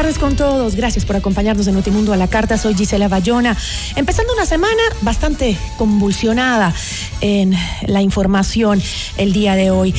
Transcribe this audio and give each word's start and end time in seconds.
Tardes 0.00 0.18
con 0.18 0.34
todos. 0.34 0.76
Gracias 0.76 1.04
por 1.04 1.16
acompañarnos 1.16 1.66
en 1.66 1.74
Notimundo 1.74 2.14
a 2.14 2.16
la 2.16 2.26
Carta. 2.26 2.56
Soy 2.56 2.74
Gisela 2.74 3.08
Bayona. 3.08 3.54
Empezando 3.96 4.32
una 4.32 4.46
semana 4.46 4.80
bastante 5.02 5.58
convulsionada 5.76 6.72
en 7.20 7.54
la 7.82 8.00
información 8.00 8.80
el 9.18 9.34
día 9.34 9.56
de 9.56 9.70
hoy. 9.70 9.94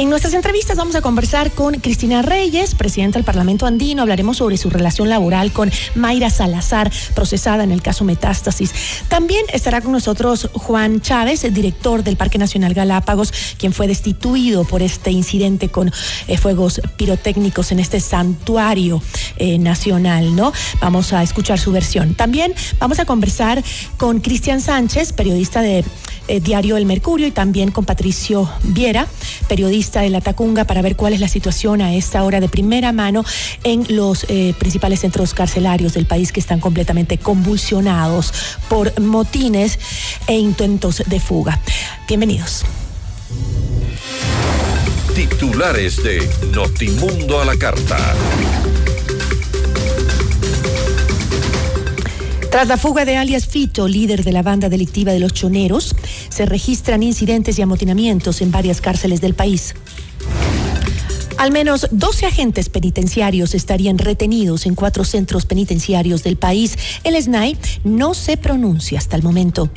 En 0.00 0.08
nuestras 0.08 0.32
entrevistas 0.32 0.78
vamos 0.78 0.94
a 0.94 1.02
conversar 1.02 1.50
con 1.50 1.74
Cristina 1.74 2.22
Reyes, 2.22 2.74
presidenta 2.74 3.18
del 3.18 3.24
Parlamento 3.26 3.66
Andino. 3.66 4.00
Hablaremos 4.00 4.38
sobre 4.38 4.56
su 4.56 4.70
relación 4.70 5.10
laboral 5.10 5.52
con 5.52 5.70
Mayra 5.94 6.30
Salazar, 6.30 6.90
procesada 7.14 7.64
en 7.64 7.70
el 7.70 7.82
caso 7.82 8.06
Metástasis. 8.06 8.72
También 9.08 9.44
estará 9.52 9.82
con 9.82 9.92
nosotros 9.92 10.48
Juan 10.54 11.02
Chávez, 11.02 11.42
director 11.52 12.02
del 12.02 12.16
Parque 12.16 12.38
Nacional 12.38 12.72
Galápagos, 12.72 13.30
quien 13.58 13.74
fue 13.74 13.88
destituido 13.88 14.64
por 14.64 14.80
este 14.80 15.10
incidente 15.10 15.68
con 15.68 15.92
eh, 16.28 16.38
fuegos 16.38 16.80
pirotécnicos 16.96 17.70
en 17.70 17.80
este 17.80 18.00
santuario 18.00 19.02
eh, 19.36 19.58
nacional, 19.58 20.34
¿no? 20.34 20.50
Vamos 20.80 21.12
a 21.12 21.22
escuchar 21.22 21.58
su 21.58 21.72
versión. 21.72 22.14
También 22.14 22.54
vamos 22.78 23.00
a 23.00 23.04
conversar 23.04 23.62
con 23.98 24.20
Cristian 24.20 24.62
Sánchez, 24.62 25.12
periodista 25.12 25.60
de 25.60 25.84
eh, 26.30 26.38
Diario 26.40 26.76
El 26.76 26.86
Mercurio, 26.86 27.26
y 27.26 27.32
también 27.32 27.72
con 27.72 27.84
Patricio 27.84 28.48
Viera, 28.62 29.08
periodista 29.48 30.02
de 30.02 30.10
La 30.10 30.20
Tacunga, 30.20 30.64
para 30.64 30.80
ver 30.80 30.94
cuál 30.94 31.12
es 31.12 31.18
la 31.18 31.26
situación 31.26 31.82
a 31.82 31.92
esta 31.96 32.22
hora 32.22 32.38
de 32.38 32.48
primera 32.48 32.92
mano 32.92 33.24
en 33.64 33.84
los 33.88 34.26
eh, 34.28 34.54
principales 34.56 35.00
centros 35.00 35.34
carcelarios 35.34 35.92
del 35.92 36.06
país 36.06 36.30
que 36.30 36.38
están 36.38 36.60
completamente 36.60 37.18
convulsionados 37.18 38.32
por 38.68 38.98
motines 39.00 39.80
e 40.28 40.36
intentos 40.36 41.02
de 41.04 41.18
fuga. 41.18 41.60
Bienvenidos. 42.06 42.64
Titulares 45.12 46.00
de 46.04 46.30
Notimundo 46.52 47.40
a 47.40 47.44
la 47.44 47.56
carta. 47.56 48.14
Tras 52.50 52.66
la 52.66 52.76
fuga 52.76 53.04
de 53.04 53.16
alias 53.16 53.46
Fito, 53.46 53.86
líder 53.86 54.24
de 54.24 54.32
la 54.32 54.42
banda 54.42 54.68
delictiva 54.68 55.12
de 55.12 55.20
los 55.20 55.32
Choneros, 55.32 55.94
se 56.28 56.46
registran 56.46 57.02
incidentes 57.02 57.58
y 57.58 57.62
amotinamientos 57.62 58.40
en 58.40 58.50
varias 58.50 58.80
cárceles 58.80 59.20
del 59.20 59.34
país. 59.34 59.74
Al 61.40 61.52
menos 61.52 61.88
12 61.90 62.26
agentes 62.26 62.68
penitenciarios 62.68 63.54
estarían 63.54 63.96
retenidos 63.96 64.66
en 64.66 64.74
cuatro 64.74 65.04
centros 65.04 65.46
penitenciarios 65.46 66.22
del 66.22 66.36
país. 66.36 66.76
El 67.02 67.20
SNAI 67.20 67.56
no 67.82 68.12
se 68.12 68.36
pronuncia 68.36 68.98
hasta 68.98 69.16
el 69.16 69.22
momento. 69.22 69.70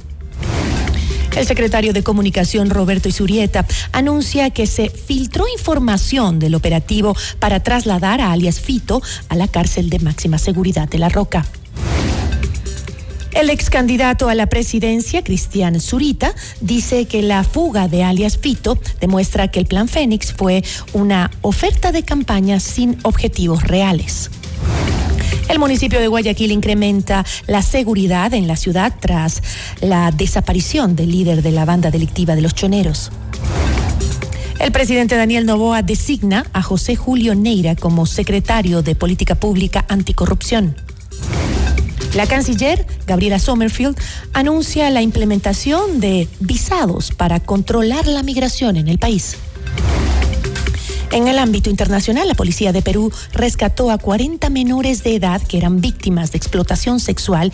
El 1.37 1.47
secretario 1.47 1.93
de 1.93 2.03
Comunicación, 2.03 2.69
Roberto 2.69 3.07
Isurieta, 3.07 3.65
anuncia 3.91 4.49
que 4.49 4.67
se 4.67 4.89
filtró 4.89 5.45
información 5.47 6.37
del 6.37 6.53
operativo 6.53 7.15
para 7.39 7.61
trasladar 7.61 8.21
a 8.21 8.33
alias 8.33 8.59
Fito 8.59 9.01
a 9.29 9.35
la 9.35 9.47
cárcel 9.47 9.89
de 9.89 9.99
máxima 9.99 10.37
seguridad 10.37 10.89
de 10.89 10.99
La 10.99 11.09
Roca. 11.09 11.45
El 13.33 13.49
ex 13.49 13.71
candidato 13.71 14.29
a 14.29 14.35
la 14.35 14.45
presidencia, 14.45 15.23
Cristian 15.23 15.79
Zurita, 15.81 16.35
dice 16.61 17.05
que 17.05 17.23
la 17.23 17.43
fuga 17.43 17.87
de 17.87 18.03
alias 18.03 18.37
Fito 18.37 18.77
demuestra 19.01 19.47
que 19.47 19.59
el 19.59 19.65
Plan 19.65 19.87
Fénix 19.87 20.33
fue 20.33 20.63
una 20.93 21.31
oferta 21.41 21.91
de 21.91 22.03
campaña 22.03 22.59
sin 22.59 22.97
objetivos 23.01 23.63
reales. 23.63 24.29
El 25.49 25.57
municipio 25.57 25.99
de 25.99 26.07
Guayaquil 26.07 26.51
incrementa 26.51 27.25
la 27.47 27.63
seguridad 27.63 28.33
en 28.35 28.47
la 28.47 28.55
ciudad 28.55 28.93
tras 28.99 29.41
la 29.81 30.11
desaparición 30.11 30.95
del 30.95 31.11
líder 31.11 31.41
de 31.41 31.51
la 31.51 31.65
banda 31.65 31.89
delictiva 31.89 32.35
de 32.35 32.41
los 32.41 32.53
choneros. 32.53 33.11
El 34.59 34.71
presidente 34.71 35.17
Daniel 35.17 35.47
Novoa 35.47 35.81
designa 35.81 36.45
a 36.53 36.61
José 36.61 36.95
Julio 36.95 37.33
Neira 37.33 37.75
como 37.75 38.05
secretario 38.05 38.83
de 38.83 38.93
Política 38.93 39.33
Pública 39.35 39.85
Anticorrupción. 39.89 40.75
La 42.15 42.27
canciller, 42.27 42.85
Gabriela 43.07 43.39
Sommerfield, 43.39 43.97
anuncia 44.33 44.91
la 44.91 45.01
implementación 45.01 45.99
de 45.99 46.27
visados 46.39 47.11
para 47.11 47.39
controlar 47.39 48.05
la 48.05 48.21
migración 48.21 48.77
en 48.77 48.87
el 48.87 48.99
país. 48.99 49.35
En 51.11 51.27
el 51.27 51.39
ámbito 51.39 51.71
internacional, 51.71 52.27
la 52.27 52.35
policía 52.35 52.71
de 52.71 52.83
Perú 52.83 53.11
rescató 53.33 53.89
a 53.89 53.97
40 53.97 54.49
menores 54.51 55.03
de 55.03 55.15
edad 55.15 55.41
que 55.41 55.57
eran 55.57 55.81
víctimas 55.81 56.31
de 56.31 56.37
explotación 56.37 56.99
sexual 56.99 57.51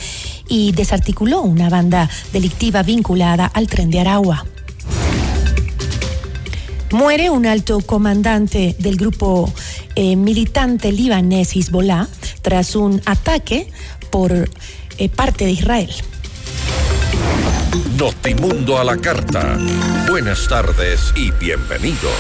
y 0.50 0.74
desarticuló 0.74 1.42
una 1.42 1.70
banda 1.70 2.10
delictiva 2.34 2.84
vinculada 2.84 3.46
al 3.46 3.68
tren 3.68 3.90
de 3.90 4.02
Aragua. 4.02 4.46
Muere 6.92 7.30
un 7.30 7.46
alto 7.46 7.80
comandante 7.82 8.76
del 8.80 8.98
grupo 8.98 9.54
eh, 9.96 10.16
militante 10.16 10.92
libanés 10.92 11.56
Hezbollah 11.56 12.08
tras 12.42 12.76
un 12.76 13.02
ataque 13.06 13.68
por 14.10 14.32
eh, 14.34 15.10
parte 15.10 15.46
de 15.46 15.52
Israel. 15.52 15.90
Notimundo 17.98 18.80
a 18.80 18.84
la 18.84 18.98
carta. 18.98 19.58
Buenas 20.10 20.48
tardes 20.48 21.14
y 21.16 21.32
bienvenidos. 21.32 22.14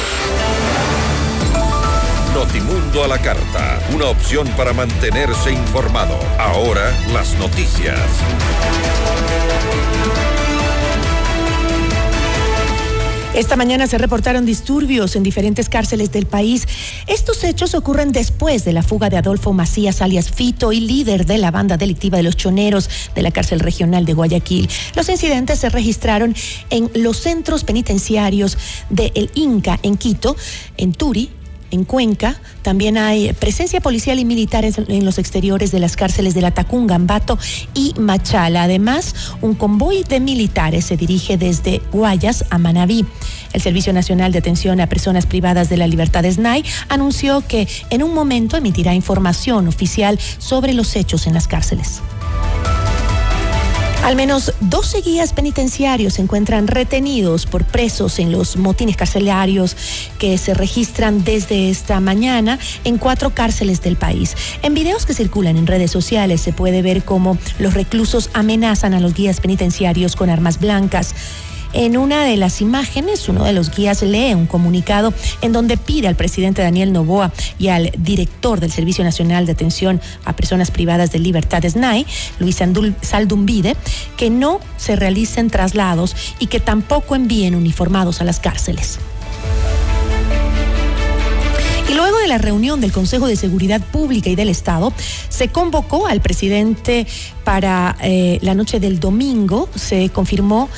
Notimundo 2.33 3.03
a 3.03 3.07
la 3.07 3.17
carta, 3.17 3.79
una 3.93 4.05
opción 4.05 4.47
para 4.55 4.73
mantenerse 4.73 5.51
informado. 5.51 6.19
Ahora 6.37 6.91
las 7.11 7.33
noticias. 7.35 7.99
Esta 13.39 13.55
mañana 13.55 13.87
se 13.87 13.97
reportaron 13.97 14.45
disturbios 14.45 15.15
en 15.15 15.23
diferentes 15.23 15.69
cárceles 15.69 16.11
del 16.11 16.25
país. 16.25 16.67
Estos 17.07 17.45
hechos 17.45 17.73
ocurren 17.73 18.11
después 18.11 18.65
de 18.65 18.73
la 18.73 18.83
fuga 18.83 19.09
de 19.09 19.15
Adolfo 19.15 19.53
Macías, 19.53 20.01
alias 20.01 20.29
Fito, 20.29 20.73
y 20.73 20.81
líder 20.81 21.25
de 21.25 21.37
la 21.37 21.49
banda 21.49 21.77
delictiva 21.77 22.17
de 22.17 22.23
los 22.23 22.35
choneros 22.35 22.89
de 23.15 23.21
la 23.21 23.31
cárcel 23.31 23.61
regional 23.61 24.03
de 24.03 24.13
Guayaquil. 24.13 24.69
Los 24.93 25.07
incidentes 25.07 25.59
se 25.59 25.69
registraron 25.69 26.35
en 26.69 26.91
los 26.95 27.15
centros 27.15 27.63
penitenciarios 27.63 28.57
de 28.89 29.13
El 29.15 29.31
Inca 29.35 29.79
en 29.83 29.95
Quito, 29.95 30.35
en 30.75 30.91
Turi, 30.91 31.29
en 31.71 31.83
Cuenca. 31.83 32.39
También 32.61 32.97
hay 32.97 33.33
presencia 33.33 33.81
policial 33.81 34.19
y 34.19 34.25
militar 34.25 34.65
en 34.65 35.05
los 35.05 35.17
exteriores 35.17 35.71
de 35.71 35.79
las 35.79 35.95
cárceles 35.95 36.33
de 36.33 36.41
La 36.41 36.51
Tacunga, 36.51 36.95
Ambato 36.95 37.37
y 37.73 37.93
Machala. 37.99 38.63
Además, 38.63 39.15
un 39.41 39.55
convoy 39.55 40.03
de 40.03 40.19
militares 40.19 40.85
se 40.85 40.97
dirige 40.97 41.37
desde 41.37 41.81
Guayas 41.91 42.45
a 42.49 42.57
Manabí. 42.57 43.05
El 43.53 43.61
Servicio 43.61 43.93
Nacional 43.93 44.31
de 44.31 44.39
Atención 44.39 44.79
a 44.79 44.87
Personas 44.87 45.25
Privadas 45.25 45.69
de 45.69 45.77
la 45.77 45.87
Libertad 45.87 46.25
SNAI 46.29 46.63
anunció 46.89 47.45
que 47.47 47.67
en 47.89 48.03
un 48.03 48.13
momento 48.13 48.57
emitirá 48.57 48.93
información 48.93 49.67
oficial 49.67 50.19
sobre 50.37 50.73
los 50.73 50.95
hechos 50.95 51.27
en 51.27 51.33
las 51.33 51.47
cárceles. 51.47 52.01
Al 54.03 54.15
menos 54.15 54.53
12 54.61 55.01
guías 55.01 55.33
penitenciarios 55.33 56.15
se 56.15 56.21
encuentran 56.21 56.67
retenidos 56.67 57.45
por 57.45 57.65
presos 57.65 58.17
en 58.17 58.31
los 58.31 58.57
motines 58.57 58.95
carcelarios 58.95 59.75
que 60.17 60.37
se 60.37 60.53
registran 60.53 61.23
desde 61.23 61.69
esta 61.69 61.99
mañana 61.99 62.57
en 62.85 62.97
cuatro 62.97 63.31
cárceles 63.31 63.81
del 63.81 63.97
país. 63.97 64.35
En 64.63 64.73
videos 64.73 65.05
que 65.05 65.13
circulan 65.13 65.57
en 65.57 65.67
redes 65.67 65.91
sociales 65.91 66.41
se 66.41 66.53
puede 66.53 66.81
ver 66.81 67.03
cómo 67.03 67.37
los 67.59 67.73
reclusos 67.73 68.29
amenazan 68.33 68.93
a 68.93 68.99
los 68.99 69.13
guías 69.13 69.41
penitenciarios 69.41 70.15
con 70.15 70.29
armas 70.29 70.59
blancas. 70.59 71.13
En 71.71 71.97
una 71.97 72.23
de 72.23 72.35
las 72.35 72.61
imágenes, 72.61 73.29
uno 73.29 73.43
de 73.43 73.53
los 73.53 73.69
guías 73.75 74.01
lee 74.01 74.33
un 74.33 74.47
comunicado 74.47 75.13
en 75.41 75.53
donde 75.53 75.77
pide 75.77 76.07
al 76.07 76.15
presidente 76.15 76.63
Daniel 76.63 76.91
Novoa 76.91 77.31
y 77.59 77.67
al 77.67 77.91
director 77.97 78.59
del 78.59 78.71
Servicio 78.71 79.03
Nacional 79.03 79.45
de 79.45 79.51
Atención 79.51 80.01
a 80.25 80.35
Personas 80.35 80.71
Privadas 80.71 81.11
de 81.11 81.19
Libertad, 81.19 81.63
SNAI, 81.63 82.07
Luis 82.39 82.57
Saldumbide, 83.01 83.75
que 84.17 84.31
no 84.31 84.59
se 84.77 84.95
realicen 84.95 85.51
traslados 85.51 86.15
y 86.39 86.47
que 86.47 86.59
tampoco 86.59 87.15
envíen 87.15 87.53
uniformados 87.53 88.19
a 88.21 88.23
las 88.23 88.39
cárceles. 88.39 88.97
Y 91.89 91.95
luego 91.95 92.19
de 92.19 92.27
la 92.27 92.37
reunión 92.37 92.81
del 92.81 92.91
Consejo 92.91 93.27
de 93.27 93.35
Seguridad 93.35 93.81
Pública 93.81 94.29
y 94.29 94.35
del 94.35 94.49
Estado, 94.49 94.93
se 95.29 95.47
convocó 95.47 96.05
al 96.05 96.21
presidente 96.21 97.07
para 97.43 97.95
eh, 98.03 98.37
la 98.43 98.53
noche 98.53 98.79
del 98.79 98.99
domingo. 98.99 99.67
Se 99.73 100.09
confirmó 100.09 100.69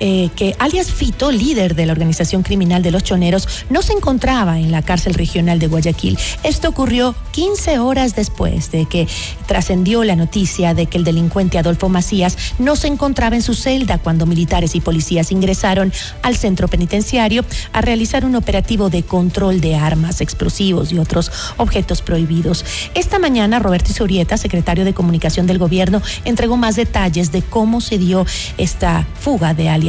eh, 0.00 0.30
que 0.36 0.54
alias 0.58 0.90
Fito, 0.90 1.32
líder 1.32 1.74
de 1.74 1.86
la 1.86 1.92
organización 1.92 2.42
criminal 2.42 2.82
de 2.82 2.90
los 2.90 3.02
choneros, 3.02 3.48
no 3.70 3.82
se 3.82 3.92
encontraba 3.92 4.58
en 4.58 4.70
la 4.70 4.82
cárcel 4.82 5.14
regional 5.14 5.58
de 5.58 5.68
Guayaquil. 5.68 6.18
Esto 6.42 6.68
ocurrió 6.68 7.14
15 7.32 7.78
horas 7.78 8.14
después 8.14 8.70
de 8.70 8.86
que 8.86 9.08
trascendió 9.46 10.04
la 10.04 10.16
noticia 10.16 10.74
de 10.74 10.86
que 10.86 10.98
el 10.98 11.04
delincuente 11.04 11.58
Adolfo 11.58 11.88
Macías 11.88 12.36
no 12.58 12.76
se 12.76 12.88
encontraba 12.88 13.36
en 13.36 13.42
su 13.42 13.54
celda 13.54 13.98
cuando 13.98 14.26
militares 14.26 14.74
y 14.74 14.80
policías 14.80 15.32
ingresaron 15.32 15.92
al 16.22 16.36
centro 16.36 16.68
penitenciario 16.68 17.44
a 17.72 17.80
realizar 17.80 18.24
un 18.24 18.36
operativo 18.36 18.90
de 18.90 19.02
control 19.02 19.60
de 19.60 19.76
armas, 19.76 20.20
explosivos 20.20 20.92
y 20.92 20.98
otros 20.98 21.30
objetos 21.56 22.02
prohibidos. 22.02 22.64
Esta 22.94 23.18
mañana, 23.18 23.58
Roberto 23.60 23.92
Isurieta, 23.92 24.36
secretario 24.36 24.84
de 24.84 24.94
Comunicación 24.94 25.46
del 25.46 25.58
Gobierno, 25.58 26.02
entregó 26.24 26.56
más 26.56 26.76
detalles 26.76 27.32
de 27.32 27.42
cómo 27.42 27.80
se 27.80 27.98
dio 27.98 28.26
esta 28.58 29.06
fuga 29.18 29.54
de 29.54 29.68
alias 29.68 29.85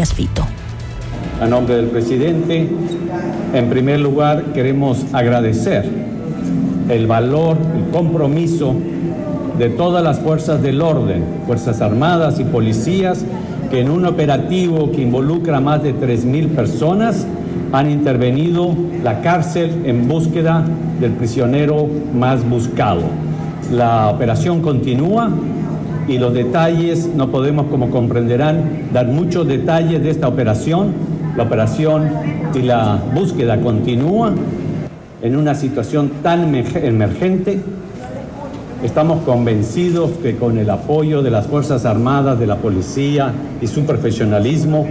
a 1.41 1.47
nombre 1.47 1.75
del 1.75 1.88
presidente, 1.88 2.69
en 3.51 3.69
primer 3.69 3.99
lugar 3.99 4.53
queremos 4.53 5.03
agradecer 5.11 5.85
el 6.88 7.07
valor, 7.07 7.57
el 7.75 7.89
compromiso 7.91 8.75
de 9.57 9.69
todas 9.69 10.03
las 10.03 10.19
fuerzas 10.19 10.61
del 10.61 10.83
orden, 10.83 11.23
Fuerzas 11.47 11.81
Armadas 11.81 12.39
y 12.39 12.44
policías, 12.44 13.25
que 13.71 13.79
en 13.79 13.89
un 13.89 14.05
operativo 14.05 14.91
que 14.91 15.01
involucra 15.01 15.57
a 15.57 15.61
más 15.61 15.81
de 15.81 15.95
3.000 15.95 16.50
personas 16.50 17.25
han 17.71 17.89
intervenido 17.89 18.75
la 19.03 19.21
cárcel 19.21 19.81
en 19.85 20.07
búsqueda 20.07 20.63
del 21.00 21.13
prisionero 21.13 21.88
más 22.13 22.47
buscado. 22.47 23.01
La 23.71 24.09
operación 24.09 24.61
continúa, 24.61 25.31
y 26.07 26.18
los 26.18 26.33
detalles, 26.33 27.07
no 27.15 27.30
podemos, 27.30 27.68
como 27.68 27.89
comprenderán, 27.89 28.89
dar 28.94 29.07
muchos 29.07 29.48
detalles 29.48 30.01
de 30.01 30.09
esta 30.09 30.27
operación. 30.27 30.94
La 31.36 31.44
operación 31.44 32.09
y 32.54 32.62
la 32.62 33.00
búsqueda 33.13 33.59
continúa 33.62 34.33
en 35.21 35.36
una 35.36 35.54
situación 35.54 36.12
tan 36.24 36.56
emergente. 36.56 37.59
Estamos 38.83 39.24
convencidos 39.24 40.12
que 40.21 40.36
con 40.38 40.57
el 40.57 40.69
apoyo 40.69 41.21
de 41.21 41.31
las 41.31 41.48
Fuerzas 41.48 41.86
Armadas, 41.86 42.39
de 42.39 42.48
la 42.48 42.57
policía 42.57 43.33
y 43.62 43.68
su 43.68 43.86
profesionalismo, 43.86 44.88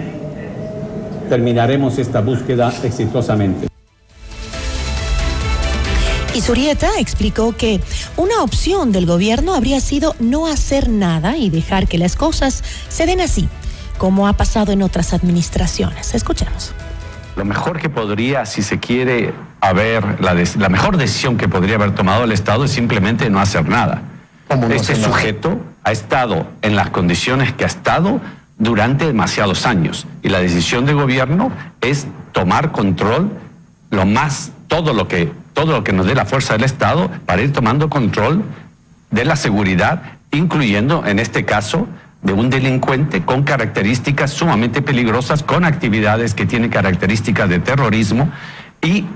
terminaremos 1.29 1.99
esta 1.99 2.21
búsqueda 2.21 2.73
exitosamente. 2.85 3.76
Y 6.37 6.43
Surieta 6.43 6.91
explicó 6.99 7.57
que 7.57 7.81
una 8.19 8.43
opción 8.43 8.93
del 8.93 9.07
gobierno 9.07 9.55
habría 9.55 9.81
sido 9.81 10.15
no 10.21 10.47
hacer 10.47 10.91
nada 10.91 11.39
y 11.39 11.49
dejar 11.49 11.89
que 11.89 11.97
las 11.97 12.15
cosas 12.15 12.63
se 12.91 13.07
den 13.07 13.23
así, 13.23 13.49
como 13.97 14.29
ha 14.29 14.35
pasado 14.35 14.71
en 14.71 14.83
otras 14.83 15.15
administraciones. 15.15 16.15
Escuchemos. 16.15 16.75
Lo 17.37 17.47
mejor 17.47 17.81
que 17.81 17.89
podría, 17.89 18.45
si 18.45 18.61
se 18.61 18.79
quiere, 18.79 19.33
haber, 19.63 20.21
la, 20.23 20.35
la 20.59 20.69
mejor 20.69 20.99
decisión 20.99 21.39
que 21.39 21.49
podría 21.49 21.77
haber 21.77 21.95
tomado 21.95 22.25
el 22.25 22.33
Estado 22.33 22.67
es 22.67 22.71
simplemente 22.71 23.31
no 23.31 23.41
hacer 23.41 23.67
nada. 23.67 24.03
este 24.69 24.95
sujeto 24.95 25.59
ha 25.85 25.93
estado 25.93 26.49
en 26.61 26.77
las 26.77 26.91
condiciones 26.91 27.55
que 27.55 27.65
ha 27.65 27.69
estado 27.69 28.21
durante 28.59 29.07
demasiados 29.07 29.65
años 29.65 30.07
y 30.23 30.29
la 30.29 30.41
decisión 30.41 30.85
de 30.85 30.93
gobierno 30.93 31.51
es 31.81 32.07
tomar 32.33 32.73
control 32.73 33.31
lo 33.89 34.05
más, 34.05 34.53
todo 34.69 34.93
lo 34.93 35.09
que 35.09 35.33
todo 35.57 35.73
lo 35.73 35.83
que 35.83 35.95
nos 35.95 36.05
dé 36.05 36.15
la 36.15 36.27
fuerza 36.27 36.53
del 36.53 36.65
Estado 36.65 37.11
para 37.25 37.41
ir 37.41 37.51
tomando 37.51 37.89
control 37.89 38.43
de 39.11 39.25
la 39.25 39.37
seguridad, 39.37 40.03
incluyendo 40.31 41.07
en 41.07 41.19
este 41.19 41.47
caso 41.47 41.89
de 42.21 42.35
un 42.35 42.51
delincuente 42.51 43.25
con 43.25 43.43
características 43.43 44.33
sumamente 44.33 44.83
peligrosas, 44.83 45.43
con 45.43 45.65
actividades 45.65 46.35
que 46.35 46.45
tienen 46.45 46.69
características 46.71 47.49
de 47.49 47.59
terrorismo 47.59 48.31
y 48.81 49.07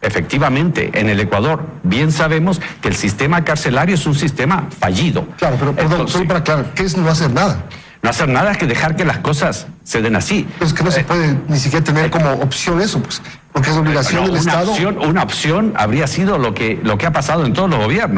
Efectivamente, 0.00 0.92
en 0.94 1.08
el 1.08 1.18
Ecuador 1.18 1.60
bien 1.82 2.12
sabemos 2.12 2.60
que 2.80 2.86
el 2.86 2.94
sistema 2.94 3.42
carcelario 3.42 3.96
es 3.96 4.06
un 4.06 4.14
sistema 4.14 4.68
fallido. 4.78 5.26
Claro, 5.38 5.56
pero 5.58 5.74
perdón, 5.74 6.06
solo 6.06 6.24
para 6.28 6.38
aclarar, 6.38 6.72
¿qué 6.72 6.84
es 6.84 6.96
no 6.96 7.08
hacer 7.08 7.32
nada? 7.32 7.64
No 8.02 8.10
hacer 8.10 8.28
nada 8.28 8.52
es 8.52 8.58
que 8.58 8.66
dejar 8.66 8.94
que 8.96 9.04
las 9.04 9.18
cosas 9.18 9.66
se 9.82 10.00
den 10.00 10.14
así. 10.14 10.46
es 10.60 10.72
que 10.72 10.84
no 10.84 10.90
se 10.90 11.00
eh, 11.00 11.04
puede 11.04 11.36
ni 11.48 11.58
siquiera 11.58 11.84
tener 11.84 12.06
eh, 12.06 12.10
como 12.10 12.30
opción 12.32 12.80
eso, 12.80 13.00
pues, 13.02 13.20
porque 13.52 13.70
es 13.70 13.76
obligación 13.76 14.26
del 14.26 14.36
Estado. 14.36 14.72
una 15.02 15.22
opción 15.22 15.72
habría 15.76 16.06
sido 16.06 16.38
lo 16.38 16.54
que, 16.54 16.78
lo 16.82 16.96
que 16.96 17.06
ha 17.06 17.12
pasado 17.12 17.44
en 17.44 17.52
todos 17.52 17.68
los 17.68 17.78
gobiernos. 17.80 18.17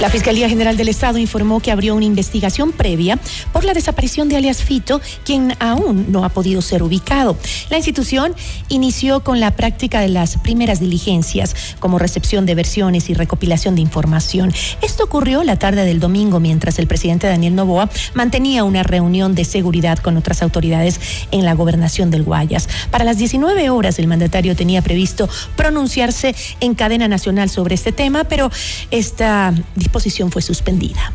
La 0.00 0.08
Fiscalía 0.08 0.48
General 0.48 0.78
del 0.78 0.88
Estado 0.88 1.18
informó 1.18 1.60
que 1.60 1.70
abrió 1.70 1.94
una 1.94 2.06
investigación 2.06 2.72
previa 2.72 3.18
por 3.52 3.64
la 3.64 3.74
desaparición 3.74 4.30
de 4.30 4.38
alias 4.38 4.62
Fito, 4.62 4.98
quien 5.26 5.54
aún 5.60 6.06
no 6.10 6.24
ha 6.24 6.30
podido 6.30 6.62
ser 6.62 6.82
ubicado. 6.82 7.36
La 7.68 7.76
institución 7.76 8.34
inició 8.70 9.22
con 9.22 9.40
la 9.40 9.50
práctica 9.50 10.00
de 10.00 10.08
las 10.08 10.38
primeras 10.38 10.80
diligencias, 10.80 11.54
como 11.80 11.98
recepción 11.98 12.46
de 12.46 12.54
versiones 12.54 13.10
y 13.10 13.14
recopilación 13.14 13.74
de 13.74 13.82
información. 13.82 14.54
Esto 14.80 15.04
ocurrió 15.04 15.44
la 15.44 15.58
tarde 15.58 15.84
del 15.84 16.00
domingo 16.00 16.40
mientras 16.40 16.78
el 16.78 16.86
presidente 16.86 17.26
Daniel 17.26 17.54
Novoa 17.54 17.90
mantenía 18.14 18.64
una 18.64 18.82
reunión 18.82 19.34
de 19.34 19.44
seguridad 19.44 19.98
con 19.98 20.16
otras 20.16 20.40
autoridades 20.42 20.98
en 21.30 21.44
la 21.44 21.52
gobernación 21.52 22.10
del 22.10 22.22
Guayas. 22.22 22.70
Para 22.90 23.04
las 23.04 23.18
19 23.18 23.68
horas 23.68 23.98
el 23.98 24.06
mandatario 24.06 24.56
tenía 24.56 24.80
previsto 24.80 25.28
pronunciarse 25.56 26.34
en 26.60 26.74
cadena 26.74 27.06
nacional 27.06 27.50
sobre 27.50 27.74
este 27.74 27.92
tema, 27.92 28.24
pero 28.24 28.50
esta 28.90 29.52
posición 29.90 30.30
fue 30.30 30.42
suspendida. 30.42 31.12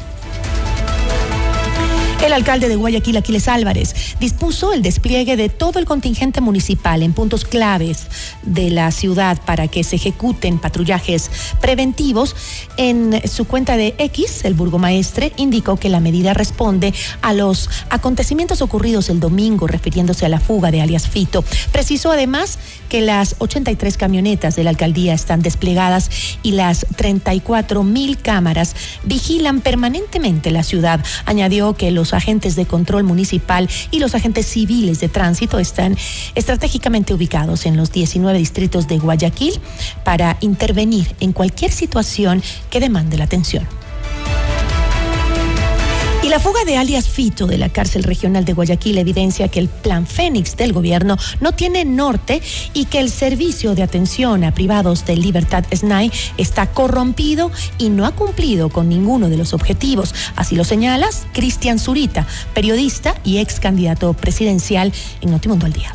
El 2.24 2.34
alcalde 2.34 2.70
de 2.70 2.76
Guayaquil, 2.76 3.18
Aquiles 3.18 3.48
Álvarez, 3.48 4.16
dispuso 4.20 4.74
el 4.74 4.82
despliegue 4.82 5.36
de 5.38 5.50
todo 5.50 5.78
el 5.78 5.86
contingente 5.86 6.42
municipal 6.42 7.04
en 7.04 7.14
puntos 7.14 7.46
claves 7.46 8.08
de 8.42 8.72
la 8.72 8.90
ciudad 8.92 9.40
para 9.46 9.68
que 9.68 9.84
se 9.84 9.98
ejecuten 9.98 10.58
patrullajes 10.58 11.30
preventivos. 11.62 12.36
En 12.78 13.22
su 13.28 13.46
cuenta 13.46 13.78
de 13.78 13.94
X, 14.00 14.44
el 14.44 14.56
burgomaestre 14.56 15.34
indicó 15.38 15.78
que 15.78 15.90
la 15.90 16.00
medida 16.00 16.34
responde 16.34 16.94
a 17.22 17.34
los 17.34 17.70
acontecimientos 17.90 18.62
ocurridos 18.64 19.10
el 19.10 19.20
domingo 19.20 19.68
refiriéndose 19.68 20.26
a 20.26 20.30
la 20.30 20.40
fuga 20.40 20.72
de 20.72 20.82
alias 20.82 21.08
Fito. 21.08 21.44
Precisó 21.72 22.12
además 22.12 22.58
que 22.90 23.02
las 23.02 23.36
83 23.40 23.98
camionetas 23.98 24.56
de 24.56 24.64
la 24.64 24.72
alcaldía 24.72 25.14
están 25.14 25.42
desplegadas 25.42 26.10
y 26.42 26.54
las 26.54 26.88
34 26.96 27.84
mil 27.84 28.18
cámaras 28.18 28.76
vigilan 29.04 29.62
permanentemente 29.62 30.50
la 30.50 30.64
ciudad. 30.64 31.04
Añadió 31.26 31.74
que 31.76 31.92
los 31.92 32.05
agentes 32.14 32.56
de 32.56 32.66
control 32.66 33.04
municipal 33.04 33.70
y 33.92 34.00
los 34.00 34.16
agentes 34.16 34.46
civiles 34.46 35.00
de 35.00 35.10
tránsito 35.10 35.60
están 35.60 35.98
estratégicamente 36.36 37.14
ubicados 37.14 37.66
en 37.66 37.78
los 37.78 37.92
19 37.92 38.38
distritos 38.38 38.88
de 38.88 38.98
Guayaquil 38.98 39.54
para 40.04 40.38
intervenir 40.42 41.16
en 41.20 41.34
cualquier 41.34 41.72
situación 41.72 42.42
que 42.70 42.80
demande 42.80 43.18
la 43.18 43.26
atención. 43.26 43.68
Y 46.26 46.30
la 46.30 46.40
fuga 46.40 46.66
de 46.66 46.76
alias 46.76 47.08
Fito 47.08 47.46
de 47.46 47.60
la 47.60 47.70
cárcel 47.70 48.02
regional 48.02 48.46
de 48.46 48.54
Guayaquil 48.54 48.98
evidencia 48.98 49.48
que 49.48 49.60
el 49.60 49.70
plan 49.70 50.08
Fénix 50.08 50.58
del 50.58 50.74
gobierno 50.74 51.20
no 51.40 51.52
tiene 51.52 51.86
norte 51.86 52.42
y 52.74 52.86
que 52.86 53.00
el 53.00 53.12
servicio 53.12 53.76
de 53.76 53.84
atención 53.84 54.44
a 54.44 54.52
privados 54.52 55.06
de 55.06 55.18
Libertad 55.18 55.66
SNAI 55.72 56.12
está 56.40 56.72
corrompido 56.72 57.52
y 57.78 57.90
no 57.90 58.08
ha 58.08 58.16
cumplido 58.16 58.70
con 58.70 58.90
ninguno 58.90 59.30
de 59.30 59.38
los 59.38 59.54
objetivos. 59.54 60.16
Así 60.36 60.56
lo 60.56 60.64
señalas 60.64 61.28
Cristian 61.32 61.78
Zurita, 61.78 62.26
periodista 62.56 63.14
y 63.24 63.38
ex 63.38 63.60
candidato 63.60 64.12
presidencial 64.14 64.92
en 65.22 65.30
Notimundo 65.30 65.68
al 65.68 65.74
Día. 65.74 65.94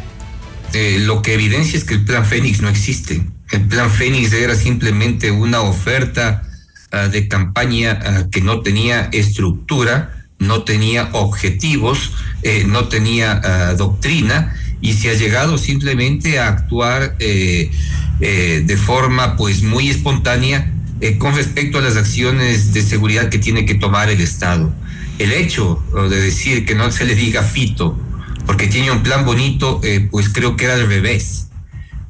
Eh, 0.75 0.99
lo 1.01 1.23
que 1.23 1.35
evidencia 1.35 1.77
es 1.77 1.83
que 1.83 1.95
el 1.95 2.05
plan 2.05 2.25
Fénix 2.25 2.61
no 2.61 2.69
existe. 2.69 3.27
El 3.51 3.67
plan 3.67 3.91
Fénix 3.91 4.33
era 4.33 4.55
simplemente 4.55 5.33
una 5.33 5.63
oferta 5.63 6.45
ah, 6.93 7.09
de 7.09 7.27
campaña 7.27 7.99
ah, 8.01 8.27
que 8.31 8.41
no 8.41 8.61
tenía 8.61 9.09
estructura, 9.11 10.19
no 10.41 10.65
tenía 10.65 11.11
objetivos, 11.13 12.13
eh, 12.43 12.65
no 12.67 12.89
tenía 12.89 13.41
ah, 13.45 13.75
doctrina 13.75 14.57
y 14.81 14.95
se 14.95 15.11
ha 15.11 15.15
llegado 15.15 15.59
simplemente 15.59 16.41
a 16.41 16.49
actuar 16.49 17.15
eh, 17.21 17.71
eh, 18.21 18.63
de 18.65 18.77
forma 18.77 19.37
pues 19.37 19.63
muy 19.63 19.91
espontánea 19.91 20.73
con 21.19 21.35
respecto 21.35 21.79
a 21.79 21.81
las 21.81 21.97
acciones 21.97 22.75
de 22.75 22.83
seguridad 22.83 23.31
que 23.31 23.39
tiene 23.39 23.65
que 23.65 23.75
tomar 23.75 24.11
el 24.11 24.21
Estado. 24.21 24.71
El 25.19 25.33
hecho 25.33 25.83
de 26.11 26.21
decir 26.21 26.67
que 26.67 26.75
no 26.75 26.91
se 26.93 27.07
le 27.07 27.15
diga 27.15 27.43
Fito 27.43 27.99
porque 28.45 28.67
tiene 28.67 28.91
un 28.91 29.03
plan 29.03 29.25
bonito, 29.25 29.81
pues 30.11 30.29
creo 30.29 30.59
que 30.59 30.67
era 30.67 30.75
al 30.75 30.87
revés 30.89 31.47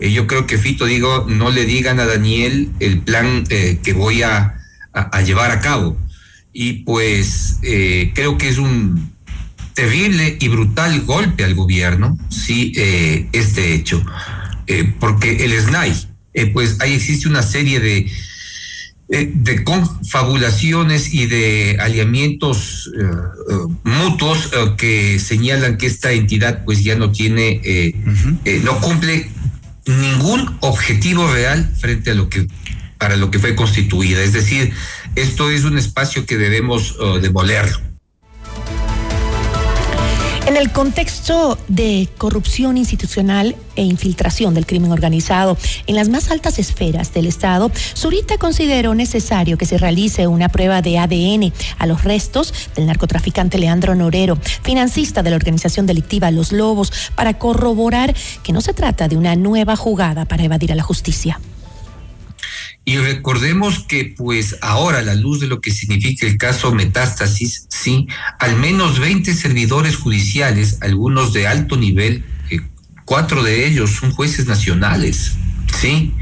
yo 0.01 0.27
creo 0.27 0.45
que 0.47 0.59
Fito, 0.59 0.87
digo, 0.87 1.27
no 1.29 1.51
le 1.51 1.67
digan 1.67 2.01
a 2.01 2.07
Daniel 2.07 2.71
el 2.81 3.01
plan 3.01 3.45
que 3.47 3.93
voy 3.95 4.23
a, 4.23 4.57
llevar 5.25 5.53
a 5.53 5.61
cabo. 5.61 5.97
Y 6.53 6.85
pues 6.85 7.59
eh, 7.63 8.13
creo 8.15 8.37
que 8.39 8.49
es 8.49 8.59
un 8.59 9.13
terrible 9.75 10.37
y 10.41 10.49
brutal 10.49 11.03
golpe 11.03 11.45
al 11.45 11.55
gobierno, 11.55 12.19
sí, 12.29 12.73
este 13.33 13.73
hecho. 13.73 14.05
porque 14.99 15.45
el 15.45 15.59
SNAI, 15.59 15.95
pues 16.53 16.77
ahí 16.81 16.95
existe 16.95 17.29
una 17.29 17.43
serie 17.43 17.81
de, 17.81 18.11
de 19.09 19.65
confabulaciones 19.65 21.15
y 21.15 21.27
de 21.27 21.79
aliamientos 21.81 22.91
mutuos 23.85 24.51
que 24.77 25.19
señalan 25.19 25.79
que 25.79 25.87
esta 25.87 26.13
entidad 26.13 26.65
pues 26.65 26.85
ya 26.85 26.97
no 26.97 27.11
tiene, 27.11 27.95
no 28.65 28.81
cumple 28.81 29.31
ningún 29.87 30.57
objetivo 30.61 31.33
real 31.33 31.73
frente 31.81 32.11
a 32.11 32.15
lo 32.15 32.29
que 32.29 32.47
para 32.99 33.17
lo 33.17 33.31
que 33.31 33.39
fue 33.39 33.57
constituida. 33.57 34.23
Es 34.23 34.35
decir, 34.35 34.73
esto 35.17 35.51
es 35.51 35.65
un 35.65 35.79
espacio 35.79 36.27
que 36.27 36.37
debemos 36.37 36.97
uh. 36.99 37.19
En 40.47 40.57
el 40.57 40.73
contexto 40.73 41.59
de 41.69 42.09
corrupción 42.19 42.77
institucional 42.77 43.55
e 43.77 43.85
infiltración 43.85 44.53
del 44.53 44.67
crimen 44.67 44.91
organizado 44.91 45.57
en 45.87 45.95
las 45.95 46.09
más 46.09 46.31
altas 46.31 46.59
esferas 46.59 47.13
del 47.15 47.27
Estado, 47.27 47.71
Zurita 47.97 48.37
consideró 48.37 48.95
necesario 48.95 49.59
que 49.59 49.67
se 49.67 49.79
realice 49.79 50.27
una 50.27 50.49
prueba 50.49 50.83
de 50.83 50.99
ADN 50.99 51.53
a 51.79 51.87
los 51.87 52.03
restos 52.03 52.53
del 52.75 52.87
narcotraficante 52.87 53.59
Leandro 53.59 53.95
Norero, 53.95 54.39
financista 54.63 55.23
de 55.23 55.31
la 55.31 55.37
organización 55.37 55.87
delictiva 55.87 56.31
Los 56.31 56.51
Lobos, 56.51 56.93
para 57.15 57.39
corroborar 57.39 58.15
que 58.43 58.53
no 58.53 58.61
se 58.61 58.75
trata 58.75 59.07
de 59.07 59.17
una 59.17 59.37
nueva 59.37 59.77
jugada 59.77 60.25
para 60.25 60.43
evadir 60.43 60.73
a 60.73 60.75
la 60.75 60.83
justicia. 60.83 61.39
Y 62.91 62.99
recordemos 62.99 63.79
que 63.79 64.13
pues 64.17 64.57
ahora 64.63 64.99
a 64.99 65.03
la 65.03 65.15
luz 65.15 65.39
de 65.39 65.47
lo 65.47 65.61
que 65.61 65.71
significa 65.71 66.27
el 66.27 66.37
caso 66.39 66.75
Metástasis, 66.75 67.67
sí, 67.69 68.09
al 68.41 68.57
menos 68.57 68.99
20 68.99 69.33
servidores 69.33 69.95
judiciales, 69.95 70.79
algunos 70.81 71.33
de 71.33 71.47
alto 71.47 71.77
nivel, 71.77 72.25
eh, 72.51 72.59
cuatro 73.05 73.45
de 73.45 73.65
ellos 73.65 73.93
son 73.93 74.11
jueces 74.11 74.47
nacionales, 74.47 75.37
sí. 75.81 76.13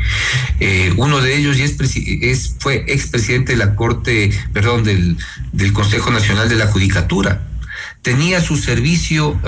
Eh, 0.60 0.92
uno 0.98 1.22
de 1.22 1.38
ellos 1.38 1.56
ya 1.56 1.64
es, 1.64 1.74
es, 1.80 2.56
fue 2.58 2.84
expresidente 2.88 3.52
de 3.52 3.58
la 3.58 3.74
Corte, 3.74 4.30
perdón, 4.52 4.84
del, 4.84 5.16
del 5.52 5.72
Consejo 5.72 6.10
Nacional 6.10 6.50
de 6.50 6.56
la 6.56 6.66
Judicatura. 6.66 7.48
Tenía 8.02 8.36
a 8.38 8.42
su 8.42 8.58
servicio 8.58 9.40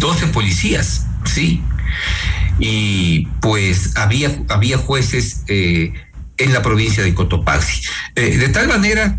12 0.00 0.26
policías, 0.26 1.06
sí 1.24 1.62
y 2.60 3.26
pues 3.40 3.96
había, 3.96 4.38
había 4.48 4.76
jueces 4.76 5.42
eh, 5.48 5.92
en 6.36 6.52
la 6.52 6.62
provincia 6.62 7.02
de 7.02 7.14
Cotopaxi. 7.14 7.82
Eh, 8.14 8.36
de 8.36 8.48
tal 8.50 8.68
manera 8.68 9.18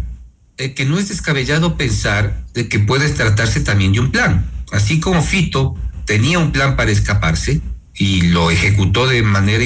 eh, 0.57 0.74
que 0.74 0.86
no 0.86 1.00
es 1.00 1.10
descabellado 1.10 1.75
pensar 1.75 2.45
de 2.53 2.69
que 2.69 2.79
puede 2.79 3.10
tratarse 3.10 3.60
también 3.62 3.93
de 3.93 4.00
un 4.00 4.12
plan. 4.12 4.50
Así 4.71 5.00
como 5.00 5.24
Fito 5.24 5.75
tenía 6.05 6.39
un 6.39 6.51
plan 6.51 6.75
para 6.75 6.91
escaparse 6.91 7.62
y 7.93 8.21
lo 8.21 8.51
ejecutó 8.51 9.07
de 9.07 9.21
manera 9.21 9.65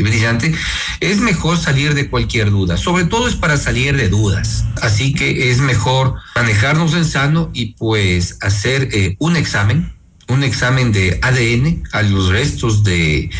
brillante, 0.00 0.54
es 1.00 1.18
mejor 1.18 1.58
salir 1.58 1.94
de 1.94 2.08
cualquier 2.08 2.50
duda. 2.50 2.76
Sobre 2.76 3.04
todo 3.04 3.26
es 3.28 3.34
para 3.34 3.56
salir 3.56 3.96
de 3.96 4.08
dudas. 4.08 4.64
Así 4.80 5.12
que 5.12 5.50
es 5.50 5.58
mejor 5.58 6.14
manejarnos 6.36 6.94
en 6.94 7.04
sano 7.04 7.50
y 7.52 7.74
pues 7.74 8.38
hacer 8.40 9.16
un 9.18 9.36
examen 9.36 9.92
un 10.30 10.44
examen 10.44 10.92
de 10.92 11.18
ADN 11.22 11.82
a 11.92 12.02
los 12.02 12.28
restos 12.28 12.84
de, 12.84 13.30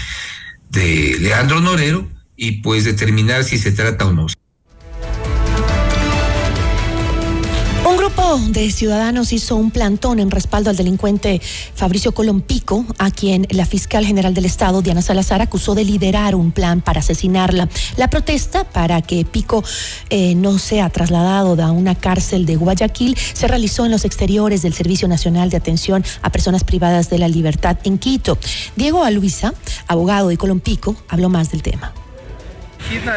de 0.70 1.16
Leandro 1.20 1.61
Norero 1.61 2.06
y 2.37 2.62
pues 2.62 2.85
determinar 2.85 3.44
si 3.44 3.59
se 3.59 3.73
trata 3.73 4.06
o 4.06 4.12
no. 4.12 4.26
Grupo 8.11 8.38
de 8.49 8.71
ciudadanos 8.71 9.33
hizo 9.33 9.57
un 9.57 9.71
plantón 9.71 10.21
en 10.21 10.31
respaldo 10.31 10.71
al 10.71 10.76
delincuente 10.76 11.40
Fabricio 11.75 12.12
Colompico, 12.12 12.85
a 12.99 13.11
quien 13.11 13.47
la 13.50 13.67
fiscal 13.67 14.05
general 14.05 14.35
del 14.35 14.47
Estado, 14.47 14.83
Diana 14.83 15.02
Salazar, 15.02 15.43
acusó 15.43 15.75
de 15.75 15.85
liderar 15.85 16.35
un 16.35 16.50
plan 16.50 16.81
para 16.81 17.00
asesinarla. 17.00 17.69
La 17.97 18.09
protesta 18.09 18.64
para 18.64 19.02
que 19.02 19.25
Pico 19.25 19.62
eh, 20.09 20.35
no 20.35 20.59
sea 20.59 20.88
trasladado 20.88 21.62
a 21.62 21.71
una 21.71 21.95
cárcel 21.95 22.47
de 22.47 22.57
Guayaquil 22.57 23.17
se 23.33 23.49
realizó 23.49 23.85
en 23.85 23.90
los 23.90 24.05
exteriores 24.05 24.62
del 24.62 24.75
Servicio 24.75 25.07
Nacional 25.07 25.50
de 25.50 25.59
Atención 25.59 26.05
a 26.23 26.31
Personas 26.31 26.64
Privadas 26.64 27.11
de 27.11 27.19
la 27.19 27.29
Libertad 27.29 27.76
en 27.85 27.99
Quito. 27.99 28.38
Diego 28.76 29.05
Aluisa, 29.05 29.52
abogado 29.87 30.29
de 30.29 30.37
Colompico, 30.37 30.97
habló 31.09 31.29
más 31.29 31.50
del 31.50 31.62
tema. 31.62 31.93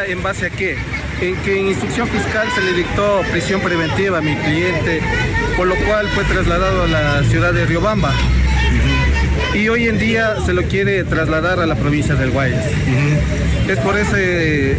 ¿En 0.08 0.22
base 0.22 0.46
a 0.46 0.50
qué? 0.50 0.76
En 1.20 1.36
que 1.36 1.58
en 1.58 1.68
instrucción 1.68 2.08
fiscal 2.08 2.46
se 2.54 2.60
le 2.62 2.72
dictó 2.74 3.22
prisión 3.30 3.60
preventiva 3.60 4.18
a 4.18 4.20
mi 4.20 4.36
cliente, 4.36 5.00
por 5.56 5.66
lo 5.66 5.74
cual 5.86 6.08
fue 6.08 6.24
trasladado 6.24 6.82
a 6.84 6.86
la 6.86 7.24
ciudad 7.24 7.52
de 7.52 7.66
Riobamba. 7.66 8.12
Y 9.54 9.68
hoy 9.68 9.88
en 9.88 9.98
día 9.98 10.36
se 10.46 10.52
lo 10.52 10.62
quiere 10.64 11.04
trasladar 11.04 11.60
a 11.60 11.66
la 11.66 11.74
provincia 11.74 12.14
del 12.14 12.30
Guayas. 12.30 12.64
Es 13.68 13.78
por 13.78 13.98
ese 13.98 14.72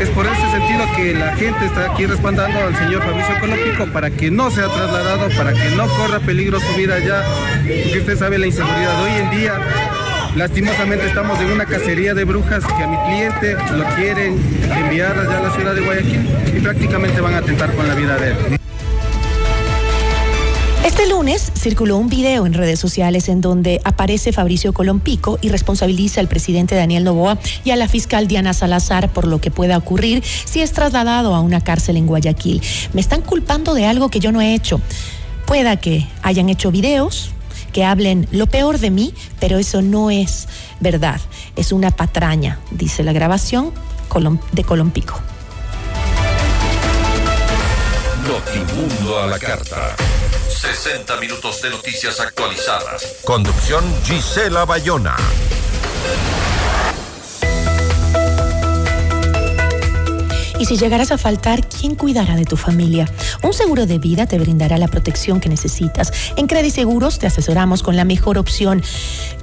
es 0.00 0.08
por 0.10 0.26
ese 0.26 0.50
sentido 0.50 0.84
que 0.96 1.14
la 1.14 1.36
gente 1.36 1.66
está 1.66 1.92
aquí 1.92 2.06
respaldando 2.06 2.58
al 2.58 2.76
señor 2.76 3.02
Fabricio 3.02 3.38
Colópico 3.40 3.86
para 3.92 4.10
que 4.10 4.30
no 4.30 4.50
sea 4.50 4.68
trasladado, 4.68 5.28
para 5.36 5.52
que 5.52 5.70
no 5.76 5.86
corra 5.88 6.20
peligro 6.20 6.60
su 6.60 6.74
vida 6.76 6.94
allá, 6.94 7.22
porque 7.62 7.98
usted 7.98 8.18
sabe 8.18 8.38
la 8.38 8.46
inseguridad 8.46 9.02
hoy 9.02 9.10
en 9.10 9.30
día 9.30 9.60
Lastimosamente 10.36 11.06
estamos 11.06 11.38
en 11.38 11.52
una 11.52 11.64
cacería 11.64 12.12
de 12.12 12.24
brujas 12.24 12.64
que 12.66 12.82
a 12.82 12.88
mi 12.88 12.96
cliente 13.06 13.54
lo 13.72 13.84
quieren 13.94 14.36
enviar 14.68 15.16
allá 15.16 15.38
a 15.38 15.42
la 15.42 15.54
ciudad 15.54 15.74
de 15.76 15.80
Guayaquil 15.80 16.28
y 16.56 16.60
prácticamente 16.60 17.20
van 17.20 17.34
a 17.34 17.38
atentar 17.38 17.72
con 17.74 17.86
la 17.86 17.94
vida 17.94 18.16
de 18.16 18.32
él. 18.32 18.36
Este 20.84 21.08
lunes 21.08 21.52
circuló 21.56 21.98
un 21.98 22.08
video 22.08 22.46
en 22.46 22.52
redes 22.52 22.80
sociales 22.80 23.28
en 23.28 23.40
donde 23.40 23.80
aparece 23.84 24.32
Fabricio 24.32 24.72
Colompico 24.72 25.38
y 25.40 25.50
responsabiliza 25.50 26.20
al 26.20 26.26
presidente 26.26 26.74
Daniel 26.74 27.04
Novoa 27.04 27.38
y 27.64 27.70
a 27.70 27.76
la 27.76 27.86
fiscal 27.86 28.26
Diana 28.26 28.54
Salazar 28.54 29.10
por 29.10 29.28
lo 29.28 29.40
que 29.40 29.52
pueda 29.52 29.78
ocurrir 29.78 30.24
si 30.24 30.62
es 30.62 30.72
trasladado 30.72 31.34
a 31.34 31.40
una 31.40 31.60
cárcel 31.60 31.96
en 31.96 32.06
Guayaquil. 32.06 32.60
Me 32.92 33.00
están 33.00 33.22
culpando 33.22 33.72
de 33.72 33.86
algo 33.86 34.08
que 34.08 34.18
yo 34.18 34.32
no 34.32 34.40
he 34.40 34.52
hecho. 34.52 34.80
Pueda 35.46 35.76
que 35.76 36.08
hayan 36.22 36.48
hecho 36.48 36.72
videos, 36.72 37.30
que 37.74 37.84
hablen 37.84 38.26
lo 38.30 38.46
peor 38.46 38.78
de 38.78 38.90
mí, 38.90 39.12
pero 39.40 39.58
eso 39.58 39.82
no 39.82 40.10
es 40.10 40.48
verdad. 40.80 41.20
Es 41.56 41.72
una 41.72 41.90
patraña, 41.90 42.60
dice 42.70 43.02
la 43.02 43.12
grabación 43.12 43.72
de 44.52 44.62
Colompico. 44.62 45.20
Notimundo 48.28 49.18
a 49.20 49.26
la 49.26 49.38
carta. 49.40 49.96
60 50.48 51.16
minutos 51.16 51.60
de 51.62 51.70
noticias 51.70 52.20
actualizadas. 52.20 53.16
Conducción 53.24 53.84
Gisela 54.04 54.64
Bayona. 54.64 55.16
Y 60.58 60.66
si 60.66 60.76
llegaras 60.76 61.10
a 61.10 61.18
faltar, 61.18 61.66
¿quién 61.68 61.96
cuidará 61.96 62.36
de 62.36 62.44
tu 62.44 62.56
familia? 62.56 63.10
Un 63.42 63.52
seguro 63.52 63.86
de 63.86 63.98
vida 63.98 64.26
te 64.26 64.38
brindará 64.38 64.78
la 64.78 64.86
protección 64.88 65.40
que 65.40 65.48
necesitas. 65.48 66.12
En 66.36 66.46
Credit 66.46 66.72
Seguros 66.72 67.18
te 67.18 67.26
asesoramos 67.26 67.82
con 67.82 67.96
la 67.96 68.04
mejor 68.04 68.38
opción 68.38 68.80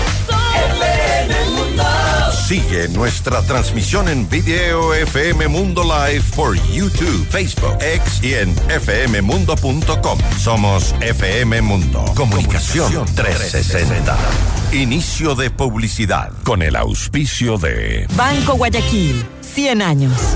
FM 0.83 1.49
Mundo. 1.51 1.83
Sigue 2.45 2.89
nuestra 2.89 3.41
transmisión 3.43 4.09
en 4.09 4.27
video 4.27 4.93
FM 4.93 5.47
Mundo 5.47 5.83
Live 5.83 6.25
por 6.35 6.55
YouTube, 6.69 7.25
Facebook, 7.29 7.77
X 7.79 8.21
y 8.21 8.33
en 8.33 8.53
fmmundo.com. 8.53 10.19
Somos 10.37 10.95
FM 10.99 11.61
Mundo. 11.61 12.03
Comunicación 12.13 13.05
360. 13.15 14.17
Inicio 14.73 15.33
de 15.33 15.49
publicidad 15.49 16.33
con 16.43 16.61
el 16.61 16.75
auspicio 16.75 17.57
de 17.57 18.05
Banco 18.17 18.55
Guayaquil, 18.55 19.25
100 19.39 19.81
años. 19.81 20.35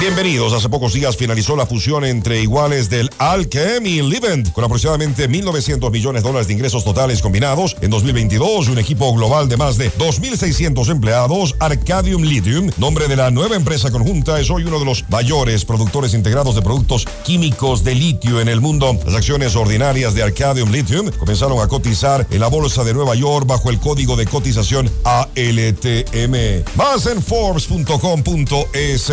Bienvenidos. 0.00 0.52
Hace 0.52 0.68
pocos 0.68 0.92
días 0.92 1.16
finalizó 1.16 1.56
la 1.56 1.66
fusión 1.66 2.04
entre 2.04 2.42
iguales 2.42 2.90
del 2.90 3.08
Alchem 3.18 3.86
y 3.86 4.02
Livent, 4.02 4.52
con 4.52 4.64
aproximadamente 4.64 5.30
1.900 5.30 5.90
millones 5.90 6.22
de 6.22 6.28
dólares 6.28 6.46
de 6.46 6.52
ingresos 6.52 6.84
totales 6.84 7.22
combinados. 7.22 7.74
En 7.80 7.90
2022, 7.90 8.68
un 8.68 8.78
equipo 8.78 9.14
global 9.14 9.48
de 9.48 9.56
más 9.56 9.78
de 9.78 9.90
2.600 9.92 10.90
empleados, 10.90 11.54
Arcadium 11.58 12.22
Lithium, 12.22 12.70
nombre 12.76 13.08
de 13.08 13.16
la 13.16 13.30
nueva 13.30 13.56
empresa 13.56 13.90
conjunta, 13.90 14.38
es 14.40 14.50
hoy 14.50 14.64
uno 14.64 14.78
de 14.78 14.84
los 14.84 15.08
mayores 15.08 15.64
productores 15.64 16.12
integrados 16.12 16.54
de 16.54 16.62
productos 16.62 17.06
químicos 17.24 17.82
de 17.82 17.94
litio 17.94 18.40
en 18.40 18.48
el 18.48 18.60
mundo. 18.60 18.98
Las 19.06 19.14
acciones 19.14 19.56
ordinarias 19.56 20.14
de 20.14 20.22
Arcadium 20.22 20.70
Lithium 20.70 21.12
comenzaron 21.12 21.60
a 21.60 21.68
cotizar 21.68 22.26
en 22.30 22.40
la 22.40 22.48
bolsa 22.48 22.84
de 22.84 22.92
Nueva 22.92 23.14
York 23.14 23.46
bajo 23.46 23.70
el 23.70 23.78
código 23.78 24.16
de 24.16 24.26
cotización 24.26 24.90
ALTM. 25.04 26.64
Más 26.76 27.06
en 27.06 27.22
Forbes.com.es. 27.22 29.12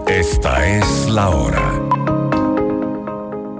esta 0.21 0.67
es 0.67 1.09
la 1.09 1.29
hora. 1.31 1.81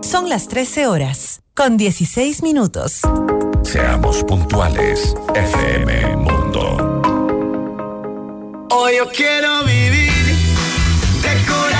Son 0.03 0.29
las 0.29 0.47
13 0.47 0.85
horas, 0.85 1.41
con 1.55 1.75
16 1.75 2.43
minutos. 2.43 3.01
Seamos 3.63 4.23
puntuales, 4.23 5.15
FM 5.33 6.17
Mundo. 6.17 7.01
Hoy 8.69 8.97
yo 8.97 9.09
quiero 9.09 9.63
vivir, 9.63 10.35
decorar 11.23 11.71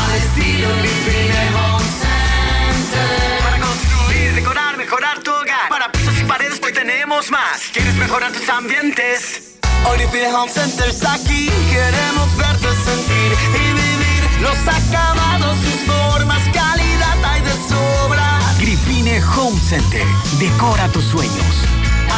al 0.00 0.16
estilo 0.16 0.68
Living 0.82 1.32
Home 1.54 1.90
Center. 2.02 3.38
Para 3.44 3.58
construir, 3.60 4.34
decorar, 4.34 4.76
mejorar 4.76 5.22
tu 5.22 5.30
hogar. 5.30 5.68
Para 5.68 5.92
pisos 5.92 6.18
y 6.20 6.24
paredes, 6.24 6.60
hoy 6.64 6.72
tenemos 6.72 7.30
más. 7.30 7.70
¿Quieres 7.72 7.94
mejorar 7.94 8.32
tus 8.32 8.48
ambientes? 8.48 9.41
Hoy 9.88 9.98
Living 9.98 10.32
Home 10.34 10.50
Center 10.50 10.88
está 10.88 11.14
aquí. 11.14 11.50
Queremos 11.70 12.36
verte 12.36 12.68
sentir 12.84 13.32
y 13.54 13.72
vivir 13.72 14.40
los 14.40 14.56
acabados, 14.66 15.58
sus 15.58 15.94
formas, 15.94 16.42
calidad 16.52 17.24
hay 17.24 17.40
de 17.42 17.52
sobra. 17.68 18.40
Gripine 18.58 19.22
Home 19.36 19.58
Center. 19.60 20.06
Decora 20.38 20.88
tus 20.88 21.04
sueños. 21.04 21.66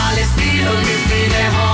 Al 0.09 0.19
estilo 0.19 0.73
Gripine 0.73 1.49
Home 1.59 1.74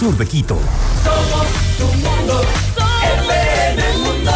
Quito. 0.01 0.57
Somos 1.03 1.47
tu 1.77 1.85
mundo, 1.85 2.41
FM 3.29 3.97
Mundo. 3.99 4.31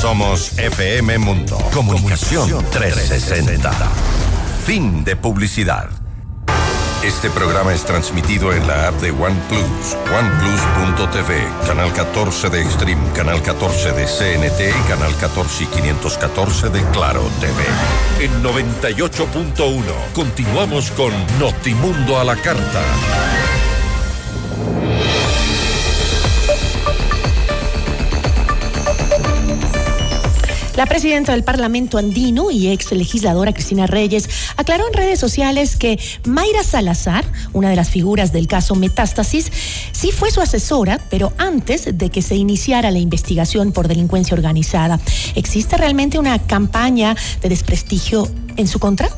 Somos 0.00 0.52
FM 0.56 1.18
Mundo. 1.18 1.58
Comunicación 1.74 2.64
360. 2.70 3.72
Fin 4.64 5.02
de 5.02 5.16
publicidad. 5.16 5.88
Este 7.02 7.30
programa 7.30 7.74
es 7.74 7.84
transmitido 7.84 8.52
en 8.52 8.64
la 8.68 8.86
app 8.86 9.00
de 9.00 9.10
OnePlus, 9.10 9.96
oneplus.tv, 10.16 11.48
canal 11.66 11.92
14 11.92 12.50
de 12.50 12.62
Extreme, 12.62 13.02
canal 13.12 13.42
14 13.42 13.90
de 13.90 14.04
CNT 14.04 14.60
y 14.70 14.88
canal 14.88 15.16
14 15.16 15.64
y 15.64 15.66
514 15.66 16.68
de 16.68 16.80
Claro 16.92 17.28
TV. 17.40 18.24
En 18.24 18.40
98.1 18.44 19.82
continuamos 20.14 20.92
con 20.92 21.12
Notimundo 21.40 22.20
a 22.20 22.24
la 22.24 22.36
carta. 22.36 22.82
La 30.78 30.86
presidenta 30.86 31.32
del 31.32 31.42
Parlamento 31.42 31.98
andino 31.98 32.52
y 32.52 32.68
ex 32.68 32.92
legisladora 32.92 33.52
Cristina 33.52 33.88
Reyes 33.88 34.30
aclaró 34.56 34.86
en 34.86 34.92
redes 34.92 35.18
sociales 35.18 35.74
que 35.74 35.98
Mayra 36.24 36.62
Salazar, 36.62 37.24
una 37.52 37.68
de 37.68 37.74
las 37.74 37.90
figuras 37.90 38.30
del 38.30 38.46
caso 38.46 38.76
Metástasis, 38.76 39.50
sí 39.90 40.12
fue 40.12 40.30
su 40.30 40.40
asesora, 40.40 41.00
pero 41.10 41.32
antes 41.36 41.98
de 41.98 42.10
que 42.10 42.22
se 42.22 42.36
iniciara 42.36 42.92
la 42.92 43.00
investigación 43.00 43.72
por 43.72 43.88
delincuencia 43.88 44.36
organizada. 44.36 45.00
¿Existe 45.34 45.76
realmente 45.76 46.16
una 46.16 46.38
campaña 46.38 47.16
de 47.42 47.48
desprestigio 47.48 48.30
en 48.56 48.68
su 48.68 48.78
contra? 48.78 49.08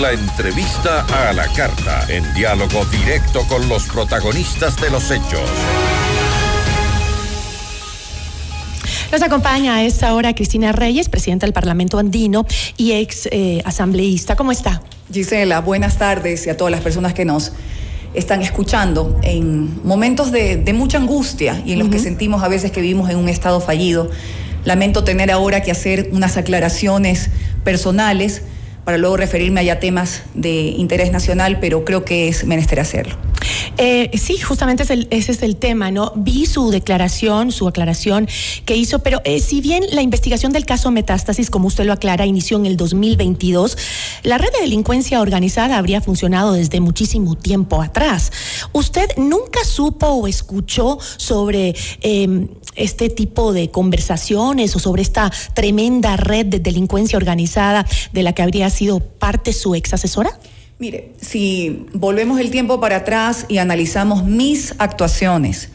La 0.00 0.10
entrevista 0.10 1.06
a 1.28 1.32
la 1.34 1.46
carta, 1.52 2.04
en 2.08 2.24
diálogo 2.34 2.84
directo 2.86 3.46
con 3.46 3.68
los 3.68 3.84
protagonistas 3.84 4.74
de 4.80 4.90
los 4.90 5.08
hechos. 5.12 5.48
Nos 9.12 9.20
acompaña 9.20 9.76
a 9.76 9.84
esta 9.84 10.14
hora 10.14 10.34
Cristina 10.34 10.72
Reyes, 10.72 11.10
presidenta 11.10 11.44
del 11.44 11.52
Parlamento 11.52 11.98
andino 11.98 12.46
y 12.78 12.92
ex 12.92 13.28
eh, 13.30 13.60
asambleísta. 13.66 14.36
¿Cómo 14.36 14.52
está? 14.52 14.80
Gisela, 15.12 15.60
buenas 15.60 15.98
tardes 15.98 16.46
y 16.46 16.48
a 16.48 16.56
todas 16.56 16.70
las 16.70 16.80
personas 16.80 17.12
que 17.12 17.26
nos 17.26 17.52
están 18.14 18.40
escuchando 18.40 19.20
en 19.22 19.86
momentos 19.86 20.32
de, 20.32 20.56
de 20.56 20.72
mucha 20.72 20.96
angustia 20.96 21.62
y 21.66 21.74
en 21.74 21.80
los 21.80 21.90
que 21.90 21.98
sentimos 21.98 22.42
a 22.42 22.48
veces 22.48 22.70
que 22.70 22.80
vivimos 22.80 23.10
en 23.10 23.18
un 23.18 23.28
estado 23.28 23.60
fallido. 23.60 24.10
Lamento 24.64 25.04
tener 25.04 25.30
ahora 25.30 25.60
que 25.60 25.70
hacer 25.70 26.08
unas 26.12 26.38
aclaraciones 26.38 27.28
personales 27.64 28.40
para 28.86 28.96
luego 28.96 29.18
referirme 29.18 29.60
a 29.60 29.64
ya 29.64 29.78
temas 29.78 30.22
de 30.32 30.52
interés 30.52 31.12
nacional, 31.12 31.58
pero 31.60 31.84
creo 31.84 32.02
que 32.06 32.28
es 32.28 32.46
menester 32.46 32.80
hacerlo. 32.80 33.31
Eh, 33.78 34.10
sí, 34.18 34.38
justamente 34.38 34.84
ese 35.10 35.32
es 35.32 35.42
el 35.42 35.56
tema, 35.56 35.90
¿no? 35.90 36.12
Vi 36.16 36.46
su 36.46 36.70
declaración, 36.70 37.52
su 37.52 37.68
aclaración 37.68 38.28
que 38.64 38.76
hizo, 38.76 39.00
pero 39.00 39.20
eh, 39.24 39.40
si 39.40 39.60
bien 39.60 39.84
la 39.92 40.02
investigación 40.02 40.52
del 40.52 40.66
caso 40.66 40.90
Metástasis, 40.90 41.50
como 41.50 41.68
usted 41.68 41.84
lo 41.84 41.92
aclara, 41.92 42.26
inició 42.26 42.56
en 42.58 42.66
el 42.66 42.76
2022, 42.76 43.76
la 44.22 44.38
red 44.38 44.52
de 44.52 44.60
delincuencia 44.60 45.20
organizada 45.20 45.78
habría 45.78 46.00
funcionado 46.00 46.52
desde 46.52 46.80
muchísimo 46.80 47.34
tiempo 47.36 47.82
atrás. 47.82 48.32
¿Usted 48.72 49.08
nunca 49.16 49.64
supo 49.64 50.06
o 50.06 50.26
escuchó 50.26 50.98
sobre 51.16 51.74
eh, 52.02 52.48
este 52.76 53.10
tipo 53.10 53.52
de 53.52 53.70
conversaciones 53.70 54.74
o 54.76 54.78
sobre 54.78 55.02
esta 55.02 55.32
tremenda 55.54 56.16
red 56.16 56.46
de 56.46 56.58
delincuencia 56.58 57.16
organizada 57.16 57.86
de 58.12 58.22
la 58.22 58.32
que 58.32 58.42
habría 58.42 58.70
sido 58.70 59.00
parte 59.00 59.52
su 59.52 59.74
ex 59.74 59.94
asesora? 59.94 60.38
Mire, 60.82 61.12
si 61.20 61.86
volvemos 61.92 62.40
el 62.40 62.50
tiempo 62.50 62.80
para 62.80 62.96
atrás 62.96 63.46
y 63.48 63.58
analizamos 63.58 64.24
mis 64.24 64.74
actuaciones, 64.78 65.68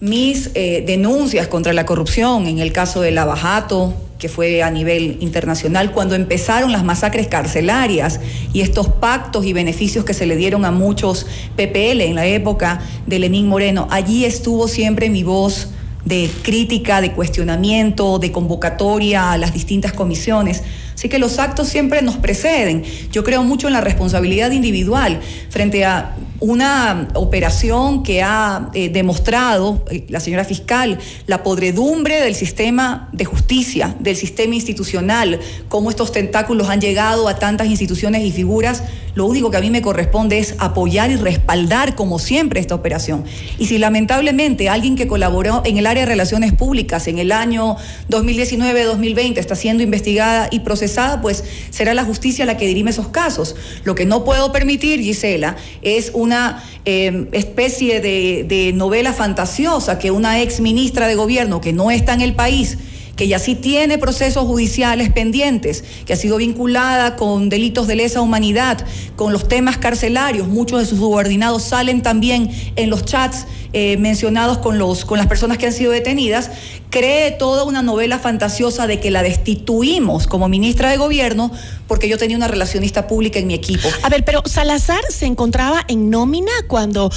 mis 0.00 0.50
eh, 0.56 0.82
denuncias 0.84 1.46
contra 1.46 1.72
la 1.72 1.86
corrupción 1.86 2.48
en 2.48 2.58
el 2.58 2.72
caso 2.72 3.00
del 3.00 3.14
Lavajato, 3.14 3.94
que 4.18 4.28
fue 4.28 4.64
a 4.64 4.70
nivel 4.72 5.18
internacional, 5.20 5.92
cuando 5.92 6.16
empezaron 6.16 6.72
las 6.72 6.82
masacres 6.82 7.28
carcelarias 7.28 8.18
y 8.52 8.62
estos 8.62 8.88
pactos 8.88 9.46
y 9.46 9.52
beneficios 9.52 10.04
que 10.04 10.12
se 10.12 10.26
le 10.26 10.34
dieron 10.34 10.64
a 10.64 10.72
muchos 10.72 11.26
PPL 11.54 12.00
en 12.00 12.16
la 12.16 12.26
época 12.26 12.80
de 13.06 13.20
Lenín 13.20 13.46
Moreno, 13.46 13.86
allí 13.92 14.24
estuvo 14.24 14.66
siempre 14.66 15.08
mi 15.08 15.22
voz 15.22 15.68
de 16.04 16.28
crítica, 16.42 17.00
de 17.00 17.12
cuestionamiento, 17.12 18.18
de 18.18 18.32
convocatoria 18.32 19.30
a 19.30 19.38
las 19.38 19.52
distintas 19.52 19.92
comisiones. 19.92 20.64
Así 20.98 21.08
que 21.08 21.20
los 21.20 21.38
actos 21.38 21.68
siempre 21.68 22.02
nos 22.02 22.16
preceden. 22.16 22.82
Yo 23.12 23.22
creo 23.22 23.44
mucho 23.44 23.68
en 23.68 23.72
la 23.72 23.80
responsabilidad 23.80 24.50
individual 24.50 25.20
frente 25.48 25.84
a 25.84 26.16
una 26.40 27.06
operación 27.14 28.02
que 28.02 28.22
ha 28.22 28.70
eh, 28.74 28.88
demostrado 28.88 29.84
eh, 29.90 30.06
la 30.08 30.18
señora 30.18 30.44
fiscal 30.44 30.98
la 31.26 31.42
podredumbre 31.42 32.20
del 32.20 32.34
sistema 32.34 33.08
de 33.12 33.24
justicia, 33.24 33.96
del 33.98 34.16
sistema 34.16 34.54
institucional, 34.54 35.40
cómo 35.68 35.90
estos 35.90 36.12
tentáculos 36.12 36.68
han 36.68 36.80
llegado 36.80 37.28
a 37.28 37.38
tantas 37.38 37.68
instituciones 37.68 38.24
y 38.24 38.32
figuras. 38.32 38.82
Lo 39.14 39.26
único 39.26 39.50
que 39.50 39.56
a 39.56 39.60
mí 39.60 39.70
me 39.70 39.82
corresponde 39.82 40.38
es 40.38 40.54
apoyar 40.58 41.10
y 41.10 41.16
respaldar, 41.16 41.96
como 41.96 42.20
siempre, 42.20 42.60
esta 42.60 42.76
operación. 42.76 43.24
Y 43.58 43.66
si 43.66 43.78
lamentablemente 43.78 44.68
alguien 44.68 44.94
que 44.94 45.08
colaboró 45.08 45.62
en 45.64 45.76
el 45.76 45.86
área 45.86 46.04
de 46.04 46.08
relaciones 46.08 46.52
públicas 46.52 47.08
en 47.08 47.18
el 47.18 47.32
año 47.32 47.76
2019-2020 48.10 49.38
está 49.38 49.56
siendo 49.56 49.82
investigada 49.82 50.48
y 50.52 50.60
procesada, 50.60 50.87
pues 51.20 51.44
será 51.70 51.94
la 51.94 52.04
justicia 52.04 52.46
la 52.46 52.56
que 52.56 52.66
dirime 52.66 52.90
esos 52.90 53.08
casos. 53.08 53.56
Lo 53.84 53.94
que 53.94 54.06
no 54.06 54.24
puedo 54.24 54.52
permitir, 54.52 55.00
Gisela, 55.00 55.56
es 55.82 56.10
una 56.14 56.62
eh, 56.84 57.28
especie 57.32 58.00
de, 58.00 58.44
de 58.48 58.72
novela 58.72 59.12
fantasiosa 59.12 59.98
que 59.98 60.10
una 60.10 60.40
ex 60.40 60.60
ministra 60.60 61.06
de 61.06 61.14
gobierno 61.14 61.60
que 61.60 61.72
no 61.72 61.90
está 61.90 62.14
en 62.14 62.20
el 62.20 62.34
país 62.34 62.78
que 63.18 63.26
ya 63.26 63.40
sí 63.40 63.56
tiene 63.56 63.98
procesos 63.98 64.46
judiciales 64.46 65.10
pendientes, 65.10 65.82
que 66.06 66.12
ha 66.12 66.16
sido 66.16 66.36
vinculada 66.36 67.16
con 67.16 67.48
delitos 67.48 67.88
de 67.88 67.96
lesa 67.96 68.20
humanidad, 68.20 68.86
con 69.16 69.32
los 69.32 69.48
temas 69.48 69.76
carcelarios, 69.76 70.46
muchos 70.46 70.78
de 70.78 70.86
sus 70.86 71.00
subordinados 71.00 71.64
salen 71.64 72.00
también 72.00 72.48
en 72.76 72.90
los 72.90 73.04
chats 73.04 73.48
eh, 73.72 73.96
mencionados 73.98 74.58
con, 74.58 74.78
los, 74.78 75.04
con 75.04 75.18
las 75.18 75.26
personas 75.26 75.58
que 75.58 75.66
han 75.66 75.72
sido 75.72 75.92
detenidas, 75.92 76.50
cree 76.90 77.30
toda 77.32 77.64
una 77.64 77.82
novela 77.82 78.18
fantasiosa 78.18 78.86
de 78.86 78.98
que 79.00 79.10
la 79.10 79.22
destituimos 79.22 80.26
como 80.26 80.48
ministra 80.48 80.90
de 80.90 80.96
gobierno 80.96 81.50
porque 81.86 82.08
yo 82.08 82.18
tenía 82.18 82.36
una 82.36 82.48
relacionista 82.48 83.06
pública 83.06 83.38
en 83.38 83.46
mi 83.46 83.54
equipo. 83.54 83.88
A 84.02 84.08
ver, 84.08 84.24
pero 84.24 84.42
Salazar 84.44 85.00
se 85.10 85.26
encontraba 85.26 85.84
en 85.88 86.10
nómina 86.10 86.52
cuando, 86.66 87.10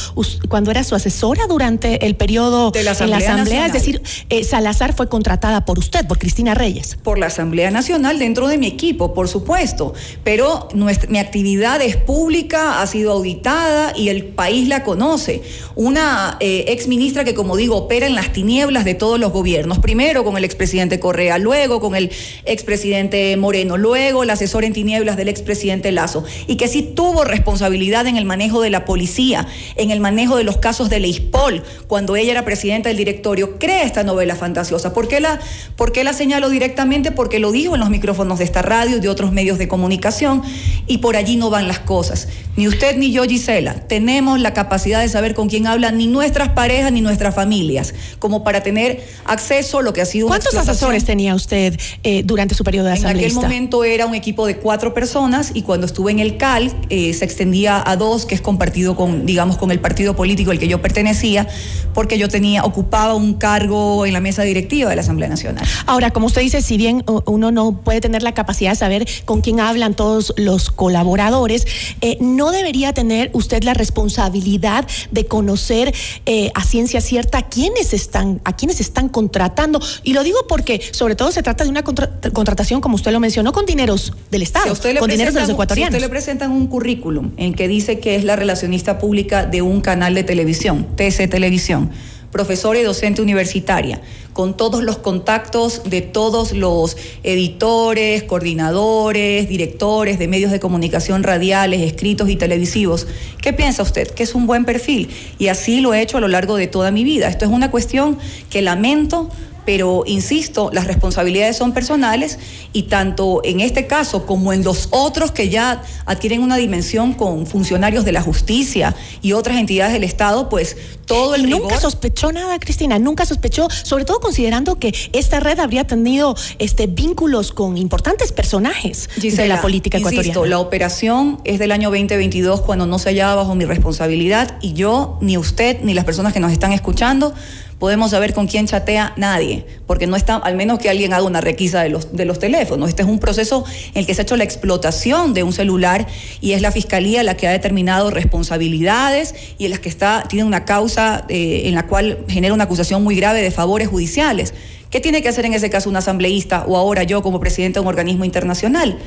cuando 0.50 0.72
era 0.72 0.84
su 0.84 0.96
asesora 0.96 1.46
durante 1.48 2.06
el 2.06 2.16
periodo 2.16 2.72
De 2.72 2.84
la 2.84 2.92
en 2.92 3.10
la 3.10 3.18
Asamblea 3.18 3.34
Asamblea. 3.34 3.66
Es 3.68 3.74
decir, 3.74 4.02
eh, 4.30 4.44
Salazar 4.44 4.94
fue 4.94 5.08
contratada 5.10 5.66
por 5.66 5.78
usted, 5.80 6.06
por 6.08 6.18
Cristina 6.20 6.54
Reyes. 6.54 6.98
por 7.04 7.18
la 7.18 7.28
Asamblea 7.28 7.70
Nacional 7.72 8.18
dentro 8.20 8.48
de 8.48 8.58
mi 8.58 8.68
equipo, 8.68 9.14
por 9.14 9.28
supuesto, 9.28 9.94
pero 10.24 10.70
nuestra- 10.74 11.10
mi 11.10 11.20
actividad 11.20 11.82
es 11.82 11.98
pública, 11.98 12.82
ha 12.82 12.88
sido 12.88 13.12
auditada 13.12 13.94
y 13.98 14.10
el 14.10 14.24
país 14.26 14.68
la 14.70 14.84
conoce. 14.84 15.42
Una 15.76 16.38
eh, 16.42 16.66
ex 16.68 16.88
ministra 16.88 17.24
que, 17.24 17.34
como 17.34 17.56
digo, 17.56 17.78
opera 17.78 18.08
en 18.08 18.16
las 18.16 18.34
tinieblas 18.34 18.84
de 18.84 18.96
todos 18.96 19.20
los 19.20 19.32
gobiernos, 19.32 19.80
primero 19.80 20.24
con 20.24 20.38
el 20.38 20.44
expresidente 20.44 21.00
Correa, 21.00 21.38
luego 21.38 21.80
con 21.80 21.96
el 21.96 22.12
expresidente 22.46 23.38
Moreno, 23.38 23.78
luego 23.78 24.26
la 24.26 24.34
asesora 24.34 24.68
en 24.68 24.74
tinieblas 24.74 25.18
del 25.18 25.30
expresidente 25.30 25.92
Lazo, 25.92 26.24
y 26.48 26.56
que 26.56 26.68
sí 26.68 26.82
tuvo 26.82 27.24
responsabilidad 27.24 28.08
en 28.08 28.18
el 28.18 28.26
manejo 28.26 28.62
de 28.62 28.72
la 28.72 28.86
policía, 28.86 29.48
en 29.76 29.92
el 29.92 30.00
manejo 30.00 30.36
de 30.36 30.44
los 30.44 30.58
casos 30.58 30.90
de 30.90 31.00
Leispol, 31.00 31.64
cuando 31.88 32.16
ella 32.16 32.32
era 32.32 32.44
presidenta 32.44 32.90
del 32.90 32.98
directorio, 32.98 33.60
cree 33.60 33.84
esta 33.84 34.04
novela 34.04 34.36
fantasiosa. 34.36 34.94
¿Por 34.94 35.08
qué 35.08 35.20
la, 35.20 35.40
por 35.76 35.92
qué 35.92 36.04
la 36.04 36.14
directamente? 36.50 37.12
Porque 37.12 37.40
lo 37.40 37.52
dijo 37.52 37.76
en 37.76 37.82
los 37.82 37.90
micrófonos 37.90 38.40
de 38.40 38.46
esta 38.46 38.62
radio 38.62 38.98
y 38.98 39.00
de 39.00 39.10
otros 39.10 39.32
medios 39.32 39.58
de 39.58 39.68
comunicación, 39.68 40.42
y 40.88 40.98
por 40.98 41.16
allí 41.16 41.36
no 41.36 41.50
van 41.50 41.68
las 41.68 41.80
cosas. 41.80 42.28
Ni 42.56 42.68
usted 42.68 42.98
ni 42.98 43.12
yo, 43.12 43.24
Gisela, 43.24 43.88
tenemos 43.88 44.40
la 44.40 44.54
capacidad 44.54 45.02
de 45.02 45.10
saber 45.10 45.36
con 45.36 45.50
quién 45.50 45.68
hablan 45.68 45.98
ni 45.98 46.08
nuestras 46.32 46.50
parejas 46.56 46.94
ni 46.94 47.02
nuestras 47.02 47.36
familias, 47.36 47.94
como 48.18 48.42
para 48.46 48.64
tener 48.64 49.06
acceso 49.26 49.80
a 49.80 49.82
lo 49.82 49.92
que 49.92 50.02
ha 50.02 50.06
sido 50.06 50.28
una 50.28 50.36
¿Cuántos 50.38 50.54
explotación. 50.54 50.76
asesores 50.76 51.04
tenía 51.04 51.36
usted 51.36 51.78
eh, 52.04 52.24
durante 52.24 52.56
su 52.56 52.64
periodo 52.64 52.86
de 52.86 52.92
En 52.92 52.98
aquel 53.00 53.08
asambleísta? 53.08 53.42
momento 53.42 53.84
era 53.84 54.06
un 54.06 54.16
equipo 54.16 54.48
de 54.48 54.56
cuatro 54.56 54.94
personas 54.94 55.52
y 55.54 55.64
cuando 55.64 55.86
estuve 55.86 56.12
en 56.12 56.20
el 56.20 56.38
CAL 56.38 56.72
eh, 56.90 57.14
se 57.14 57.26
extendía 57.26 57.84
a 57.86 57.98
dos, 57.98 58.26
que 58.26 58.34
es 58.34 58.40
compartido 58.40 58.96
con, 58.96 59.26
digamos, 59.26 59.58
con 59.58 59.72
el 59.72 59.82
partido 59.82 60.16
político 60.16 60.52
al 60.52 60.60
que 60.60 60.70
yo 60.70 60.82
pertenecía, 60.82 61.50
porque 61.94 62.18
yo 62.18 62.30
tenía, 62.30 62.64
ocupaba 62.64 63.14
un 63.14 63.34
cargo 63.34 64.06
en 64.06 64.14
la 64.14 64.22
mesa 64.22 64.44
directiva 64.44 64.90
de 64.90 64.96
la 64.96 65.02
Asamblea 65.02 65.28
Nacional. 65.28 65.66
Ahora, 65.86 66.12
como 66.12 66.28
usted 66.28 66.42
dice, 66.42 66.62
si 66.62 66.78
bien 66.78 67.04
uno 67.26 67.52
no 67.52 67.74
puede 67.82 68.00
tener 68.00 68.24
la 68.24 68.34
capacidad 68.34 68.72
de 68.72 68.78
saber 68.78 69.06
con 69.26 69.42
quién 69.42 69.60
hablan 69.60 69.96
todos 69.96 70.34
los 70.38 70.72
colaboradores, 70.72 71.68
eh, 72.00 72.18
no 72.22 72.52
debería 72.52 72.94
tener 72.94 73.32
usted 73.34 73.64
la 73.64 73.74
responsabilidad 73.74 74.88
de 75.12 75.26
conocer 75.26 75.94
eh, 76.26 76.52
a 76.54 76.64
ciencia 76.64 77.02
cierta 77.02 77.40
a 77.40 77.50
quiénes 77.50 77.94
están, 77.94 78.42
a 78.44 78.56
quiénes 78.56 78.80
están 78.80 79.10
contratando. 79.10 79.80
Y 80.04 80.14
lo 80.14 80.24
digo 80.24 80.40
porque, 80.48 80.82
sobre 80.92 81.16
todo, 81.16 81.32
se 81.32 81.42
trata 81.44 81.64
de 81.64 81.70
una 81.70 81.84
contra- 81.84 82.10
contratación, 82.34 82.82
como 82.82 82.96
usted 82.96 83.12
lo 83.12 83.20
mencionó, 83.20 83.52
con 83.54 83.66
dineros 83.66 84.14
del 84.30 84.42
Estado, 84.44 84.66
Si 84.68 84.72
usted 84.72 84.98
con 85.00 85.10
dineros 85.10 85.34
de 85.34 85.42
los 85.42 85.50
ecuatorianos. 85.50 85.92
Si 85.94 85.98
usted 85.98 86.06
le 86.08 86.10
presentan 86.10 86.52
un 86.52 86.68
currículum 86.68 87.32
en 87.38 87.54
que 87.54 87.68
dice 87.68 88.00
que 88.00 88.16
es 88.16 88.24
la 88.24 88.36
relacionista 88.36 89.00
pública 89.00 89.46
de 89.46 89.62
un 89.62 89.82
canal 89.82 90.14
de 90.14 90.24
televisión, 90.24 90.88
TC 90.96 91.28
Televisión, 91.30 91.90
profesora 92.32 92.80
y 92.80 92.84
docente 92.84 93.22
universitaria, 93.22 94.02
con 94.34 94.56
todos 94.56 94.84
los 94.84 94.98
contactos 94.98 95.84
de 95.86 96.02
todos 96.02 96.54
los 96.54 96.98
editores, 97.24 98.24
coordinadores, 98.24 99.50
directores 99.50 100.20
de 100.20 100.28
medios 100.28 100.52
de 100.52 100.60
comunicación 100.60 101.24
radiales, 101.24 101.82
escritos 101.82 102.30
y 102.30 102.36
televisivos. 102.36 103.08
¿Qué 103.42 103.54
piensa 103.54 103.84
usted? 103.84 104.10
Que 104.10 104.24
es 104.24 104.36
un 104.36 104.48
buen 104.48 104.66
perfil. 104.66 105.10
Y 105.38 105.48
así 105.48 105.82
lo 105.82 105.94
he 105.94 106.02
hecho 106.02 106.18
a 106.18 106.22
lo 106.22 106.28
largo 106.28 106.56
de 106.56 106.68
toda 106.68 106.92
mi 106.92 107.04
vida. 107.04 107.28
Esto 107.28 107.46
es 107.46 107.52
una 107.52 107.72
cuestión 107.72 108.18
que 108.50 108.62
lamento 108.62 109.30
pero 109.66 110.04
insisto, 110.06 110.70
las 110.74 110.88
responsabilidades 110.88 111.58
son 111.58 111.74
personales 111.74 112.40
y 112.74 112.84
tanto 112.84 113.42
en 113.44 113.60
este 113.62 113.88
caso 113.88 114.26
como 114.26 114.54
en 114.54 114.64
los 114.64 114.88
otros 114.92 115.32
que 115.32 115.50
ya 115.50 115.82
adquieren 116.06 116.42
una 116.42 116.58
dimensión 116.58 117.14
con 117.14 117.46
funcionarios 117.46 118.06
de 118.06 118.12
la 118.12 118.22
justicia 118.22 118.96
y 119.22 119.34
otras 119.34 119.58
entidades 119.58 119.94
del 119.94 120.04
Estado, 120.04 120.50
pues 120.50 120.78
todo 121.06 121.36
el 121.36 121.42
y 121.48 121.50
nunca 121.50 121.76
rigor- 121.76 121.82
sospechó 121.82 122.32
nada, 122.32 122.58
Cristina, 122.60 122.98
nunca 123.00 123.26
sospechó, 123.26 123.68
sobre 123.84 124.06
todo 124.06 124.20
considerando 124.20 124.80
que 124.80 124.94
esta 125.14 125.40
red 125.40 125.60
habría 125.60 125.86
tenido 125.86 126.36
este 126.60 126.88
vínculos 126.88 127.52
con 127.52 127.78
importantes 127.78 128.32
personajes 128.32 129.10
de 129.18 129.48
la 129.48 129.62
política 129.62 129.98
insisto, 129.98 130.22
ecuatoriana. 130.22 130.50
la 130.50 130.60
operación 130.60 131.40
es 131.44 131.60
del 131.60 131.72
año 131.72 131.90
2022 131.90 132.62
cuando 132.62 132.86
no 132.86 132.98
se 133.00 133.10
hallaba 133.10 133.36
bajo 133.36 133.56
mi 133.56 133.66
responsabilidad 133.66 134.58
y 134.62 134.74
yo, 134.74 135.18
ni 135.22 135.38
usted, 135.38 135.82
ni 135.82 135.94
las 135.94 136.06
personas 136.06 136.34
que 136.34 136.40
nos 136.40 136.52
están 136.52 136.72
escuchando 136.74 137.34
podemos 137.82 138.12
saber 138.12 138.36
con 138.36 138.46
quién 138.46 138.68
chatea 138.68 139.12
nadie, 139.18 139.66
porque 139.88 140.06
no 140.06 140.16
está, 140.16 140.36
al 140.36 140.56
menos 140.56 140.78
que 140.78 140.88
alguien 140.88 141.14
haga 141.14 141.24
una 141.24 141.42
requisa 141.42 141.82
de 141.82 141.90
los, 141.90 142.16
de 142.16 142.26
los 142.26 142.38
teléfonos. 142.38 142.88
Este 142.90 143.02
es 143.02 143.08
un 143.08 143.18
proceso 143.18 143.66
en 143.96 144.02
el 144.02 144.06
que 144.06 144.14
se 144.14 144.22
ha 144.22 144.24
hecho 144.24 144.38
la 144.38 144.44
explotación 144.44 145.34
de 145.34 145.42
un 145.42 145.52
celular 145.52 146.06
y 146.42 146.52
es 146.52 146.62
la 146.62 146.72
fiscalía 146.72 147.24
la 147.24 147.36
que 147.36 147.48
ha 147.48 147.52
determinado 147.52 148.12
responsabilidades 148.12 149.34
y 149.58 149.66
en 149.66 149.72
las 149.72 149.80
que 149.80 149.90
está, 149.90 150.26
tiene 150.30 150.46
una 150.46 150.64
causa 150.64 151.26
eh, 151.28 151.64
en 151.66 151.74
la 151.74 151.88
cual 151.88 152.20
genera 152.28 152.54
una 152.54 152.66
acusación 152.66 153.04
muy 153.04 153.16
grave 153.16 153.42
de 153.42 153.50
favores 153.50 153.88
judiciales. 153.88 154.54
¿Qué 154.92 155.00
tiene 155.00 155.24
que 155.24 155.30
hacer 155.30 155.48
en 155.48 155.56
ese 155.56 155.72
caso 155.72 155.90
un 155.90 155.96
asambleísta 155.96 156.66
o 156.68 156.78
ahora 156.78 157.02
yo 157.02 157.24
como 157.24 157.40
presidente 157.40 157.80
de 157.80 157.82
un 157.82 157.88
organismo 157.88 158.26
internacional? 158.26 159.00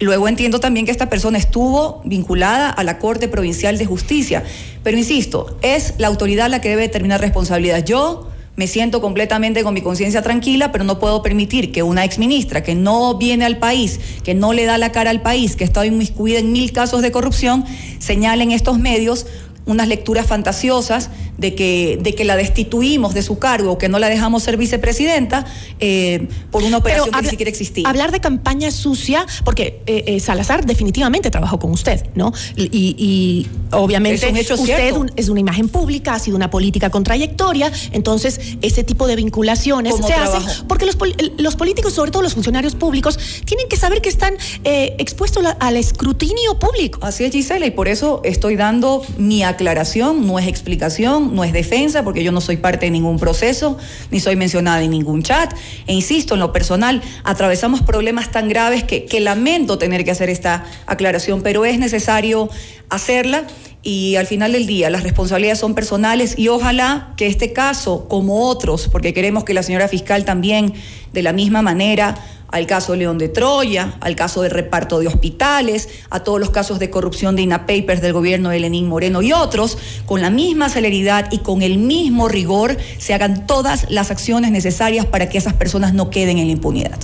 Luego 0.00 0.28
entiendo 0.28 0.60
también 0.60 0.86
que 0.86 0.92
esta 0.92 1.10
persona 1.10 1.38
estuvo 1.38 2.00
vinculada 2.04 2.70
a 2.70 2.84
la 2.84 2.98
Corte 2.98 3.26
Provincial 3.26 3.78
de 3.78 3.84
Justicia. 3.84 4.44
Pero 4.84 4.96
insisto, 4.96 5.58
es 5.60 5.94
la 5.98 6.06
autoridad 6.06 6.48
la 6.48 6.60
que 6.60 6.68
debe 6.68 6.82
determinar 6.82 7.20
responsabilidad. 7.20 7.84
Yo 7.84 8.28
me 8.54 8.66
siento 8.66 9.00
completamente 9.00 9.62
con 9.62 9.74
mi 9.74 9.82
conciencia 9.82 10.22
tranquila, 10.22 10.70
pero 10.70 10.84
no 10.84 10.98
puedo 10.98 11.22
permitir 11.22 11.72
que 11.72 11.82
una 11.82 12.04
exministra 12.04 12.62
que 12.62 12.74
no 12.74 13.16
viene 13.18 13.44
al 13.44 13.58
país, 13.58 13.98
que 14.22 14.34
no 14.34 14.52
le 14.52 14.64
da 14.64 14.78
la 14.78 14.92
cara 14.92 15.10
al 15.10 15.22
país, 15.22 15.56
que 15.56 15.64
está 15.64 15.84
inmiscuida 15.84 16.38
en 16.38 16.52
mil 16.52 16.72
casos 16.72 17.02
de 17.02 17.10
corrupción, 17.10 17.64
señale 17.98 18.44
en 18.44 18.52
estos 18.52 18.78
medios 18.78 19.26
unas 19.66 19.86
lecturas 19.86 20.26
fantasiosas 20.26 21.10
de 21.38 21.54
que, 21.54 21.98
de 22.02 22.14
que 22.14 22.24
la 22.24 22.36
destituimos 22.36 23.14
de 23.14 23.22
su 23.22 23.38
cargo 23.38 23.72
o 23.72 23.78
que 23.78 23.88
no 23.88 23.98
la 23.98 24.08
dejamos 24.08 24.42
ser 24.42 24.56
vicepresidenta 24.56 25.46
eh, 25.80 26.28
por 26.50 26.62
una 26.64 26.76
operación 26.78 27.10
que 27.12 27.22
ni 27.22 27.28
siquiera 27.28 27.48
existía. 27.48 27.88
Hablar 27.88 28.12
de 28.12 28.20
campaña 28.20 28.70
sucia, 28.70 29.24
porque 29.44 29.80
eh, 29.86 30.04
eh, 30.06 30.20
Salazar 30.20 30.66
definitivamente 30.66 31.30
trabajó 31.30 31.58
con 31.58 31.70
usted, 31.70 32.06
¿no? 32.14 32.32
Y, 32.56 32.68
y 32.98 33.46
obviamente 33.70 34.26
Es 34.26 34.30
un 34.32 34.36
hecho 34.36 34.54
usted 34.54 34.66
cierto. 34.76 35.00
un- 35.00 35.12
es 35.16 35.28
una 35.28 35.40
imagen 35.40 35.68
pública, 35.68 36.14
ha 36.14 36.18
sido 36.18 36.36
una 36.36 36.50
política 36.50 36.90
con 36.90 37.04
trayectoria, 37.04 37.70
entonces 37.92 38.40
ese 38.60 38.82
tipo 38.84 39.06
de 39.06 39.16
vinculaciones 39.16 39.92
¿Cómo 39.92 40.06
se 40.08 40.14
trabajó? 40.14 40.36
hacen 40.38 40.66
porque 40.66 40.86
los, 40.86 40.96
los 41.38 41.56
políticos, 41.56 41.92
sobre 41.92 42.10
todo 42.10 42.22
los 42.22 42.34
funcionarios 42.34 42.74
públicos, 42.74 43.18
tienen 43.44 43.68
que 43.68 43.76
saber 43.76 44.00
que 44.02 44.08
están 44.08 44.34
eh, 44.64 44.96
expuestos 44.98 45.42
la- 45.42 45.50
al 45.60 45.76
escrutinio 45.76 46.58
público. 46.58 46.98
Así 47.02 47.24
es, 47.24 47.32
Gisela, 47.32 47.66
y 47.66 47.70
por 47.70 47.86
eso 47.88 48.20
estoy 48.24 48.56
dando 48.56 49.02
mi 49.18 49.42
aclaración, 49.44 50.26
no 50.26 50.38
es 50.38 50.46
explicación, 50.48 51.27
no 51.28 51.44
es 51.44 51.52
defensa, 51.52 52.02
porque 52.02 52.24
yo 52.24 52.32
no 52.32 52.40
soy 52.40 52.56
parte 52.56 52.86
de 52.86 52.90
ningún 52.90 53.18
proceso, 53.18 53.78
ni 54.10 54.20
soy 54.20 54.36
mencionada 54.36 54.82
en 54.82 54.90
ningún 54.90 55.22
chat. 55.22 55.52
E 55.86 55.92
insisto, 55.92 56.34
en 56.34 56.40
lo 56.40 56.52
personal, 56.52 57.02
atravesamos 57.24 57.82
problemas 57.82 58.30
tan 58.30 58.48
graves 58.48 58.84
que, 58.84 59.04
que 59.04 59.20
lamento 59.20 59.78
tener 59.78 60.04
que 60.04 60.10
hacer 60.10 60.30
esta 60.30 60.64
aclaración, 60.86 61.42
pero 61.42 61.64
es 61.64 61.78
necesario 61.78 62.48
hacerla. 62.88 63.46
Y 63.82 64.16
al 64.16 64.26
final 64.26 64.52
del 64.52 64.66
día, 64.66 64.90
las 64.90 65.04
responsabilidades 65.04 65.60
son 65.60 65.74
personales 65.74 66.36
y 66.36 66.48
ojalá 66.48 67.14
que 67.16 67.26
este 67.26 67.52
caso, 67.52 68.08
como 68.08 68.48
otros, 68.48 68.88
porque 68.88 69.14
queremos 69.14 69.44
que 69.44 69.54
la 69.54 69.62
señora 69.62 69.88
fiscal 69.88 70.24
también, 70.24 70.74
de 71.12 71.22
la 71.22 71.32
misma 71.32 71.62
manera, 71.62 72.16
al 72.48 72.66
caso 72.66 72.96
León 72.96 73.18
de 73.18 73.28
Troya, 73.28 73.94
al 74.00 74.16
caso 74.16 74.42
de 74.42 74.48
reparto 74.48 74.98
de 74.98 75.06
hospitales, 75.06 75.88
a 76.10 76.20
todos 76.20 76.40
los 76.40 76.50
casos 76.50 76.78
de 76.78 76.90
corrupción 76.90 77.36
de 77.36 77.42
INA 77.42 77.66
Papers 77.66 78.00
del 78.00 78.12
gobierno 78.12 78.50
de 78.50 78.60
Lenín 78.60 78.88
Moreno 78.88 79.22
y 79.22 79.32
otros, 79.32 79.78
con 80.06 80.20
la 80.20 80.30
misma 80.30 80.68
celeridad 80.68 81.30
y 81.30 81.38
con 81.38 81.62
el 81.62 81.78
mismo 81.78 82.28
rigor 82.28 82.76
se 82.98 83.14
hagan 83.14 83.46
todas 83.46 83.90
las 83.90 84.10
acciones 84.10 84.50
necesarias 84.50 85.06
para 85.06 85.28
que 85.28 85.38
esas 85.38 85.54
personas 85.54 85.94
no 85.94 86.10
queden 86.10 86.38
en 86.38 86.46
la 86.46 86.52
impunidad. 86.52 86.98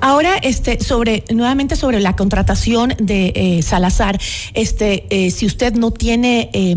Ahora, 0.00 0.36
este, 0.36 0.80
sobre, 0.80 1.24
nuevamente 1.32 1.74
sobre 1.74 2.00
la 2.00 2.14
contratación 2.16 2.94
de 2.98 3.32
eh, 3.34 3.62
Salazar, 3.62 4.20
este, 4.54 5.06
eh, 5.10 5.30
si 5.30 5.46
usted 5.46 5.74
no 5.74 5.90
tiene, 5.90 6.50
eh, 6.52 6.76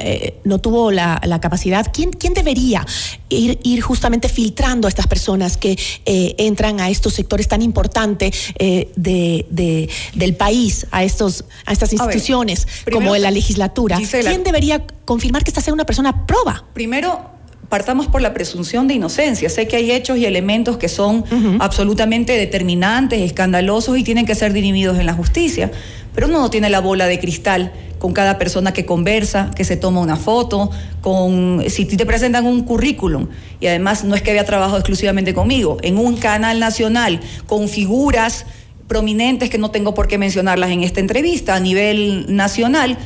eh, 0.00 0.38
no 0.44 0.58
tuvo 0.58 0.90
la, 0.90 1.20
la 1.24 1.40
capacidad, 1.40 1.86
¿quién, 1.92 2.10
quién 2.10 2.34
debería 2.34 2.84
ir, 3.28 3.58
ir 3.62 3.80
justamente 3.80 4.28
filtrando 4.28 4.86
a 4.86 4.90
estas 4.90 5.06
personas 5.06 5.56
que 5.56 5.78
eh, 6.04 6.34
entran 6.38 6.80
a 6.80 6.90
estos 6.90 7.14
sectores 7.14 7.46
tan 7.48 7.62
importantes 7.62 8.36
eh, 8.58 8.90
de, 8.96 9.46
de- 9.50 9.88
del 10.14 10.34
país, 10.34 10.86
a, 10.90 11.04
estos, 11.04 11.44
a 11.66 11.72
estas 11.72 11.90
A 11.92 12.06
ver, 12.06 12.14
instituciones 12.16 12.66
primero, 12.84 13.06
como 13.06 13.16
la 13.16 13.30
legislatura? 13.30 13.96
Gisela. 13.96 14.30
¿Quién 14.30 14.44
debería 14.44 14.84
confirmar 15.04 15.44
que 15.44 15.50
esta 15.50 15.60
sea 15.60 15.72
una 15.72 15.84
persona 15.86 16.26
proba? 16.26 16.64
Primero, 16.74 17.20
partamos 17.68 18.06
por 18.06 18.20
la 18.20 18.34
presunción 18.34 18.86
de 18.88 18.94
inocencia. 18.94 19.48
Sé 19.48 19.66
que 19.66 19.76
hay 19.76 19.90
hechos 19.90 20.18
y 20.18 20.26
elementos 20.26 20.76
que 20.76 20.88
son 20.88 21.24
absolutamente 21.60 22.32
determinantes, 22.36 23.20
escandalosos 23.20 23.98
y 23.98 24.04
tienen 24.04 24.26
que 24.26 24.34
ser 24.34 24.52
dirimidos 24.52 24.98
en 24.98 25.06
la 25.06 25.14
justicia. 25.14 25.70
Pero 26.14 26.28
uno 26.28 26.40
no 26.40 26.50
tiene 26.50 26.70
la 26.70 26.80
bola 26.80 27.06
de 27.06 27.18
cristal 27.18 27.72
con 27.98 28.12
cada 28.12 28.38
persona 28.38 28.72
que 28.72 28.84
conversa, 28.84 29.50
que 29.56 29.64
se 29.64 29.76
toma 29.76 30.00
una 30.00 30.16
foto, 30.16 30.70
con 31.00 31.64
si 31.68 31.86
te 31.86 32.06
presentan 32.06 32.44
un 32.46 32.62
currículum. 32.62 33.28
Y 33.60 33.66
además 33.66 34.04
no 34.04 34.14
es 34.14 34.22
que 34.22 34.30
había 34.30 34.44
trabajado 34.44 34.78
exclusivamente 34.78 35.34
conmigo, 35.34 35.78
en 35.82 35.98
un 35.98 36.16
canal 36.16 36.60
nacional 36.60 37.20
con 37.46 37.68
figuras 37.68 38.46
prominentes 38.86 39.50
que 39.50 39.58
no 39.58 39.70
tengo 39.70 39.94
por 39.94 40.06
qué 40.06 40.18
mencionarlas 40.18 40.70
en 40.70 40.82
esta 40.82 41.00
entrevista 41.00 41.54
a 41.54 41.60
nivel 41.60 42.26
nacional, 42.28 42.98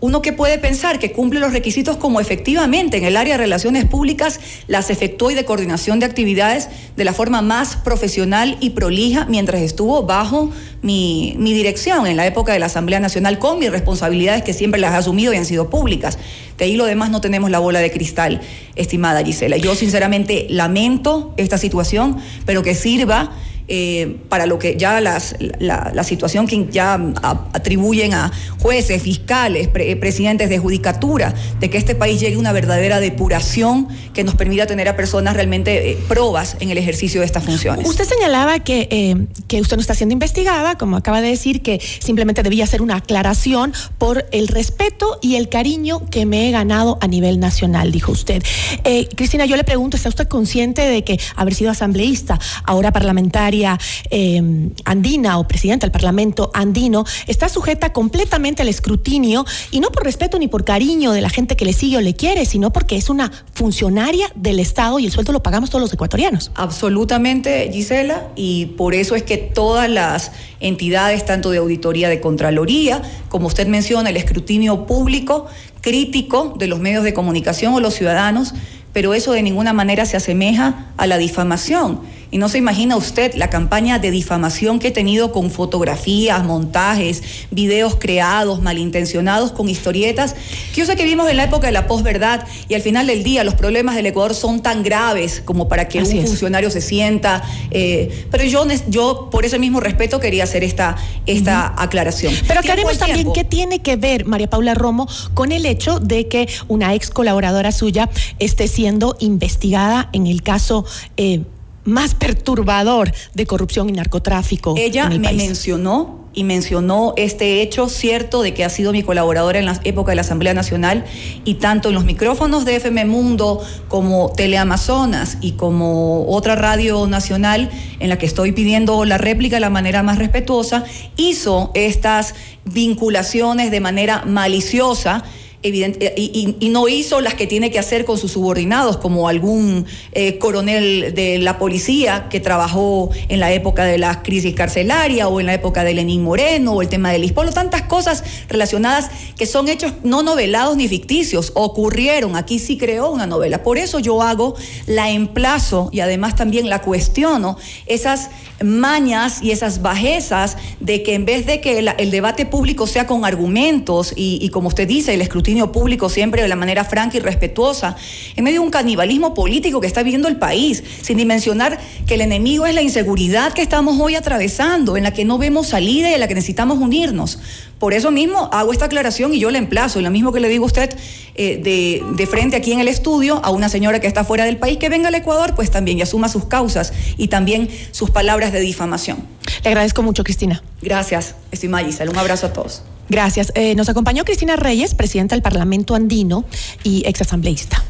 uno 0.00 0.20
que 0.20 0.32
puede 0.34 0.58
pensar 0.58 0.98
que 0.98 1.12
cumple 1.12 1.40
los 1.40 1.52
requisitos 1.52 1.96
como 1.96 2.20
efectivamente 2.20 2.98
en 2.98 3.04
el 3.04 3.16
área 3.16 3.34
de 3.34 3.38
relaciones 3.38 3.86
públicas 3.86 4.40
las 4.66 4.90
efectuó 4.90 5.30
y 5.30 5.34
de 5.34 5.46
coordinación 5.46 6.00
de 6.00 6.06
actividades 6.06 6.68
de 6.96 7.04
la 7.04 7.14
forma 7.14 7.40
más 7.40 7.76
profesional 7.76 8.58
y 8.60 8.70
prolija 8.70 9.24
mientras 9.24 9.62
estuvo 9.62 10.02
bajo 10.02 10.50
mi, 10.82 11.34
dirección 11.38 12.06
en 12.06 12.16
la 12.16 12.26
época 12.26 12.52
de 12.52 12.58
la 12.58 12.66
Asamblea 12.66 13.00
Nacional 13.00 13.38
con 13.38 13.58
mis 13.58 13.70
responsabilidades 13.70 14.42
que 14.42 14.52
siempre 14.52 14.80
las 14.80 14.92
he 14.92 14.96
asumido 14.96 15.32
y 15.32 15.38
han 15.38 15.46
sido 15.46 15.70
públicas. 15.70 16.18
De 16.58 16.66
ahí 16.66 16.76
lo 16.76 16.84
demás 16.84 17.10
no 17.10 17.22
tenemos 17.22 17.50
la 17.50 17.58
bola 17.58 17.80
de 17.80 17.90
cristal, 17.90 18.42
estimada 18.74 19.24
Gisela. 19.24 19.56
Yo 19.56 19.74
sinceramente 19.74 20.46
lamento 20.50 21.32
esta 21.38 21.56
situación, 21.56 22.18
pero 22.44 22.62
que 22.62 22.74
sirva 22.74 23.32
eh, 23.68 24.18
para 24.28 24.46
lo 24.46 24.58
que 24.58 24.76
ya 24.76 25.00
las, 25.00 25.34
la, 25.58 26.04
situación 26.04 26.46
que 26.46 26.68
ya 26.70 26.94
a- 26.94 27.46
atribuyen 27.52 28.14
a 28.14 28.30
jueces, 28.60 29.02
fiscales, 29.02 29.68
pre- 29.68 29.96
presidentes 29.96 30.48
de 30.48 30.58
judicatura, 30.58 31.34
de 31.60 31.68
que 31.70 31.76
este 31.78 31.94
país 31.94 32.20
llegue 32.20 32.36
a 32.36 32.38
una 32.38 32.52
verdadera 32.52 33.00
depuración 33.00 33.88
que 34.14 34.22
nos 34.24 34.34
permita 34.36 34.66
tener 34.66 34.88
a 34.88 34.96
personas 34.96 35.34
realmente 35.34 35.90
eh, 35.90 35.98
probas 36.08 36.56
en 36.60 36.70
el 36.70 36.78
ejercicio 36.78 37.20
de 37.20 37.26
estas 37.26 37.44
funciones. 37.44 37.86
Usted 37.88 38.04
señalaba 38.04 38.60
que, 38.60 38.88
eh, 38.90 39.16
que 39.48 39.60
usted 39.60 39.76
no 39.76 39.80
está 39.80 39.94
siendo 39.94 40.12
investigada, 40.12 40.78
como 40.78 40.96
acaba 40.96 41.20
de 41.20 41.28
decir, 41.28 41.62
que 41.62 41.80
simplemente 41.98 42.42
debía 42.42 42.64
hacer 42.64 42.82
una 42.82 42.96
aclaración 42.96 43.72
por 43.98 44.26
el 44.32 44.48
respeto 44.48 45.18
y 45.22 45.36
el 45.36 45.48
cariño 45.48 46.08
que 46.10 46.24
me 46.26 46.48
he 46.48 46.50
ganado 46.52 46.98
a 47.00 47.08
nivel 47.08 47.40
nacional, 47.40 47.90
dijo 47.90 48.12
usted. 48.12 48.42
Eh, 48.84 49.08
Cristina, 49.16 49.44
yo 49.46 49.56
le 49.56 49.64
pregunto, 49.64 49.96
¿está 49.96 50.08
usted 50.08 50.28
consciente 50.28 50.82
de 50.82 51.02
que 51.02 51.18
haber 51.34 51.54
sido 51.54 51.70
asambleísta, 51.72 52.38
ahora 52.64 52.92
parlamentaria 52.92 53.55
eh, 53.64 54.70
andina 54.84 55.38
o 55.38 55.48
presidenta 55.48 55.86
del 55.86 55.92
Parlamento 55.92 56.50
andino, 56.54 57.04
está 57.26 57.48
sujeta 57.48 57.92
completamente 57.92 58.62
al 58.62 58.68
escrutinio 58.68 59.44
y 59.70 59.80
no 59.80 59.90
por 59.90 60.04
respeto 60.04 60.38
ni 60.38 60.48
por 60.48 60.64
cariño 60.64 61.12
de 61.12 61.20
la 61.20 61.30
gente 61.30 61.56
que 61.56 61.64
le 61.64 61.72
sigue 61.72 61.96
o 61.96 62.00
le 62.00 62.14
quiere, 62.14 62.46
sino 62.46 62.72
porque 62.72 62.96
es 62.96 63.08
una 63.08 63.30
funcionaria 63.54 64.26
del 64.34 64.60
Estado 64.60 64.98
y 64.98 65.06
el 65.06 65.12
sueldo 65.12 65.32
lo 65.32 65.42
pagamos 65.42 65.70
todos 65.70 65.82
los 65.82 65.92
ecuatorianos? 65.92 66.50
Absolutamente, 66.54 67.70
Gisela, 67.72 68.28
y 68.36 68.66
por 68.76 68.94
eso 68.94 69.14
es 69.14 69.22
que 69.22 69.36
todas 69.36 69.88
las 69.88 70.32
entidades, 70.60 71.24
tanto 71.24 71.50
de 71.50 71.58
auditoría 71.58 72.08
de 72.08 72.20
Contraloría, 72.20 73.02
como 73.28 73.46
usted 73.46 73.66
menciona, 73.66 74.10
el 74.10 74.16
escrutinio 74.16 74.86
público, 74.86 75.46
crítico 75.80 76.54
de 76.58 76.66
los 76.66 76.80
medios 76.80 77.04
de 77.04 77.14
comunicación 77.14 77.74
o 77.74 77.80
los 77.80 77.94
ciudadanos, 77.94 78.54
pero 78.92 79.14
eso 79.14 79.32
de 79.32 79.42
ninguna 79.42 79.72
manera 79.72 80.06
se 80.06 80.16
asemeja 80.16 80.86
a 80.96 81.06
la 81.06 81.18
difamación. 81.18 82.00
Y 82.36 82.38
no 82.38 82.50
se 82.50 82.58
imagina 82.58 82.98
usted 82.98 83.32
la 83.34 83.48
campaña 83.48 83.98
de 83.98 84.10
difamación 84.10 84.78
que 84.78 84.88
he 84.88 84.90
tenido 84.90 85.32
con 85.32 85.50
fotografías, 85.50 86.44
montajes, 86.44 87.22
videos 87.50 87.96
creados, 87.98 88.60
malintencionados, 88.60 89.52
con 89.52 89.70
historietas, 89.70 90.34
que 90.74 90.82
yo 90.82 90.84
sé 90.84 90.96
que 90.96 91.04
vimos 91.06 91.30
en 91.30 91.38
la 91.38 91.44
época 91.44 91.68
de 91.68 91.72
la 91.72 91.86
posverdad 91.86 92.46
y 92.68 92.74
al 92.74 92.82
final 92.82 93.06
del 93.06 93.24
día 93.24 93.42
los 93.42 93.54
problemas 93.54 93.96
del 93.96 94.04
Ecuador 94.04 94.34
son 94.34 94.60
tan 94.60 94.82
graves 94.82 95.40
como 95.46 95.66
para 95.66 95.88
que 95.88 96.00
Así 96.00 96.12
un 96.18 96.24
es. 96.24 96.28
funcionario 96.28 96.68
se 96.68 96.82
sienta. 96.82 97.42
eh, 97.70 98.26
pero 98.30 98.44
yo, 98.44 99.30
por 99.30 99.46
ese 99.46 99.58
mismo 99.58 99.80
respeto, 99.80 100.20
quería 100.20 100.44
hacer 100.44 100.62
esta, 100.62 100.96
esta 101.24 101.72
aclaración. 101.80 102.34
Pero 102.46 102.60
al 102.60 102.66
también 102.98 103.16
tiempo. 103.16 103.32
qué 103.32 103.44
tiene 103.44 103.78
que 103.78 103.96
ver 103.96 104.26
María 104.26 104.50
Paula 104.50 104.74
Romo 104.74 105.08
con 105.32 105.52
el 105.52 105.64
hecho 105.64 106.00
de 106.00 106.28
que 106.28 106.50
una 106.68 106.94
ex 106.94 107.08
colaboradora 107.08 107.72
suya 107.72 108.10
esté 108.38 108.68
siendo 108.68 109.16
investigada 109.20 110.10
en 110.12 110.26
el 110.26 110.42
caso 110.42 110.84
eh, 111.16 111.40
más 111.86 112.14
perturbador 112.14 113.12
de 113.34 113.46
corrupción 113.46 113.88
y 113.88 113.92
narcotráfico. 113.92 114.74
Ella 114.76 115.06
en 115.06 115.12
el 115.12 115.20
me 115.20 115.28
país. 115.28 115.42
mencionó 115.42 116.26
y 116.36 116.44
mencionó 116.44 117.14
este 117.16 117.62
hecho 117.62 117.88
cierto 117.88 118.42
de 118.42 118.52
que 118.52 118.62
ha 118.62 118.68
sido 118.68 118.92
mi 118.92 119.02
colaboradora 119.02 119.58
en 119.58 119.64
la 119.64 119.80
época 119.84 120.12
de 120.12 120.16
la 120.16 120.20
Asamblea 120.20 120.52
Nacional 120.52 121.06
y 121.46 121.54
tanto 121.54 121.88
en 121.88 121.94
los 121.94 122.04
micrófonos 122.04 122.66
de 122.66 122.76
FM 122.76 123.06
Mundo 123.06 123.64
como 123.88 124.30
Teleamazonas 124.36 125.38
y 125.40 125.52
como 125.52 126.26
otra 126.28 126.54
radio 126.54 127.06
nacional 127.06 127.70
en 128.00 128.10
la 128.10 128.18
que 128.18 128.26
estoy 128.26 128.52
pidiendo 128.52 129.06
la 129.06 129.16
réplica 129.16 129.56
de 129.56 129.60
la 129.60 129.70
manera 129.70 130.02
más 130.02 130.18
respetuosa, 130.18 130.84
hizo 131.16 131.70
estas 131.72 132.34
vinculaciones 132.66 133.70
de 133.70 133.80
manera 133.80 134.22
maliciosa 134.26 135.24
evidente- 135.68 136.12
y, 136.16 136.56
y- 136.60 136.68
no 136.68 136.88
hizo 136.88 137.20
las 137.20 137.34
que 137.34 137.46
tiene 137.46 137.70
que 137.70 137.78
hacer 137.78 138.04
con 138.04 138.18
sus 138.18 138.32
subordinados, 138.32 138.96
como 138.98 139.28
algún 139.28 139.86
eh, 140.12 140.38
coronel 140.38 141.14
de 141.14 141.38
la 141.38 141.58
policía 141.58 142.26
que 142.28 142.40
trabajó 142.40 143.10
en 143.28 143.40
la 143.40 143.52
época 143.52 143.84
de 143.84 143.98
la 143.98 144.22
crisis 144.22 144.54
carcelaria 144.54 145.28
o 145.28 145.40
en 145.40 145.46
la 145.46 145.54
época 145.54 145.84
de 145.84 145.94
Lenín 145.94 146.22
Moreno 146.22 146.72
o 146.74 146.82
el 146.82 146.88
tema 146.88 147.12
del 147.12 147.24
Ispolo, 147.24 147.52
tantas 147.52 147.82
cosas 147.82 148.24
relacionadas 148.48 149.10
que 149.36 149.46
son 149.46 149.68
hechos 149.68 149.92
no 150.02 150.22
novelados 150.22 150.76
ni 150.76 150.86
ficticios, 150.88 151.52
ocurrieron, 151.54 152.36
aquí 152.36 152.58
sí 152.58 152.76
creó 152.76 153.10
una 153.10 153.26
novela. 153.26 153.62
Por 153.62 153.78
eso 153.78 153.98
yo 154.00 154.20
hago 154.22 154.54
la 154.86 155.10
emplazo 155.10 155.88
y 155.92 156.00
además 156.00 156.36
también 156.36 156.68
la 156.68 156.82
cuestiono 156.82 157.56
esas 157.86 158.28
mañas 158.62 159.42
y 159.42 159.50
esas 159.52 159.80
bajezas 159.80 160.56
de 160.80 161.02
que 161.02 161.14
en 161.14 161.24
vez 161.24 161.46
de 161.46 161.60
que 161.60 161.78
el, 161.78 161.90
el 161.98 162.10
debate 162.10 162.44
público 162.44 162.86
sea 162.86 163.06
con 163.06 163.24
argumentos 163.24 164.12
y, 164.16 164.38
y 164.42 164.48
como 164.50 164.68
usted 164.68 164.86
dice, 164.86 165.14
el 165.14 165.22
escrutinio 165.22 165.55
escrutinio 165.56 165.72
público 165.72 166.08
siempre 166.08 166.42
de 166.42 166.48
la 166.48 166.56
manera 166.56 166.84
franca 166.84 167.16
y 167.16 167.20
respetuosa, 167.20 167.96
en 168.36 168.44
medio 168.44 168.60
de 168.60 168.66
un 168.66 168.70
canibalismo 168.70 169.34
político 169.34 169.80
que 169.80 169.86
está 169.86 170.02
viviendo 170.02 170.28
el 170.28 170.36
país, 170.36 170.82
sin 171.02 171.16
dimensionar 171.16 171.78
que 172.06 172.14
el 172.14 172.20
enemigo 172.20 172.66
es 172.66 172.74
la 172.74 172.82
inseguridad 172.82 173.52
que 173.52 173.62
estamos 173.62 173.98
hoy 174.00 174.14
atravesando, 174.14 174.96
en 174.96 175.04
la 175.04 175.12
que 175.12 175.24
no 175.24 175.38
vemos 175.38 175.68
salida 175.68 176.10
y 176.10 176.14
en 176.14 176.20
la 176.20 176.28
que 176.28 176.34
necesitamos 176.34 176.78
unirnos. 176.78 177.38
Por 177.78 177.92
eso 177.92 178.10
mismo 178.10 178.48
hago 178.52 178.72
esta 178.72 178.86
aclaración 178.86 179.34
y 179.34 179.38
yo 179.38 179.50
le 179.50 179.58
emplazo, 179.58 179.98
y 179.98 180.02
lo 180.02 180.10
mismo 180.10 180.32
que 180.32 180.40
le 180.40 180.48
digo 180.48 180.64
a 180.64 180.66
usted 180.66 180.96
eh, 181.34 181.60
de, 181.62 182.02
de, 182.16 182.26
frente 182.26 182.56
aquí 182.56 182.72
en 182.72 182.80
el 182.80 182.88
estudio, 182.88 183.40
a 183.44 183.50
una 183.50 183.68
señora 183.68 184.00
que 184.00 184.06
está 184.06 184.24
fuera 184.24 184.44
del 184.44 184.56
país, 184.56 184.78
que 184.78 184.88
venga 184.88 185.08
al 185.08 185.14
Ecuador, 185.14 185.54
pues 185.54 185.70
también 185.70 185.98
y 185.98 186.02
asuma 186.02 186.28
sus 186.28 186.46
causas 186.46 186.92
y 187.16 187.28
también 187.28 187.68
sus 187.92 188.10
palabras 188.10 188.52
de 188.52 188.60
difamación. 188.60 189.35
Le 189.62 189.70
agradezco 189.70 190.02
mucho, 190.02 190.24
Cristina. 190.24 190.62
Gracias, 190.82 191.34
estoy 191.50 191.70
Gisela. 191.84 192.10
Un 192.10 192.18
abrazo 192.18 192.46
a 192.46 192.52
todos. 192.52 192.82
Gracias. 193.08 193.52
Eh, 193.54 193.74
nos 193.74 193.88
acompañó 193.88 194.24
Cristina 194.24 194.56
Reyes, 194.56 194.94
presidenta 194.94 195.34
del 195.34 195.42
Parlamento 195.42 195.94
Andino 195.94 196.44
y 196.82 197.06
exasambleísta. 197.06 197.82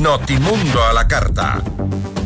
Notimundo 0.00 0.82
a 0.82 0.92
la 0.94 1.06
carta. 1.06 1.62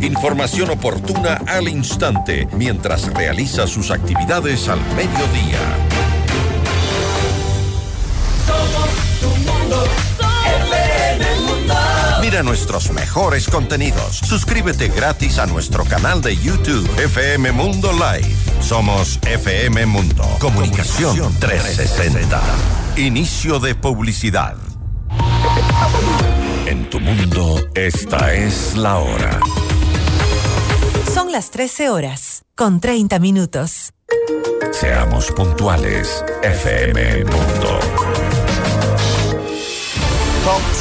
Información 0.00 0.70
oportuna 0.70 1.40
al 1.46 1.68
instante 1.68 2.46
mientras 2.52 3.12
realiza 3.12 3.66
sus 3.66 3.90
actividades 3.90 4.68
al 4.68 4.80
mediodía. 4.94 5.58
Somos 8.46 8.88
tu 9.20 9.28
mundo. 9.50 10.05
Mira 12.36 12.44
nuestros 12.44 12.90
mejores 12.90 13.48
contenidos. 13.48 14.18
Suscríbete 14.18 14.88
gratis 14.88 15.38
a 15.38 15.46
nuestro 15.46 15.86
canal 15.86 16.20
de 16.20 16.36
YouTube 16.36 16.86
FM 17.02 17.50
Mundo 17.52 17.92
Live. 17.92 18.36
Somos 18.60 19.18
FM 19.22 19.86
Mundo. 19.86 20.22
Comunicación 20.38 21.34
360. 21.40 22.38
Inicio 22.98 23.58
de 23.58 23.74
publicidad. 23.74 24.54
En 26.66 26.90
tu 26.90 27.00
mundo, 27.00 27.58
esta 27.74 28.34
es 28.34 28.76
la 28.76 28.98
hora. 28.98 29.40
Son 31.14 31.32
las 31.32 31.50
13 31.50 31.88
horas, 31.88 32.42
con 32.54 32.80
30 32.80 33.18
minutos. 33.18 33.94
Seamos 34.72 35.32
puntuales, 35.32 36.22
FM 36.42 37.24
Mundo. 37.24 37.80
Top 40.44 40.75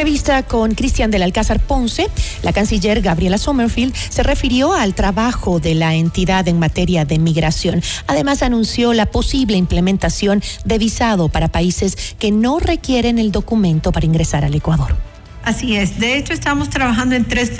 Entrevista 0.00 0.42
con 0.44 0.74
Cristian 0.74 1.10
del 1.10 1.22
Alcázar 1.22 1.60
Ponce, 1.60 2.08
la 2.42 2.54
canciller 2.54 3.02
Gabriela 3.02 3.36
Sommerfield 3.36 3.94
se 3.94 4.22
refirió 4.22 4.72
al 4.72 4.94
trabajo 4.94 5.60
de 5.60 5.74
la 5.74 5.94
entidad 5.94 6.48
en 6.48 6.58
materia 6.58 7.04
de 7.04 7.18
migración. 7.18 7.82
Además, 8.06 8.42
anunció 8.42 8.94
la 8.94 9.04
posible 9.04 9.58
implementación 9.58 10.42
de 10.64 10.78
visado 10.78 11.28
para 11.28 11.48
países 11.48 12.14
que 12.18 12.30
no 12.30 12.60
requieren 12.60 13.18
el 13.18 13.30
documento 13.30 13.92
para 13.92 14.06
ingresar 14.06 14.42
al 14.42 14.54
Ecuador. 14.54 14.96
Así 15.44 15.76
es. 15.76 16.00
De 16.00 16.16
hecho, 16.16 16.32
estamos 16.32 16.70
trabajando 16.70 17.14
en 17.14 17.26
tres 17.26 17.52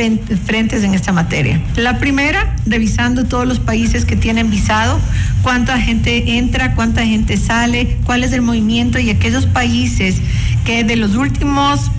frentes 0.46 0.82
en 0.82 0.94
esta 0.94 1.12
materia. 1.12 1.62
La 1.76 1.98
primera, 1.98 2.56
revisando 2.64 3.26
todos 3.26 3.46
los 3.46 3.60
países 3.60 4.06
que 4.06 4.16
tienen 4.16 4.50
visado, 4.50 4.98
cuánta 5.42 5.78
gente 5.78 6.38
entra, 6.38 6.74
cuánta 6.74 7.04
gente 7.04 7.36
sale, 7.36 7.98
cuál 8.06 8.24
es 8.24 8.32
el 8.32 8.40
movimiento 8.40 8.98
y 8.98 9.10
aquellos 9.10 9.44
países 9.44 10.22
que 10.64 10.84
de 10.84 10.96
los 10.96 11.16
últimos 11.16 11.90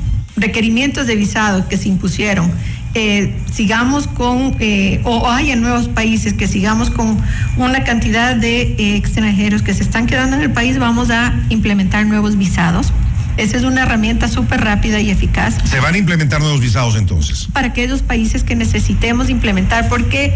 requerimientos 0.42 1.08
de 1.08 1.16
visado 1.16 1.68
que 1.68 1.78
se 1.78 1.88
impusieron, 1.88 2.52
eh, 2.94 3.34
sigamos 3.54 4.08
con, 4.08 4.56
eh, 4.60 5.00
o 5.06 5.30
haya 5.30 5.56
nuevos 5.56 5.88
países 5.88 6.34
que 6.34 6.48
sigamos 6.48 6.90
con 6.90 7.18
una 7.56 7.84
cantidad 7.86 8.36
de 8.36 8.62
eh, 8.62 8.96
extranjeros 8.98 9.62
que 9.62 9.74
se 9.74 9.84
están 9.84 10.08
quedando 10.08 10.36
en 10.36 10.42
el 10.42 10.52
país, 10.52 10.78
vamos 10.78 11.10
a 11.10 11.34
implementar 11.50 12.06
nuevos 12.06 12.38
visados. 12.38 12.92
Esa 13.38 13.56
es 13.56 13.64
una 13.64 13.84
herramienta 13.84 14.28
súper 14.28 14.62
rápida 14.62 15.00
y 15.00 15.10
eficaz. 15.10 15.56
¿Se 15.64 15.80
van 15.80 15.96
a 15.96 15.98
implementar 15.98 16.42
nuevos 16.42 16.60
visados 16.60 16.98
entonces? 16.98 17.48
Para 17.54 17.68
aquellos 17.68 18.02
países 18.02 18.44
que 18.44 18.56
necesitemos 18.56 19.30
implementar, 19.30 19.88
porque 19.88 20.34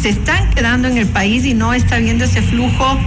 se 0.00 0.08
están 0.08 0.48
quedando 0.50 0.88
en 0.88 0.96
el 0.96 1.06
país 1.06 1.44
y 1.44 1.52
no 1.52 1.74
está 1.74 1.96
habiendo 1.96 2.24
ese 2.24 2.40
flujo 2.40 2.98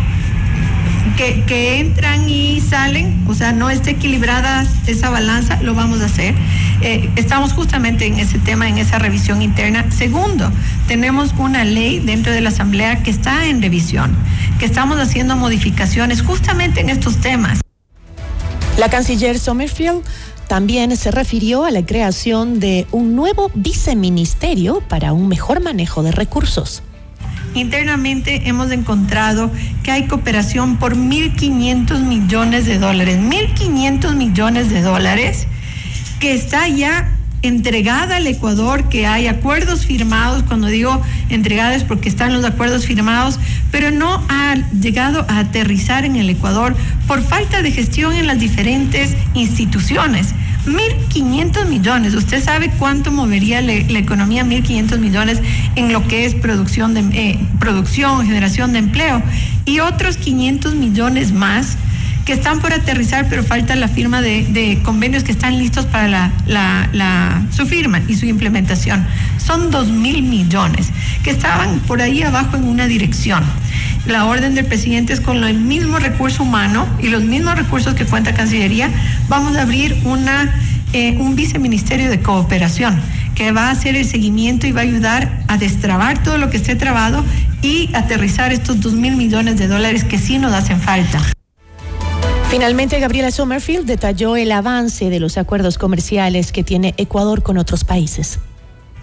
que, 1.16 1.80
entran 1.80 2.30
y 2.30 2.62
salen, 2.62 3.24
o 3.28 3.34
sea, 3.34 3.52
no 3.52 3.70
esté 3.70 3.92
equilibrada 3.92 4.66
esa 4.88 5.10
balanza, 5.10 5.62
lo 5.62 5.74
vamos 5.74 6.02
a 6.02 6.06
hacer. 6.06 6.36
Eh, 6.82 7.10
estamos 7.16 7.54
justamente 7.54 8.06
en 8.06 8.20
ese 8.20 8.40
tema, 8.40 8.68
en 8.68 8.78
esa 8.78 9.00
revisión 9.00 9.42
interna. 9.42 9.90
Segundo, 9.92 10.52
tenemos 10.88 11.34
una 11.38 11.64
ley 11.64 12.00
dentro 12.00 12.32
de 12.32 12.42
la 12.42 12.50
Asamblea 12.50 13.04
que 13.04 13.12
está 13.12 13.48
en 13.48 13.62
revisión, 13.62 14.16
que 14.60 14.66
estamos 14.66 14.98
haciendo 14.98 15.36
modificaciones 15.36 16.22
justamente 16.22 16.82
en 16.82 16.90
estos 16.90 17.18
temas. 17.18 17.60
La 18.78 18.90
canciller 18.90 19.38
Sommerfield 19.38 20.04
también 20.48 20.96
se 20.98 21.12
refirió 21.12 21.66
a 21.66 21.72
la 21.72 21.86
creación 21.86 22.60
de 22.60 22.88
un 22.92 23.16
nuevo 23.16 23.52
viceministerio 23.54 24.82
para 24.88 25.14
un 25.14 25.28
mejor 25.28 25.62
manejo 25.62 26.04
de 26.04 26.12
recursos. 26.12 26.84
Internamente 27.56 28.48
hemos 28.48 28.72
encontrado 28.72 29.52
que 29.84 29.92
hay 29.92 30.08
cooperación 30.08 30.78
por 30.78 30.96
1.500 30.96 32.02
millones 32.02 32.66
de 32.66 32.80
dólares. 32.80 33.20
1.500 33.20 34.16
millones 34.16 34.70
de 34.70 34.82
dólares 34.82 35.48
que 36.20 36.34
está 36.34 36.68
ya 36.68 37.10
entregada 37.44 38.16
al 38.16 38.26
Ecuador, 38.26 38.88
que 38.88 39.06
hay 39.06 39.28
acuerdos 39.28 39.86
firmados, 39.86 40.44
cuando 40.44 40.68
digo 40.68 41.02
entregados 41.30 41.76
es 41.76 41.84
porque 41.84 42.08
están 42.08 42.34
los 42.34 42.46
acuerdos 42.46 42.86
firmados, 42.86 43.40
pero 43.70 43.92
no 43.92 44.24
ha 44.30 44.56
llegado 44.72 45.26
a 45.28 45.40
aterrizar 45.40 46.06
en 46.06 46.16
el 46.16 46.30
Ecuador 46.30 46.76
por 47.06 47.22
falta 47.22 47.62
de 47.62 47.72
gestión 47.72 48.14
en 48.14 48.28
las 48.28 48.40
diferentes 48.40 49.16
instituciones. 49.34 50.34
1.500 50.66 51.68
millones. 51.68 52.14
¿Usted 52.14 52.44
sabe 52.44 52.72
cuánto 52.78 53.12
movería 53.12 53.62
la, 53.62 53.74
economía 53.74 54.44
1.500 54.44 55.00
millones 55.00 55.42
en 55.76 55.92
lo 55.92 56.08
que 56.08 56.26
es 56.26 56.36
producción, 56.36 56.94
de, 56.94 57.02
eh, 57.14 57.40
producción, 57.60 58.26
generación 58.26 58.74
de 58.74 58.80
empleo? 58.80 59.22
Y 59.66 59.80
otros 59.80 60.18
500 60.18 60.76
millones 60.76 61.32
más 61.32 61.78
que 62.26 62.34
están 62.34 62.60
por 62.60 62.72
aterrizar, 62.72 63.28
pero 63.30 63.44
falta 63.44 63.76
la 63.76 63.88
firma 63.88 64.22
de, 64.22 64.80
convenios 64.84 65.24
que 65.24 65.32
están 65.32 65.58
listos 65.58 65.86
para 65.86 66.32
la, 66.48 67.46
su 67.52 67.66
firma 67.66 68.02
y 68.08 68.16
su 68.16 68.26
implementación. 68.26 69.06
Son 69.38 69.72
2 69.72 69.90
mil 69.90 70.24
millones 70.24 70.90
que 71.24 71.32
estaban 71.32 71.80
por 71.82 72.02
ahí 72.02 72.24
abajo 72.24 72.56
en 72.56 72.64
una 72.64 72.88
dirección. 72.88 73.44
La 74.06 74.26
orden 74.26 74.54
del 74.54 74.66
presidente 74.66 75.14
es 75.14 75.22
con 75.22 75.42
el 75.44 75.60
mismo 75.60 75.98
recurso 75.98 76.44
humano 76.44 76.86
y 77.00 77.08
los 77.08 77.24
mismos 77.24 77.56
recursos 77.56 77.94
que 77.94 78.06
cuenta 78.06 78.34
Cancillería, 78.34 78.90
vamos 79.30 79.56
a 79.56 79.62
abrir 79.62 79.96
una, 80.04 80.54
eh, 80.92 81.16
un 81.18 81.36
viceministerio 81.36 82.10
de 82.10 82.20
cooperación 82.20 83.02
que 83.34 83.54
va 83.54 83.70
a 83.70 83.72
hacer 83.72 83.96
el 83.96 84.06
seguimiento 84.06 84.68
y 84.68 84.74
va 84.74 84.82
a 84.82 84.84
ayudar 84.84 85.44
a 85.48 85.58
destrabar 85.58 86.22
todo 86.22 86.38
lo 86.38 86.50
que 86.50 86.58
esté 86.58 86.76
trabado 86.76 87.24
y 87.62 87.90
aterrizar 87.94 88.52
estos 88.52 88.82
2 88.82 88.94
mil 88.94 89.16
millones 89.16 89.58
de 89.58 89.68
dólares 89.68 90.04
que 90.04 90.18
sí 90.18 90.38
nos 90.38 90.54
hacen 90.54 90.82
falta. 90.82 91.22
Finalmente, 92.50 93.00
Gabriela 93.00 93.32
Sommerfield 93.32 93.86
detalló 93.86 94.36
el 94.36 94.52
avance 94.52 95.10
de 95.10 95.20
los 95.20 95.38
acuerdos 95.38 95.78
comerciales 95.78 96.52
que 96.52 96.64
tiene 96.64 96.94
Ecuador 96.98 97.42
con 97.42 97.58
otros 97.58 97.84
países. 97.86 98.40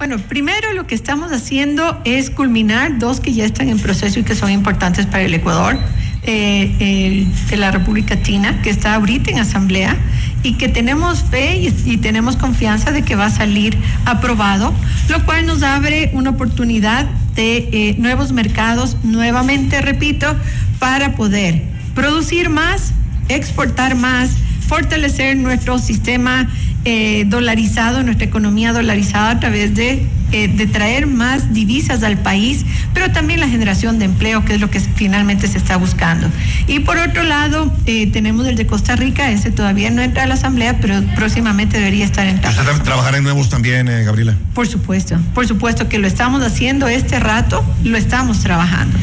Bueno, 0.01 0.17
primero 0.17 0.73
lo 0.73 0.87
que 0.87 0.95
estamos 0.95 1.31
haciendo 1.31 2.01
es 2.07 2.31
culminar 2.31 2.99
dos 2.99 3.21
que 3.21 3.35
ya 3.35 3.45
están 3.45 3.69
en 3.69 3.79
proceso 3.79 4.19
y 4.19 4.23
que 4.23 4.35
son 4.35 4.51
importantes 4.51 5.05
para 5.05 5.25
el 5.25 5.35
Ecuador. 5.35 5.79
Eh, 6.23 7.27
la 7.55 7.71
República 7.71 8.23
China, 8.23 8.63
que 8.63 8.71
está 8.71 8.95
ahorita 8.95 9.31
en 9.31 9.41
asamblea 9.41 9.99
y 10.43 10.55
que 10.55 10.69
tenemos 10.69 11.25
fe 11.25 11.71
y, 11.85 11.99
tenemos 11.99 12.37
confianza 12.37 12.93
de 12.93 13.03
que 13.03 13.15
va 13.15 13.27
a 13.27 13.31
salir 13.31 13.77
aprobado, 14.07 14.73
lo 15.11 15.23
cual 15.27 15.45
nos 15.45 15.63
abre 15.63 16.09
una 16.15 16.31
oportunidad 16.31 17.05
de 17.35 17.69
eh, 17.71 17.95
nuevos 17.99 18.33
mercados, 18.33 18.97
nuevamente 19.03 19.83
repito, 19.83 20.35
para 20.79 21.15
poder 21.15 21.63
producir 21.95 22.49
más, 22.49 22.95
exportar 23.29 23.97
más, 23.97 24.31
fortalecer 24.67 25.37
nuestro 25.37 25.79
sistema 25.79 26.49
eh, 26.85 27.25
dolarizado, 27.27 28.03
nuestra 28.03 28.27
economía 28.27 28.73
dolarizada 28.73 29.33
a 29.33 29.41
través 29.41 29.75
de, 29.75 30.07
eh, 30.33 30.49
de, 30.49 30.67
traer 30.67 31.07
más 31.07 31.53
divisas 31.53 32.03
al 32.03 32.19
país, 32.19 32.65
pero 32.95 33.13
también 33.13 33.39
la 33.41 33.49
generación 33.49 33.99
de 33.99 34.07
empleo, 34.07 34.45
que 34.45 34.55
es 34.55 34.61
lo 34.61 34.71
que 34.71 34.81
finalmente 34.81 35.47
se 35.47 35.59
está 35.59 35.77
buscando. 35.77 36.29
Y 36.67 36.81
por 36.81 36.97
otro 36.97 37.23
lado, 37.23 37.71
eh, 37.85 38.07
tenemos 38.07 38.47
el 38.47 38.57
de 38.57 38.67
Costa 38.67 38.97
Rica, 38.97 39.31
ese 39.31 39.51
todavía 39.51 39.91
no 39.91 40.01
entra 40.01 40.23
a 40.23 40.27
la 40.27 40.35
Asamblea, 40.35 40.79
pero 40.81 41.03
próximamente 41.17 41.77
debería 41.77 42.07
estar 42.07 42.27
entrando. 42.27 42.63
¿Usted 42.63 42.83
trabajará 42.83 43.19
en 43.19 43.25
nuevos 43.25 43.51
también, 43.51 43.87
Gabriela? 43.87 44.35
Por 44.55 44.67
supuesto, 44.67 45.19
por 45.35 45.47
supuesto 45.47 45.89
que 45.89 45.99
lo 45.99 46.07
estamos 46.07 46.43
haciendo 46.43 46.89
este 46.89 47.21
rato, 47.21 47.63
lo 47.85 47.99
estamos 47.99 48.41
trabajando. 48.41 48.99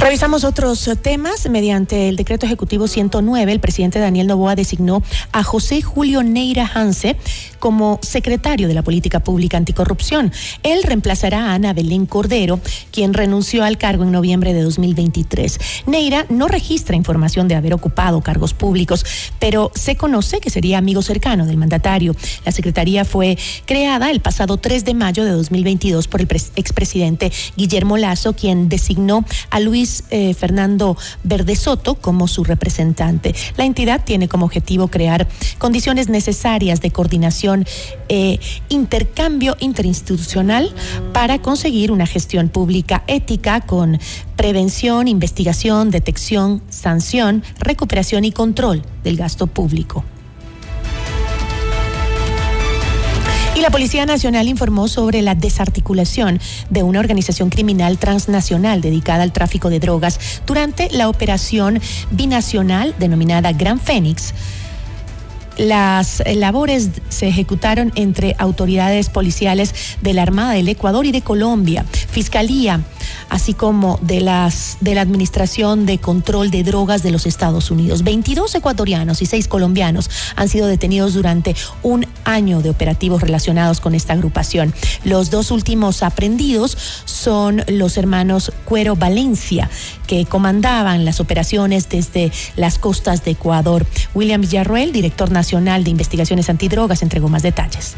Revisamos 0.00 0.44
otros 0.44 0.88
temas. 1.02 1.46
Mediante 1.50 2.08
el 2.08 2.16
decreto 2.16 2.46
ejecutivo 2.46 2.88
109, 2.88 3.52
el 3.52 3.60
presidente 3.60 3.98
Daniel 3.98 4.28
Novoa 4.28 4.56
designó 4.56 5.02
a 5.30 5.42
José 5.42 5.82
Julio 5.82 6.22
Neira 6.22 6.68
Hanse 6.72 7.18
como 7.58 7.98
secretario 8.00 8.66
de 8.66 8.72
la 8.72 8.82
Política 8.82 9.20
Pública 9.20 9.58
Anticorrupción. 9.58 10.32
Él 10.62 10.82
reemplazará 10.84 11.50
a 11.50 11.54
Ana 11.54 11.74
Belén 11.74 12.06
Cordero, 12.06 12.60
quien 12.90 13.12
renunció 13.12 13.62
al 13.62 13.76
cargo 13.76 14.02
en 14.02 14.10
noviembre 14.10 14.54
de 14.54 14.62
2023. 14.62 15.58
Neira 15.86 16.24
no 16.30 16.48
registra 16.48 16.96
información 16.96 17.46
de 17.46 17.56
haber 17.56 17.74
ocupado 17.74 18.22
cargos 18.22 18.54
públicos, 18.54 19.04
pero 19.38 19.70
se 19.74 19.96
conoce 19.96 20.40
que 20.40 20.48
sería 20.48 20.78
amigo 20.78 21.02
cercano 21.02 21.44
del 21.44 21.58
mandatario. 21.58 22.16
La 22.46 22.52
secretaría 22.52 23.04
fue 23.04 23.36
creada 23.66 24.10
el 24.10 24.20
pasado 24.20 24.56
3 24.56 24.86
de 24.86 24.94
mayo 24.94 25.26
de 25.26 25.32
2022 25.32 26.08
por 26.08 26.22
el 26.22 26.28
expresidente 26.56 27.30
Guillermo 27.54 27.98
Lazo, 27.98 28.32
quien 28.32 28.70
designó 28.70 29.26
a 29.50 29.60
Luis 29.60 29.89
eh, 30.10 30.34
Fernando 30.34 30.96
Verde 31.24 31.56
Soto 31.56 31.94
como 31.94 32.28
su 32.28 32.44
representante. 32.44 33.34
La 33.56 33.64
entidad 33.64 34.04
tiene 34.04 34.28
como 34.28 34.46
objetivo 34.46 34.88
crear 34.88 35.28
condiciones 35.58 36.08
necesarias 36.08 36.80
de 36.80 36.90
coordinación 36.90 37.64
e 38.08 38.40
intercambio 38.68 39.56
interinstitucional 39.60 40.74
para 41.12 41.40
conseguir 41.40 41.92
una 41.92 42.06
gestión 42.06 42.48
pública 42.48 43.02
ética 43.06 43.60
con 43.60 43.98
prevención, 44.36 45.08
investigación, 45.08 45.90
detección, 45.90 46.62
sanción, 46.70 47.42
recuperación 47.58 48.24
y 48.24 48.32
control 48.32 48.82
del 49.04 49.16
gasto 49.16 49.46
público. 49.46 50.04
Y 53.60 53.62
la 53.62 53.68
Policía 53.68 54.06
Nacional 54.06 54.48
informó 54.48 54.88
sobre 54.88 55.20
la 55.20 55.34
desarticulación 55.34 56.40
de 56.70 56.82
una 56.82 56.98
organización 56.98 57.50
criminal 57.50 57.98
transnacional 57.98 58.80
dedicada 58.80 59.22
al 59.22 59.34
tráfico 59.34 59.68
de 59.68 59.78
drogas 59.78 60.18
durante 60.46 60.88
la 60.92 61.10
operación 61.10 61.78
binacional 62.10 62.94
denominada 62.98 63.52
Gran 63.52 63.78
Fénix. 63.78 64.32
Las 65.58 66.22
labores 66.36 66.88
se 67.10 67.28
ejecutaron 67.28 67.92
entre 67.96 68.34
autoridades 68.38 69.10
policiales 69.10 69.74
de 70.00 70.14
la 70.14 70.22
Armada 70.22 70.52
del 70.52 70.70
Ecuador 70.70 71.04
y 71.04 71.12
de 71.12 71.20
Colombia, 71.20 71.84
Fiscalía, 72.10 72.80
así 73.28 73.54
como 73.54 73.98
de 74.02 74.20
las 74.20 74.78
de 74.80 74.94
la 74.94 75.00
Administración 75.00 75.86
de 75.86 75.98
Control 75.98 76.50
de 76.50 76.62
Drogas 76.62 77.02
de 77.02 77.10
los 77.10 77.26
Estados 77.26 77.70
Unidos. 77.70 78.02
22 78.02 78.54
ecuatorianos 78.54 79.22
y 79.22 79.26
6 79.26 79.48
colombianos 79.48 80.10
han 80.36 80.48
sido 80.48 80.66
detenidos 80.66 81.14
durante 81.14 81.54
un 81.82 82.06
año 82.24 82.62
de 82.62 82.70
operativos 82.70 83.22
relacionados 83.22 83.80
con 83.80 83.94
esta 83.94 84.12
agrupación. 84.12 84.74
Los 85.04 85.30
dos 85.30 85.50
últimos 85.50 86.02
aprendidos 86.02 86.76
son 87.04 87.62
los 87.68 87.96
hermanos 87.96 88.52
Cuero 88.64 88.96
Valencia, 88.96 89.70
que 90.06 90.24
comandaban 90.26 91.04
las 91.04 91.20
operaciones 91.20 91.88
desde 91.88 92.32
las 92.56 92.78
costas 92.78 93.24
de 93.24 93.32
Ecuador. 93.32 93.86
William 94.14 94.40
Villarroel, 94.40 94.92
director 94.92 95.30
nacional 95.30 95.84
de 95.84 95.90
Investigaciones 95.90 96.48
Antidrogas 96.48 97.02
entregó 97.02 97.28
más 97.28 97.42
detalles. 97.42 97.94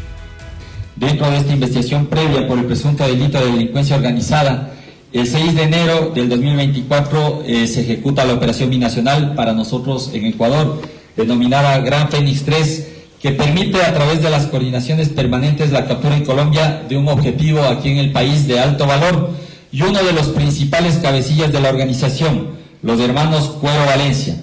Dentro 0.95 1.29
de 1.31 1.37
esta 1.37 1.53
investigación 1.53 2.05
previa 2.05 2.47
por 2.47 2.59
el 2.59 2.65
presunto 2.65 3.05
delito 3.05 3.39
de 3.39 3.51
delincuencia 3.51 3.95
organizada, 3.95 4.73
el 5.13 5.27
6 5.27 5.55
de 5.55 5.63
enero 5.63 6.11
del 6.13 6.27
2024 6.27 7.43
eh, 7.45 7.67
se 7.67 7.81
ejecuta 7.81 8.25
la 8.25 8.33
operación 8.33 8.69
binacional 8.69 9.35
para 9.35 9.53
nosotros 9.53 10.11
en 10.13 10.25
Ecuador, 10.25 10.81
denominada 11.15 11.79
Gran 11.79 12.09
Fénix 12.09 12.43
3, 12.43 12.87
que 13.21 13.31
permite 13.31 13.81
a 13.81 13.93
través 13.93 14.21
de 14.21 14.29
las 14.29 14.47
coordinaciones 14.47 15.09
permanentes 15.09 15.71
la 15.71 15.85
captura 15.85 16.17
en 16.17 16.25
Colombia 16.25 16.83
de 16.89 16.97
un 16.97 17.07
objetivo 17.07 17.61
aquí 17.63 17.89
en 17.89 17.99
el 17.99 18.11
país 18.11 18.47
de 18.47 18.59
alto 18.59 18.85
valor 18.85 19.31
y 19.71 19.83
uno 19.83 20.03
de 20.03 20.13
los 20.13 20.27
principales 20.27 20.95
cabecillas 20.97 21.53
de 21.53 21.61
la 21.61 21.69
organización, 21.69 22.49
los 22.81 22.99
hermanos 22.99 23.55
Cuero 23.61 23.85
Valencia 23.85 24.35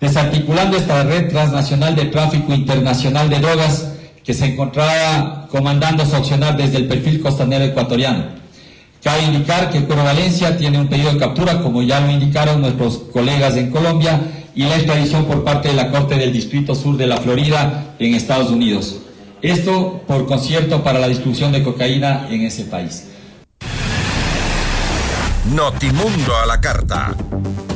desarticulando 0.00 0.76
esta 0.76 1.02
red 1.04 1.28
transnacional 1.28 1.94
de 1.94 2.06
tráfico 2.06 2.52
internacional 2.52 3.30
de 3.30 3.38
drogas 3.38 3.92
que 4.24 4.34
se 4.34 4.46
encontraba 4.46 5.46
comandando 5.50 6.04
su 6.04 6.16
accionar 6.16 6.56
desde 6.56 6.78
el 6.78 6.88
perfil 6.88 7.20
costanero 7.20 7.64
ecuatoriano. 7.64 8.24
Cabe 9.06 9.22
indicar 9.22 9.70
que 9.70 9.86
Coro 9.86 10.02
Valencia 10.02 10.58
tiene 10.58 10.80
un 10.80 10.88
pedido 10.88 11.12
de 11.12 11.18
captura, 11.20 11.62
como 11.62 11.80
ya 11.80 12.00
lo 12.00 12.10
indicaron 12.10 12.60
nuestros 12.60 12.98
colegas 13.12 13.54
en 13.54 13.70
Colombia, 13.70 14.20
y 14.52 14.64
la 14.64 14.74
extradición 14.74 15.26
por 15.26 15.44
parte 15.44 15.68
de 15.68 15.74
la 15.74 15.92
Corte 15.92 16.16
del 16.16 16.32
Distrito 16.32 16.74
Sur 16.74 16.96
de 16.96 17.06
la 17.06 17.18
Florida 17.18 17.94
en 18.00 18.14
Estados 18.16 18.50
Unidos. 18.50 18.96
Esto 19.42 20.02
por 20.08 20.26
concierto 20.26 20.82
para 20.82 20.98
la 20.98 21.06
distribución 21.06 21.52
de 21.52 21.62
cocaína 21.62 22.26
en 22.30 22.46
ese 22.46 22.64
país. 22.64 23.06
Notimundo 25.54 26.36
a 26.42 26.46
la 26.46 26.60
carta. 26.60 27.14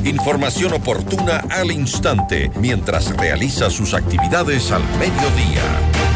Información 0.03 0.73
oportuna 0.73 1.45
al 1.49 1.71
instante 1.71 2.51
mientras 2.57 3.17
realiza 3.17 3.71
sus 3.71 3.95
actividades 3.95 4.73
al 4.73 4.83
mediodía. 4.99 6.10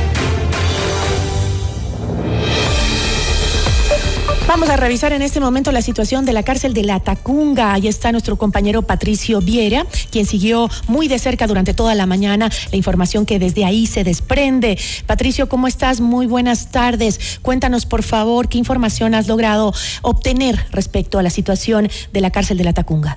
Vamos 4.47 4.68
a 4.68 4.76
revisar 4.76 5.14
en 5.14 5.22
este 5.22 5.40
momento 5.40 5.72
la 5.72 5.80
situación 5.80 6.26
de 6.26 6.34
la 6.34 6.42
cárcel 6.42 6.74
de 6.74 6.82
La 6.82 7.01
Tacunga. 7.01 7.72
Ahí 7.72 7.88
está 7.88 8.12
nuestro 8.12 8.36
compañero 8.36 8.82
Patricio 8.82 9.40
Viera, 9.40 9.86
quien 10.11 10.26
siguió 10.26 10.68
muy 10.86 11.09
de 11.09 11.18
cerca 11.18 11.47
durante 11.47 11.72
toda 11.72 11.95
la 11.95 12.05
mañana 12.05 12.51
la 12.70 12.76
información 12.76 13.24
que 13.24 13.38
desde 13.38 13.64
ahí 13.64 13.86
se 13.86 14.05
desprende. 14.05 14.78
Patricio, 15.07 15.49
¿cómo 15.49 15.66
estás? 15.66 16.03
Muy 16.03 16.26
buenas 16.26 16.70
tardes. 16.70 17.38
Cuéntanos, 17.40 17.86
por 17.86 18.03
favor, 18.03 18.51
qué 18.51 18.59
información 18.59 19.14
has 19.14 19.28
logrado 19.28 19.72
obtener 20.03 20.66
respecto 20.72 21.18
a 21.18 21.22
la 21.22 21.30
situación 21.30 21.88
de 22.12 22.20
la 22.20 22.30
cárcel 22.30 22.59
de 22.59 22.64
La 22.64 22.74
Tacunga. 22.74 23.16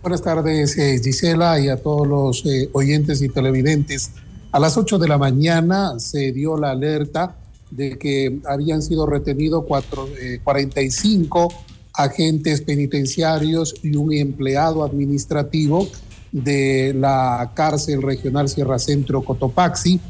Buenas 0.00 0.22
tardes, 0.22 0.78
eh, 0.78 1.00
Gisela, 1.02 1.58
y 1.58 1.68
a 1.68 1.76
todos 1.76 2.06
los 2.06 2.46
eh, 2.46 2.70
oyentes 2.72 3.20
y 3.20 3.28
televidentes. 3.28 4.12
A 4.52 4.60
las 4.60 4.76
8 4.76 4.98
de 4.98 5.08
la 5.08 5.18
mañana 5.18 5.98
se 5.98 6.30
dio 6.30 6.56
la 6.56 6.70
alerta 6.70 7.34
de 7.72 7.98
que 7.98 8.38
habían 8.46 8.82
sido 8.82 9.06
retenidos 9.06 9.64
cuatro, 9.66 10.08
45 10.44 11.48
eh, 11.50 11.72
agentes 11.94 12.60
penitenciarios 12.60 13.74
y 13.82 13.96
un 13.96 14.12
empleado 14.12 14.84
administrativo 14.84 15.88
de 16.30 16.94
la 16.94 17.52
cárcel 17.54 18.02
regional 18.02 18.48
Sierra 18.48 18.78
Centro 18.78 19.22
Cotopaxi. 19.22 20.00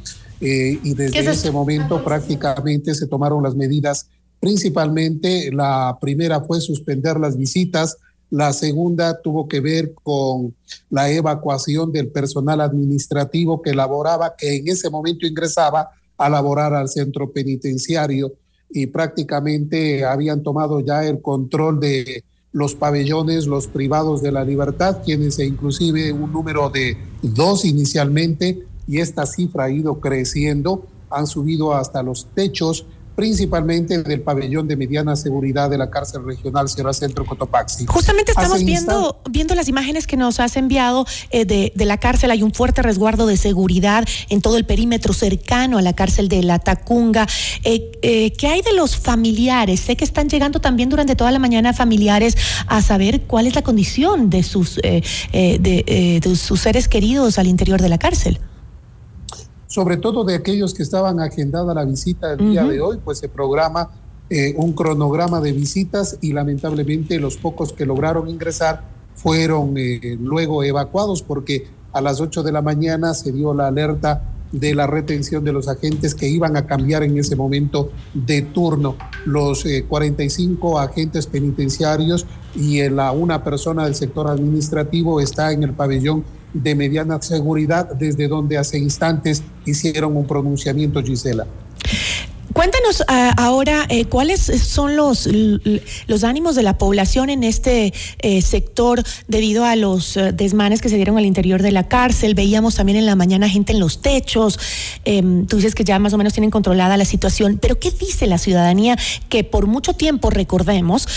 Eh, 0.40 0.78
y 0.82 0.94
desde 0.94 1.30
ese 1.30 1.52
momento 1.52 2.02
prácticamente 2.02 2.94
se 2.94 3.06
tomaron 3.06 3.42
las 3.44 3.54
medidas. 3.54 4.08
Principalmente 4.40 5.52
la 5.52 5.98
primera 6.00 6.40
fue 6.40 6.60
suspender 6.60 7.18
las 7.20 7.36
visitas, 7.36 7.96
la 8.28 8.52
segunda 8.52 9.20
tuvo 9.20 9.46
que 9.46 9.60
ver 9.60 9.92
con 9.92 10.54
la 10.90 11.10
evacuación 11.10 11.92
del 11.92 12.08
personal 12.08 12.60
administrativo 12.60 13.62
que 13.62 13.74
laboraba, 13.74 14.34
que 14.36 14.56
en 14.56 14.68
ese 14.68 14.90
momento 14.90 15.26
ingresaba 15.26 15.90
a 16.24 16.30
laborar 16.30 16.74
al 16.74 16.88
centro 16.88 17.30
penitenciario 17.32 18.32
y 18.70 18.86
prácticamente 18.86 20.04
habían 20.04 20.42
tomado 20.42 20.80
ya 20.80 21.04
el 21.04 21.20
control 21.20 21.80
de 21.80 22.24
los 22.52 22.74
pabellones, 22.74 23.46
los 23.46 23.66
privados 23.66 24.22
de 24.22 24.32
la 24.32 24.44
libertad, 24.44 24.98
quienes 25.04 25.38
inclusive 25.38 26.12
un 26.12 26.32
número 26.32 26.70
de 26.70 26.96
dos 27.22 27.64
inicialmente 27.64 28.66
y 28.86 28.98
esta 28.98 29.26
cifra 29.26 29.64
ha 29.64 29.70
ido 29.70 30.00
creciendo, 30.00 30.86
han 31.10 31.26
subido 31.26 31.74
hasta 31.74 32.02
los 32.02 32.26
techos 32.34 32.86
principalmente 33.14 34.02
del 34.02 34.22
pabellón 34.22 34.66
de 34.66 34.76
mediana 34.76 35.16
seguridad 35.16 35.70
de 35.70 35.78
la 35.78 35.90
cárcel 35.90 36.24
regional 36.24 36.68
Sierra 36.68 36.92
Centro 36.92 37.24
Cotopaxi. 37.26 37.86
Justamente 37.86 38.32
estamos 38.32 38.64
viendo, 38.64 39.20
viendo 39.28 39.54
las 39.54 39.68
imágenes 39.68 40.06
que 40.06 40.16
nos 40.16 40.40
has 40.40 40.56
enviado 40.56 41.06
eh, 41.30 41.44
de, 41.44 41.72
de, 41.74 41.84
la 41.84 41.98
cárcel. 41.98 42.30
Hay 42.30 42.42
un 42.42 42.52
fuerte 42.52 42.82
resguardo 42.82 43.26
de 43.26 43.36
seguridad 43.36 44.04
en 44.28 44.40
todo 44.40 44.56
el 44.56 44.64
perímetro 44.64 45.12
cercano 45.12 45.78
a 45.78 45.82
la 45.82 45.92
cárcel 45.92 46.28
de 46.28 46.42
La 46.42 46.58
Tacunga. 46.58 47.26
Eh, 47.64 47.92
eh, 48.02 48.32
¿Qué 48.32 48.46
hay 48.48 48.62
de 48.62 48.72
los 48.72 48.96
familiares? 48.96 49.80
Sé 49.80 49.96
que 49.96 50.04
están 50.04 50.28
llegando 50.28 50.60
también 50.60 50.88
durante 50.88 51.16
toda 51.16 51.30
la 51.32 51.38
mañana 51.38 51.72
familiares 51.72 52.36
a 52.66 52.82
saber 52.82 53.22
cuál 53.22 53.46
es 53.46 53.54
la 53.54 53.62
condición 53.62 54.30
de 54.30 54.42
sus, 54.42 54.76
de, 54.76 55.02
de 55.32 56.36
sus 56.36 56.60
seres 56.60 56.88
queridos 56.88 57.38
al 57.38 57.46
interior 57.46 57.80
de 57.80 57.88
la 57.88 57.98
cárcel 57.98 58.40
sobre 59.72 59.96
todo 59.96 60.22
de 60.22 60.34
aquellos 60.34 60.74
que 60.74 60.82
estaban 60.82 61.18
agendada 61.18 61.72
la 61.72 61.86
visita 61.86 62.34
el 62.34 62.50
día 62.50 62.62
de 62.62 62.78
hoy, 62.82 62.98
pues 63.02 63.20
se 63.20 63.30
programa 63.30 63.88
eh, 64.28 64.52
un 64.58 64.74
cronograma 64.74 65.40
de 65.40 65.52
visitas 65.52 66.18
y 66.20 66.34
lamentablemente 66.34 67.18
los 67.18 67.38
pocos 67.38 67.72
que 67.72 67.86
lograron 67.86 68.28
ingresar 68.28 68.84
fueron 69.14 69.72
eh, 69.78 70.18
luego 70.20 70.62
evacuados 70.62 71.22
porque 71.22 71.68
a 71.90 72.02
las 72.02 72.20
8 72.20 72.42
de 72.42 72.52
la 72.52 72.60
mañana 72.60 73.14
se 73.14 73.32
dio 73.32 73.54
la 73.54 73.68
alerta 73.68 74.22
de 74.52 74.74
la 74.74 74.86
retención 74.86 75.42
de 75.42 75.54
los 75.54 75.68
agentes 75.68 76.14
que 76.14 76.28
iban 76.28 76.54
a 76.58 76.66
cambiar 76.66 77.02
en 77.02 77.16
ese 77.16 77.34
momento 77.34 77.92
de 78.12 78.42
turno. 78.42 78.96
Los 79.24 79.64
45 79.88 80.80
eh, 80.80 80.84
agentes 80.84 81.26
penitenciarios 81.26 82.26
y 82.54 82.86
la, 82.90 83.12
una 83.12 83.42
persona 83.42 83.86
del 83.86 83.94
sector 83.94 84.28
administrativo 84.28 85.18
está 85.18 85.50
en 85.50 85.62
el 85.62 85.72
pabellón 85.72 86.24
de 86.52 86.74
mediana 86.74 87.20
seguridad, 87.22 87.90
desde 87.92 88.28
donde 88.28 88.58
hace 88.58 88.78
instantes 88.78 89.42
hicieron 89.64 90.16
un 90.16 90.26
pronunciamiento, 90.26 91.02
Gisela. 91.02 91.46
Cuéntanos 92.52 93.02
ah, 93.08 93.34
ahora 93.38 93.86
eh, 93.88 94.04
cuáles 94.04 94.40
son 94.40 94.94
los, 94.94 95.26
los 96.06 96.24
ánimos 96.24 96.54
de 96.54 96.62
la 96.62 96.76
población 96.76 97.30
en 97.30 97.44
este 97.44 97.94
eh, 98.18 98.42
sector 98.42 99.02
debido 99.26 99.64
a 99.64 99.74
los 99.74 100.16
eh, 100.18 100.32
desmanes 100.32 100.82
que 100.82 100.90
se 100.90 100.96
dieron 100.96 101.16
al 101.16 101.24
interior 101.24 101.62
de 101.62 101.72
la 101.72 101.88
cárcel. 101.88 102.34
Veíamos 102.34 102.74
también 102.74 102.98
en 102.98 103.06
la 103.06 103.16
mañana 103.16 103.48
gente 103.48 103.72
en 103.72 103.80
los 103.80 104.02
techos. 104.02 104.58
Em, 105.04 105.46
tú 105.46 105.56
dices 105.56 105.74
que 105.74 105.84
ya 105.84 105.98
más 105.98 106.12
o 106.12 106.18
menos 106.18 106.34
tienen 106.34 106.50
controlada 106.50 106.96
la 106.98 107.06
situación, 107.06 107.58
pero 107.60 107.78
¿qué 107.78 107.90
dice 107.90 108.26
la 108.26 108.36
ciudadanía 108.36 108.98
que 109.30 109.44
por 109.44 109.66
mucho 109.66 109.94
tiempo, 109.94 110.28
recordemos, 110.28 111.08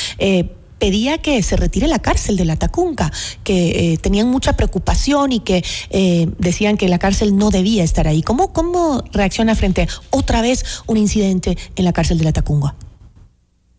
pedía 0.79 1.17
que 1.19 1.41
se 1.43 1.55
retire 1.55 1.87
la 1.87 1.99
cárcel 1.99 2.37
de 2.37 2.45
la 2.45 2.55
Tacunca, 2.55 3.11
que 3.43 3.93
eh, 3.93 3.97
tenían 3.97 4.27
mucha 4.29 4.53
preocupación 4.53 5.31
y 5.31 5.39
que 5.39 5.63
eh, 5.89 6.29
decían 6.37 6.77
que 6.77 6.87
la 6.87 6.99
cárcel 6.99 7.35
no 7.35 7.49
debía 7.49 7.83
estar 7.83 8.07
ahí. 8.07 8.21
¿Cómo, 8.21 8.53
¿Cómo 8.53 9.03
reacciona 9.11 9.55
frente 9.55 9.83
a 9.83 9.87
otra 10.09 10.41
vez 10.41 10.63
un 10.87 10.97
incidente 10.97 11.57
en 11.75 11.85
la 11.85 11.93
cárcel 11.93 12.17
de 12.17 12.25
la 12.25 12.33
Tacunga? 12.33 12.75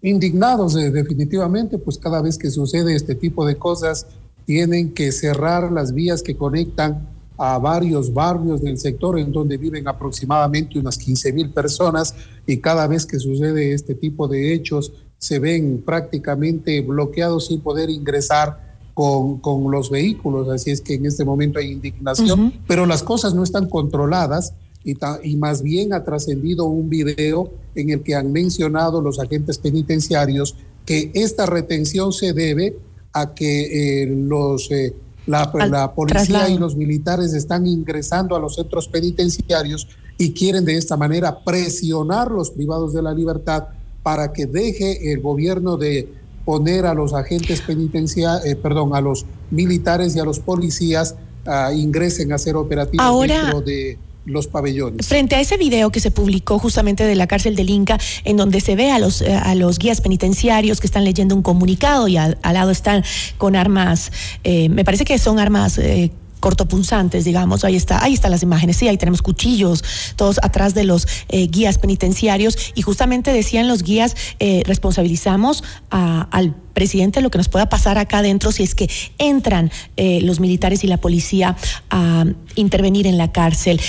Indignados, 0.02 0.76
eh, 0.76 0.90
definitivamente, 0.90 1.78
pues 1.78 1.98
cada 1.98 2.22
vez 2.22 2.38
que 2.38 2.50
sucede 2.50 2.94
este 2.94 3.14
tipo 3.14 3.46
de 3.46 3.56
cosas, 3.56 4.06
tienen 4.44 4.94
que 4.94 5.10
cerrar 5.10 5.72
las 5.72 5.92
vías 5.92 6.22
que 6.22 6.36
conectan 6.36 7.08
a 7.38 7.58
varios 7.58 8.12
barrios 8.14 8.62
del 8.62 8.78
sector 8.78 9.18
en 9.18 9.30
donde 9.30 9.56
viven 9.56 9.86
aproximadamente 9.88 10.78
unas 10.78 10.96
15 10.96 11.32
mil 11.32 11.50
personas 11.50 12.14
y 12.46 12.58
cada 12.58 12.86
vez 12.86 13.04
que 13.04 13.18
sucede 13.18 13.74
este 13.74 13.94
tipo 13.94 14.26
de 14.28 14.54
hechos 14.54 14.92
se 15.18 15.38
ven 15.38 15.82
prácticamente 15.84 16.80
bloqueados 16.80 17.46
sin 17.46 17.60
poder 17.60 17.90
ingresar 17.90 18.66
con, 18.94 19.40
con 19.40 19.70
los 19.70 19.90
vehículos, 19.90 20.48
así 20.48 20.70
es 20.70 20.80
que 20.80 20.94
en 20.94 21.06
este 21.06 21.24
momento 21.24 21.58
hay 21.58 21.70
indignación, 21.70 22.54
pero 22.66 22.86
las 22.86 23.02
cosas 23.02 23.34
no 23.34 23.42
están 23.42 23.68
controladas 23.68 24.54
y, 24.84 24.96
y 25.22 25.36
más 25.36 25.62
bien 25.62 25.92
ha 25.92 26.02
trascendido 26.02 26.64
un 26.64 26.88
video 26.88 27.50
en 27.74 27.90
el 27.90 28.02
que 28.02 28.14
han 28.14 28.32
mencionado 28.32 29.02
los 29.02 29.18
agentes 29.18 29.58
penitenciarios 29.58 30.56
que 30.86 31.10
esta 31.14 31.44
retención 31.44 32.12
se 32.12 32.32
debe 32.32 32.78
a 33.12 33.34
que 33.34 34.02
eh, 34.02 34.06
los... 34.06 34.70
Eh, 34.70 34.94
la, 35.26 35.50
la, 35.68 35.92
policía 35.92 36.48
y 36.48 36.56
los 36.56 36.76
militares 36.76 37.34
están 37.34 37.66
ingresando 37.66 38.36
a 38.36 38.38
los 38.38 38.54
centros 38.54 38.86
penitenciarios 38.86 39.88
y 40.18 40.32
quieren 40.32 40.64
de 40.64 40.76
esta 40.76 40.96
manera 40.96 41.42
presionar 41.42 42.30
los 42.30 42.50
privados 42.50 42.94
de 42.94 43.02
la 43.02 43.12
libertad 43.12 43.64
para 44.06 44.32
que 44.32 44.46
deje 44.46 45.10
el 45.10 45.18
gobierno 45.18 45.76
de 45.76 46.08
poner 46.44 46.86
a 46.86 46.94
los 46.94 47.12
agentes 47.12 47.60
penitenciarios, 47.60 48.46
eh, 48.46 48.54
perdón, 48.54 48.94
a 48.94 49.00
los 49.00 49.26
militares 49.50 50.14
y 50.14 50.20
a 50.20 50.24
los 50.24 50.38
policías 50.38 51.16
uh, 51.44 51.72
ingresen 51.74 52.30
a 52.30 52.36
hacer 52.36 52.54
operativos 52.54 53.26
dentro 53.26 53.62
de 53.62 53.98
los 54.24 54.46
pabellones. 54.46 55.08
Frente 55.08 55.34
a 55.34 55.40
ese 55.40 55.56
video 55.56 55.90
que 55.90 55.98
se 55.98 56.12
publicó 56.12 56.60
justamente 56.60 57.02
de 57.02 57.16
la 57.16 57.26
cárcel 57.26 57.56
del 57.56 57.68
Inca, 57.68 57.98
en 58.22 58.36
donde 58.36 58.60
se 58.60 58.76
ve 58.76 58.92
a 58.92 59.00
los, 59.00 59.22
eh, 59.22 59.34
a 59.34 59.56
los 59.56 59.76
guías 59.80 60.00
penitenciarios 60.00 60.78
que 60.78 60.86
están 60.86 61.02
leyendo 61.02 61.34
un 61.34 61.42
comunicado 61.42 62.06
y 62.06 62.16
al, 62.16 62.38
lado 62.44 62.70
están 62.70 63.02
con 63.38 63.56
armas, 63.56 64.12
eh, 64.44 64.68
me 64.68 64.84
parece 64.84 65.04
que 65.04 65.18
son 65.18 65.40
armas 65.40 65.78
eh, 65.78 66.12
cortopunzantes, 66.40 67.24
digamos. 67.24 67.64
Ahí 67.64 67.76
está, 67.76 68.02
ahí 68.02 68.14
están 68.14 68.30
las 68.30 68.42
imágenes. 68.42 68.76
Sí, 68.76 68.88
ahí 68.88 68.96
tenemos 68.96 69.22
cuchillos, 69.22 69.82
todos 70.16 70.38
atrás 70.42 70.74
de 70.74 70.84
los 70.84 71.06
eh, 71.28 71.46
guías 71.48 71.78
penitenciarios. 71.78 72.72
Y 72.74 72.82
justamente 72.82 73.32
decían 73.32 73.68
los 73.68 73.82
guías, 73.82 74.16
eh, 74.38 74.62
responsabilizamos 74.66 75.64
al 75.90 76.54
presidente 76.72 77.22
lo 77.22 77.30
que 77.30 77.38
nos 77.38 77.48
pueda 77.48 77.70
pasar 77.70 77.96
acá 77.96 78.18
adentro 78.18 78.52
si 78.52 78.62
es 78.62 78.74
que 78.74 78.90
entran 79.16 79.70
eh, 79.96 80.20
los 80.20 80.40
militares 80.40 80.84
y 80.84 80.86
la 80.86 80.98
policía 80.98 81.56
a 81.88 82.26
intervenir 82.54 83.06
en 83.06 83.16
la 83.16 83.32
cárcel. 83.32 83.80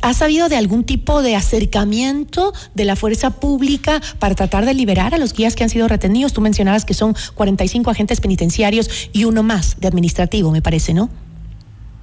¿Ha 0.00 0.14
sabido 0.14 0.48
de 0.48 0.56
algún 0.56 0.84
tipo 0.84 1.22
de 1.22 1.36
acercamiento 1.36 2.54
de 2.74 2.84
la 2.86 2.96
fuerza 2.96 3.30
pública 3.38 4.00
para 4.18 4.34
tratar 4.34 4.64
de 4.64 4.72
liberar 4.72 5.14
a 5.14 5.18
los 5.18 5.34
guías 5.34 5.54
que 5.54 5.64
han 5.64 5.70
sido 5.70 5.88
retenidos? 5.88 6.32
Tú 6.32 6.40
mencionabas 6.40 6.84
que 6.84 6.94
son 6.94 7.14
45 7.34 7.90
agentes 7.90 8.20
penitenciarios 8.20 8.88
y 9.12 9.24
uno 9.24 9.42
más 9.42 9.76
de 9.78 9.88
administrativo, 9.88 10.50
me 10.50 10.62
parece, 10.62 10.94
¿no? 10.94 11.10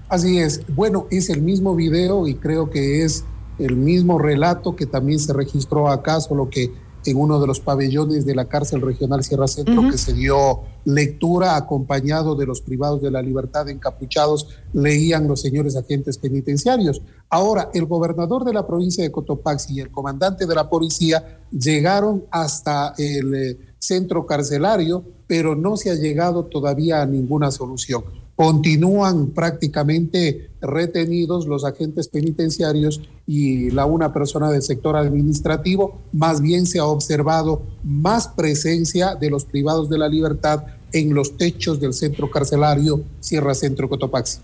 Así 0.09 0.39
es. 0.39 0.61
Bueno, 0.75 1.05
es 1.11 1.29
el 1.29 1.43
mismo 1.43 1.75
video 1.75 2.27
y 2.27 2.33
creo 2.33 2.71
que 2.71 3.03
es 3.03 3.25
el 3.59 3.75
mismo 3.75 4.17
relato 4.17 4.75
que 4.75 4.87
también 4.87 5.19
se 5.19 5.33
registró 5.33 5.87
acá, 5.87 6.19
solo 6.19 6.49
que 6.49 6.71
en 7.05 7.17
uno 7.17 7.39
de 7.39 7.47
los 7.47 7.59
pabellones 7.59 8.25
de 8.25 8.35
la 8.35 8.45
cárcel 8.45 8.81
regional 8.81 9.23
Sierra 9.23 9.47
Centro, 9.47 9.89
que 9.89 9.97
se 9.97 10.13
dio 10.13 10.61
lectura 10.83 11.55
acompañado 11.55 12.35
de 12.35 12.45
los 12.45 12.61
privados 12.61 13.01
de 13.01 13.11
la 13.11 13.21
libertad 13.21 13.69
encapuchados, 13.69 14.47
leían 14.73 15.27
los 15.27 15.41
señores 15.41 15.75
agentes 15.75 16.17
penitenciarios. 16.17 17.01
Ahora, 17.29 17.69
el 17.73 17.85
gobernador 17.85 18.43
de 18.43 18.53
la 18.53 18.65
provincia 18.65 19.03
de 19.03 19.11
Cotopaxi 19.11 19.75
y 19.75 19.79
el 19.79 19.91
comandante 19.91 20.45
de 20.45 20.55
la 20.55 20.69
policía 20.69 21.39
llegaron 21.51 22.25
hasta 22.31 22.93
el 22.97 23.33
eh, 23.35 23.57
centro 23.77 24.25
carcelario, 24.25 25.03
pero 25.27 25.55
no 25.55 25.77
se 25.77 25.91
ha 25.91 25.95
llegado 25.95 26.45
todavía 26.45 27.01
a 27.01 27.05
ninguna 27.05 27.51
solución. 27.51 28.03
Continúan 28.39 29.31
prácticamente 29.31 30.49
retenidos 30.61 31.45
los 31.45 31.65
agentes 31.65 32.07
penitenciarios 32.07 33.01
y 33.27 33.69
la 33.71 33.85
una 33.85 34.13
persona 34.13 34.49
del 34.49 34.61
sector 34.61 34.95
administrativo. 34.95 35.99
Más 36.13 36.39
bien 36.39 36.65
se 36.65 36.79
ha 36.79 36.85
observado 36.85 37.63
más 37.83 38.29
presencia 38.29 39.15
de 39.15 39.29
los 39.29 39.43
privados 39.43 39.89
de 39.89 39.97
la 39.97 40.07
libertad 40.07 40.63
en 40.93 41.13
los 41.13 41.37
techos 41.37 41.79
del 41.79 41.93
centro 41.93 42.29
carcelario 42.29 43.03
Sierra 43.19 43.53
Centro 43.53 43.89
Cotopaxi. 43.89 44.39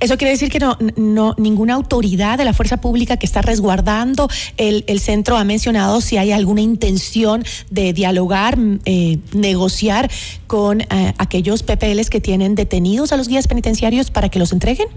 Eso 0.00 0.16
quiere 0.16 0.32
decir 0.32 0.50
que 0.50 0.58
no, 0.58 0.76
no 0.96 1.34
ninguna 1.38 1.74
autoridad 1.74 2.38
de 2.38 2.44
la 2.44 2.52
fuerza 2.52 2.78
pública 2.78 3.16
que 3.16 3.26
está 3.26 3.42
resguardando 3.42 4.28
el, 4.56 5.00
centro 5.00 5.36
ha 5.36 5.44
mencionado 5.44 6.00
si 6.00 6.16
hay 6.16 6.32
alguna 6.32 6.60
intención 6.60 7.44
de 7.70 7.92
dialogar, 7.92 8.58
eh, 8.84 9.18
negociar 9.32 10.10
con 10.46 10.82
eh, 10.82 11.14
aquellos 11.18 11.62
PPLs 11.62 12.10
que 12.10 12.20
tienen 12.20 12.54
detenidos 12.54 13.12
a 13.12 13.16
los 13.16 13.28
guías 13.28 13.48
penitenciarios 13.48 14.10
para 14.10 14.28
que 14.28 14.38
los 14.38 14.52
entreguen. 14.52 14.88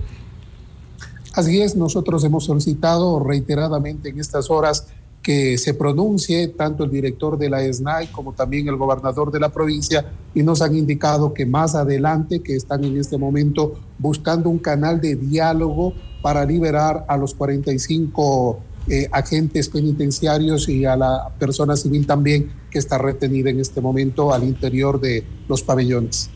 Así 1.34 1.62
es, 1.62 1.76
nosotros 1.76 2.24
hemos 2.24 2.46
solicitado 2.46 3.20
reiteradamente 3.20 4.10
en 4.10 4.20
estas 4.20 4.50
horas 4.50 4.88
que 5.26 5.58
se 5.58 5.74
pronuncie 5.74 6.50
tanto 6.50 6.84
el 6.84 6.92
director 6.92 7.36
de 7.36 7.50
la 7.50 7.62
SNAI 7.74 8.12
como 8.12 8.34
también 8.34 8.68
el 8.68 8.76
gobernador 8.76 9.32
de 9.32 9.40
la 9.40 9.50
provincia 9.50 10.06
y 10.36 10.44
nos 10.44 10.62
han 10.62 10.76
indicado 10.76 11.34
que 11.34 11.48
más 11.48 11.74
adelante, 11.74 12.44
que 12.44 12.56
están 12.56 12.84
en 12.84 13.00
este 13.00 13.18
momento 13.18 13.74
buscando 13.98 14.52
un 14.52 14.60
canal 14.60 15.02
de 15.02 15.16
diálogo 15.16 15.94
para 16.22 16.46
liberar 16.46 17.06
a 17.08 17.18
los 17.18 17.34
45 17.34 18.60
eh, 18.88 19.10
agentes 19.12 19.68
penitenciarios 19.68 20.70
y 20.70 20.86
a 20.86 20.96
la 20.96 21.34
persona 21.40 21.76
civil 21.76 22.06
también 22.06 22.52
que 22.70 22.78
está 22.78 23.00
retenida 23.00 23.50
en 23.50 23.60
este 23.60 23.82
momento 23.82 24.32
al 24.32 24.44
interior 24.44 25.02
de 25.02 25.24
los 25.50 25.64
pabellones. 25.64 26.30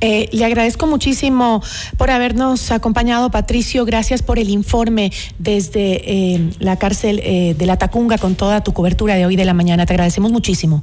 Eh, 0.00 0.28
le 0.32 0.44
agradezco 0.44 0.86
muchísimo 0.86 1.62
por 1.96 2.10
habernos 2.10 2.70
acompañado, 2.70 3.30
Patricio. 3.30 3.84
Gracias 3.84 4.22
por 4.22 4.38
el 4.38 4.50
informe 4.50 5.12
desde 5.38 6.34
eh, 6.34 6.50
la 6.58 6.76
cárcel 6.76 7.20
eh, 7.22 7.54
de 7.56 7.66
la 7.66 7.76
Tacunga 7.76 8.18
con 8.18 8.34
toda 8.34 8.62
tu 8.62 8.72
cobertura 8.72 9.14
de 9.14 9.26
hoy 9.26 9.36
de 9.36 9.44
la 9.44 9.54
mañana. 9.54 9.86
Te 9.86 9.92
agradecemos 9.92 10.32
muchísimo. 10.32 10.82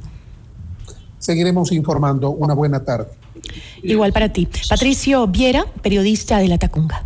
Seguiremos 1.18 1.72
informando. 1.72 2.30
Una 2.30 2.54
buena 2.54 2.84
tarde. 2.84 3.08
Igual 3.82 4.12
para 4.12 4.32
ti. 4.32 4.48
Patricio 4.68 5.26
Viera, 5.26 5.66
periodista 5.82 6.38
de 6.38 6.48
la 6.48 6.58
Tacunga. 6.58 7.04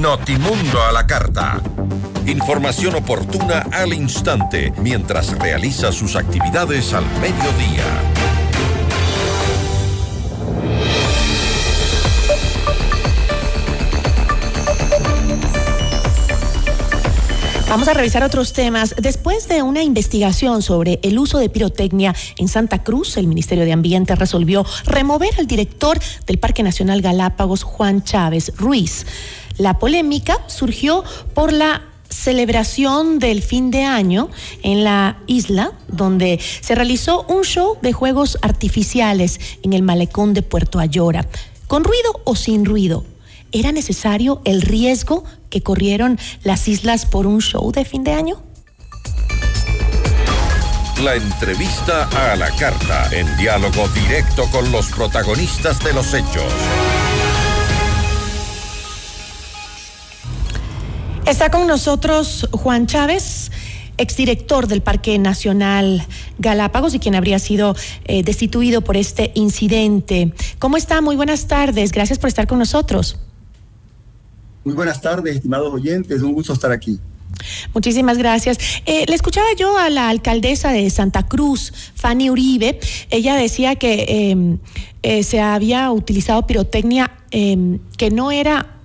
Notimundo 0.00 0.82
a 0.82 0.92
la 0.92 1.06
carta. 1.06 1.62
Información 2.26 2.96
oportuna 2.96 3.60
al 3.70 3.92
instante 3.92 4.72
mientras 4.82 5.38
realiza 5.38 5.92
sus 5.92 6.16
actividades 6.16 6.92
al 6.94 7.04
mediodía. 7.20 8.13
Vamos 17.74 17.88
a 17.88 17.94
revisar 17.94 18.22
otros 18.22 18.52
temas. 18.52 18.94
Después 19.02 19.48
de 19.48 19.62
una 19.62 19.82
investigación 19.82 20.62
sobre 20.62 21.00
el 21.02 21.18
uso 21.18 21.38
de 21.38 21.48
pirotecnia 21.48 22.14
en 22.38 22.46
Santa 22.46 22.84
Cruz, 22.84 23.16
el 23.16 23.26
Ministerio 23.26 23.64
de 23.64 23.72
Ambiente 23.72 24.14
resolvió 24.14 24.64
remover 24.84 25.30
al 25.38 25.48
director 25.48 25.98
del 26.24 26.38
Parque 26.38 26.62
Nacional 26.62 27.02
Galápagos, 27.02 27.64
Juan 27.64 28.04
Chávez 28.04 28.52
Ruiz. 28.56 29.06
La 29.58 29.80
polémica 29.80 30.38
surgió 30.46 31.02
por 31.34 31.52
la 31.52 31.82
celebración 32.08 33.18
del 33.18 33.42
fin 33.42 33.72
de 33.72 33.82
año 33.82 34.30
en 34.62 34.84
la 34.84 35.18
isla, 35.26 35.72
donde 35.88 36.38
se 36.60 36.76
realizó 36.76 37.26
un 37.28 37.42
show 37.42 37.76
de 37.82 37.92
juegos 37.92 38.38
artificiales 38.42 39.40
en 39.64 39.72
el 39.72 39.82
malecón 39.82 40.32
de 40.32 40.42
Puerto 40.42 40.78
Ayora. 40.78 41.26
¿Con 41.66 41.82
ruido 41.82 42.20
o 42.22 42.36
sin 42.36 42.66
ruido? 42.66 43.04
¿Era 43.54 43.70
necesario 43.70 44.42
el 44.44 44.62
riesgo 44.62 45.22
que 45.48 45.62
corrieron 45.62 46.18
las 46.42 46.66
islas 46.66 47.06
por 47.06 47.24
un 47.24 47.40
show 47.40 47.70
de 47.70 47.84
fin 47.84 48.02
de 48.02 48.12
año? 48.12 48.42
La 51.00 51.14
entrevista 51.14 52.08
a 52.32 52.34
la 52.34 52.50
carta, 52.50 53.08
en 53.12 53.36
diálogo 53.36 53.86
directo 53.90 54.46
con 54.50 54.72
los 54.72 54.88
protagonistas 54.88 55.78
de 55.84 55.92
los 55.92 56.12
hechos. 56.14 56.52
Está 61.24 61.52
con 61.52 61.68
nosotros 61.68 62.48
Juan 62.50 62.88
Chávez, 62.88 63.52
exdirector 63.98 64.66
del 64.66 64.82
Parque 64.82 65.16
Nacional 65.20 66.04
Galápagos 66.38 66.92
y 66.94 66.98
quien 66.98 67.14
habría 67.14 67.38
sido 67.38 67.76
eh, 68.06 68.24
destituido 68.24 68.80
por 68.80 68.96
este 68.96 69.30
incidente. 69.36 70.32
¿Cómo 70.58 70.76
está? 70.76 71.00
Muy 71.00 71.14
buenas 71.14 71.46
tardes. 71.46 71.92
Gracias 71.92 72.18
por 72.18 72.26
estar 72.26 72.48
con 72.48 72.58
nosotros. 72.58 73.16
Muy 74.64 74.74
buenas 74.74 75.00
tardes, 75.00 75.36
estimados 75.36 75.72
oyentes, 75.72 76.22
un 76.22 76.32
gusto 76.32 76.54
estar 76.54 76.72
aquí. 76.72 76.98
Muchísimas 77.74 78.16
gracias. 78.16 78.58
Eh, 78.86 79.04
le 79.06 79.14
escuchaba 79.14 79.46
yo 79.58 79.76
a 79.76 79.90
la 79.90 80.08
alcaldesa 80.08 80.70
de 80.70 80.88
Santa 80.88 81.24
Cruz, 81.24 81.72
Fanny 81.94 82.30
Uribe. 82.30 82.80
Ella 83.10 83.36
decía 83.36 83.76
que 83.76 84.30
em, 84.30 84.58
eh, 85.02 85.22
se 85.22 85.40
había 85.40 85.90
utilizado 85.90 86.46
pirotecnia 86.46 87.10
em, 87.30 87.78
que 87.98 88.10
no 88.10 88.32
era 88.32 88.80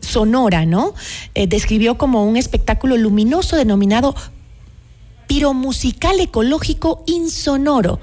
sonora, 0.00 0.66
¿no? 0.66 0.94
Eh, 1.34 1.46
describió 1.46 1.98
como 1.98 2.24
un 2.24 2.36
espectáculo 2.36 2.96
luminoso 2.96 3.56
denominado 3.56 4.14
piromusical 5.26 6.20
ecológico 6.20 7.02
insonoro. 7.06 7.98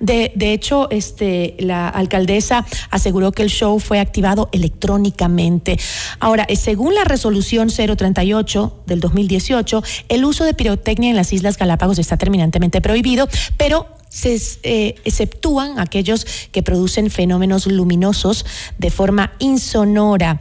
De, 0.00 0.32
hecho, 0.52 0.88
este, 0.90 1.56
la 1.58 1.88
alcaldesa 1.88 2.66
aseguró 2.90 3.32
que 3.32 3.42
el 3.42 3.50
show 3.50 3.78
fue 3.78 4.00
activado 4.00 4.48
electrónicamente. 4.50 5.78
Ahora, 6.18 6.44
eh, 6.48 6.56
según 6.56 6.94
la 6.94 7.04
resolución 7.04 7.68
038 7.68 8.82
del 8.86 9.00
2018, 9.00 9.82
el 10.08 10.24
uso 10.24 10.44
de 10.44 10.54
pirotecnia 10.54 11.10
en 11.10 11.16
las 11.16 11.32
Islas 11.32 11.58
Galápagos 11.58 11.98
está 11.98 12.16
terminantemente 12.16 12.80
prohibido, 12.80 13.28
pero 13.58 13.86
se 14.08 14.40
eh, 14.62 14.96
exceptúan 15.04 15.78
aquellos 15.78 16.26
que 16.50 16.62
producen 16.62 17.10
fenómenos 17.10 17.66
luminosos 17.66 18.44
de 18.78 18.90
forma 18.90 19.32
insonora. 19.38 20.40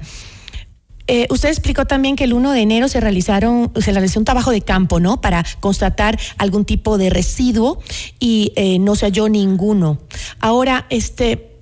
Eh, 1.11 1.25
usted 1.31 1.49
explicó 1.49 1.85
también 1.85 2.15
que 2.15 2.25
el 2.25 2.33
1 2.33 2.51
de 2.51 2.61
enero 2.61 2.87
se 2.87 2.99
realizaron, 2.99 3.71
se 3.81 3.91
realizó 3.91 4.19
un 4.19 4.25
trabajo 4.25 4.51
de 4.51 4.61
campo, 4.61 4.99
¿no? 4.99 5.19
Para 5.19 5.43
constatar 5.59 6.19
algún 6.37 6.65
tipo 6.65 6.99
de 6.99 7.09
residuo 7.09 7.79
y 8.19 8.53
eh, 8.55 8.77
no 8.77 8.93
se 8.93 9.07
halló 9.07 9.27
ninguno. 9.27 9.97
Ahora, 10.39 10.85
este, 10.91 11.57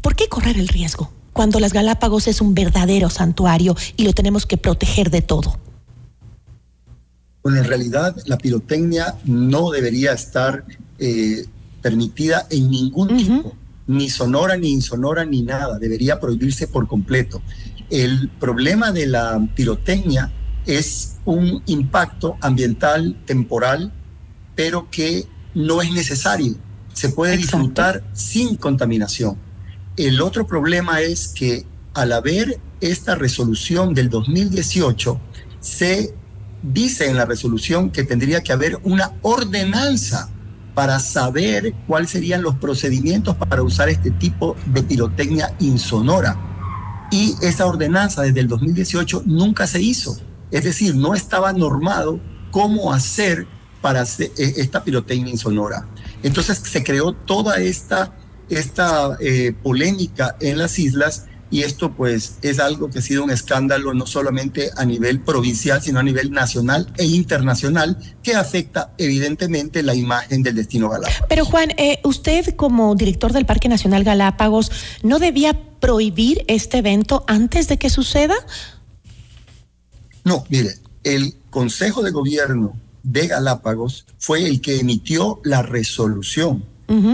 ¿por 0.00 0.16
qué 0.16 0.26
correr 0.28 0.58
el 0.58 0.66
riesgo 0.66 1.12
cuando 1.32 1.60
las 1.60 1.72
Galápagos 1.72 2.26
es 2.26 2.40
un 2.40 2.54
verdadero 2.54 3.08
santuario 3.08 3.76
y 3.96 4.02
lo 4.02 4.14
tenemos 4.14 4.46
que 4.46 4.56
proteger 4.56 5.10
de 5.10 5.22
todo? 5.22 5.60
Bueno, 7.44 7.58
en 7.58 7.64
realidad 7.66 8.16
la 8.26 8.36
pirotecnia 8.36 9.14
no 9.24 9.70
debería 9.70 10.12
estar 10.12 10.64
eh, 10.98 11.46
permitida 11.82 12.48
en 12.50 12.68
ningún 12.68 13.16
tipo, 13.16 13.54
ni 13.86 14.10
sonora, 14.10 14.56
ni 14.56 14.70
insonora, 14.70 15.24
ni 15.24 15.42
nada. 15.42 15.78
Debería 15.78 16.18
prohibirse 16.18 16.66
por 16.66 16.88
completo. 16.88 17.40
El 17.92 18.30
problema 18.40 18.90
de 18.90 19.06
la 19.06 19.38
pirotecnia 19.54 20.32
es 20.64 21.16
un 21.26 21.62
impacto 21.66 22.38
ambiental 22.40 23.20
temporal, 23.26 23.92
pero 24.56 24.88
que 24.90 25.26
no 25.54 25.82
es 25.82 25.92
necesario. 25.92 26.54
Se 26.94 27.10
puede 27.10 27.36
disfrutar 27.36 28.02
sin 28.14 28.56
contaminación. 28.56 29.36
El 29.98 30.22
otro 30.22 30.46
problema 30.46 31.02
es 31.02 31.28
que 31.28 31.66
al 31.92 32.12
haber 32.12 32.58
esta 32.80 33.14
resolución 33.14 33.92
del 33.92 34.08
2018, 34.08 35.20
se 35.60 36.14
dice 36.62 37.10
en 37.10 37.18
la 37.18 37.26
resolución 37.26 37.90
que 37.90 38.04
tendría 38.04 38.42
que 38.42 38.54
haber 38.54 38.78
una 38.84 39.12
ordenanza 39.20 40.30
para 40.74 40.98
saber 40.98 41.74
cuáles 41.86 42.08
serían 42.08 42.40
los 42.40 42.54
procedimientos 42.54 43.36
para 43.36 43.62
usar 43.62 43.90
este 43.90 44.10
tipo 44.12 44.56
de 44.64 44.82
pirotecnia 44.82 45.54
insonora 45.58 46.51
y 47.12 47.36
esa 47.42 47.66
ordenanza 47.66 48.22
desde 48.22 48.40
el 48.40 48.48
2018 48.48 49.24
nunca 49.26 49.66
se 49.66 49.80
hizo. 49.80 50.18
Es 50.50 50.64
decir, 50.64 50.96
no 50.96 51.14
estaba 51.14 51.52
normado 51.52 52.18
cómo 52.50 52.92
hacer 52.92 53.46
para 53.82 54.00
hacer 54.00 54.32
e, 54.38 54.54
esta 54.56 54.82
pirotecnia 54.82 55.30
insonora. 55.30 55.86
Entonces 56.22 56.58
se 56.58 56.82
creó 56.82 57.12
toda 57.12 57.60
esta, 57.60 58.16
esta 58.48 59.18
eh, 59.20 59.54
polémica 59.62 60.36
en 60.40 60.56
las 60.56 60.78
islas 60.78 61.26
y 61.52 61.62
esto 61.62 61.92
pues 61.92 62.38
es 62.40 62.58
algo 62.58 62.88
que 62.88 62.98
ha 62.98 63.02
sido 63.02 63.22
un 63.22 63.30
escándalo 63.30 63.92
no 63.92 64.06
solamente 64.06 64.70
a 64.74 64.86
nivel 64.86 65.20
provincial, 65.20 65.82
sino 65.82 66.00
a 66.00 66.02
nivel 66.02 66.32
nacional 66.32 66.90
e 66.96 67.04
internacional, 67.04 67.98
que 68.22 68.34
afecta 68.34 68.94
evidentemente 68.96 69.82
la 69.82 69.94
imagen 69.94 70.42
del 70.42 70.56
destino 70.56 70.88
Galápagos. 70.88 71.26
Pero 71.28 71.44
Juan, 71.44 71.72
eh, 71.76 72.00
usted 72.04 72.56
como 72.56 72.94
director 72.94 73.34
del 73.34 73.44
Parque 73.44 73.68
Nacional 73.68 74.02
Galápagos, 74.02 74.72
¿no 75.02 75.18
debía 75.18 75.60
prohibir 75.78 76.42
este 76.48 76.78
evento 76.78 77.22
antes 77.28 77.68
de 77.68 77.76
que 77.76 77.90
suceda? 77.90 78.34
No, 80.24 80.44
mire, 80.48 80.70
el 81.04 81.34
Consejo 81.50 82.02
de 82.02 82.12
Gobierno 82.12 82.74
de 83.02 83.26
Galápagos 83.26 84.06
fue 84.18 84.46
el 84.46 84.62
que 84.62 84.78
emitió 84.78 85.40
la 85.44 85.60
resolución. 85.60 86.64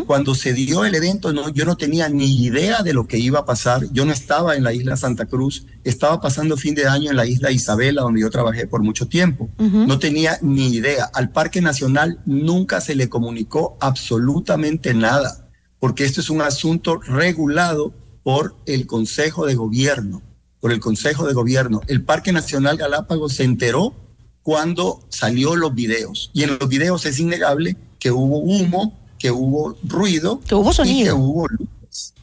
Cuando 0.07 0.35
se 0.35 0.53
dio 0.55 0.85
el 0.85 0.95
evento, 0.95 1.33
no, 1.33 1.51
yo 1.51 1.65
no 1.65 1.77
tenía 1.77 2.09
ni 2.09 2.43
idea 2.45 2.83
de 2.83 2.93
lo 2.93 3.07
que 3.07 3.19
iba 3.19 3.41
a 3.41 3.45
pasar. 3.45 3.85
Yo 3.93 4.05
no 4.05 4.13
estaba 4.13 4.57
en 4.57 4.65
la 4.65 4.73
isla 4.73 4.97
Santa 4.97 5.27
Cruz, 5.27 5.67
estaba 5.85 6.21
pasando 6.21 6.57
fin 6.57 6.75
de 6.75 6.87
año 6.87 7.11
en 7.11 7.17
la 7.17 7.27
isla 7.27 7.53
Isabela, 7.53 8.03
donde 8.03 8.21
yo 8.21 8.31
trabajé 8.31 8.67
por 8.67 8.83
mucho 8.83 9.07
tiempo. 9.07 9.49
No 9.59 9.99
tenía 9.99 10.39
ni 10.43 10.75
idea. 10.75 11.05
Al 11.15 11.31
Parque 11.31 11.61
Nacional 11.61 12.21
nunca 12.27 12.81
se 12.81 12.97
le 12.97 13.09
comunicó 13.09 13.77
absolutamente 13.81 14.95
nada, 14.95 15.49
porque 15.79 16.05
esto 16.05 16.21
es 16.21 16.31
un 16.31 16.43
asunto 16.43 16.99
regulado 17.01 17.95
por 18.23 18.57
el 18.67 18.87
Consejo 18.87 19.47
de 19.47 19.55
Gobierno, 19.55 20.23
por 20.61 20.73
el 20.73 20.81
Consejo 20.81 21.27
de 21.27 21.35
Gobierno. 21.35 21.83
El 21.87 22.03
Parque 22.03 22.33
Nacional 22.33 22.77
Galápagos 22.77 23.35
se 23.35 23.45
enteró 23.45 23.95
cuando 24.43 25.07
salió 25.11 25.57
los 25.57 25.75
videos. 25.75 26.31
Y 26.33 26.43
en 26.43 26.59
los 26.59 26.69
videos 26.69 27.05
es 27.07 27.21
innegable 27.21 27.77
que 27.99 28.11
hubo 28.11 28.39
humo, 28.39 28.99
que 29.19 29.31
hubo 29.31 29.77
ruido. 29.85 30.41
Que 30.41 30.55
hubo 30.55 30.73
sonido. 30.73 31.01
Y 31.01 31.05
que 31.05 31.13
hubo 31.13 31.49
luces. 31.49 32.15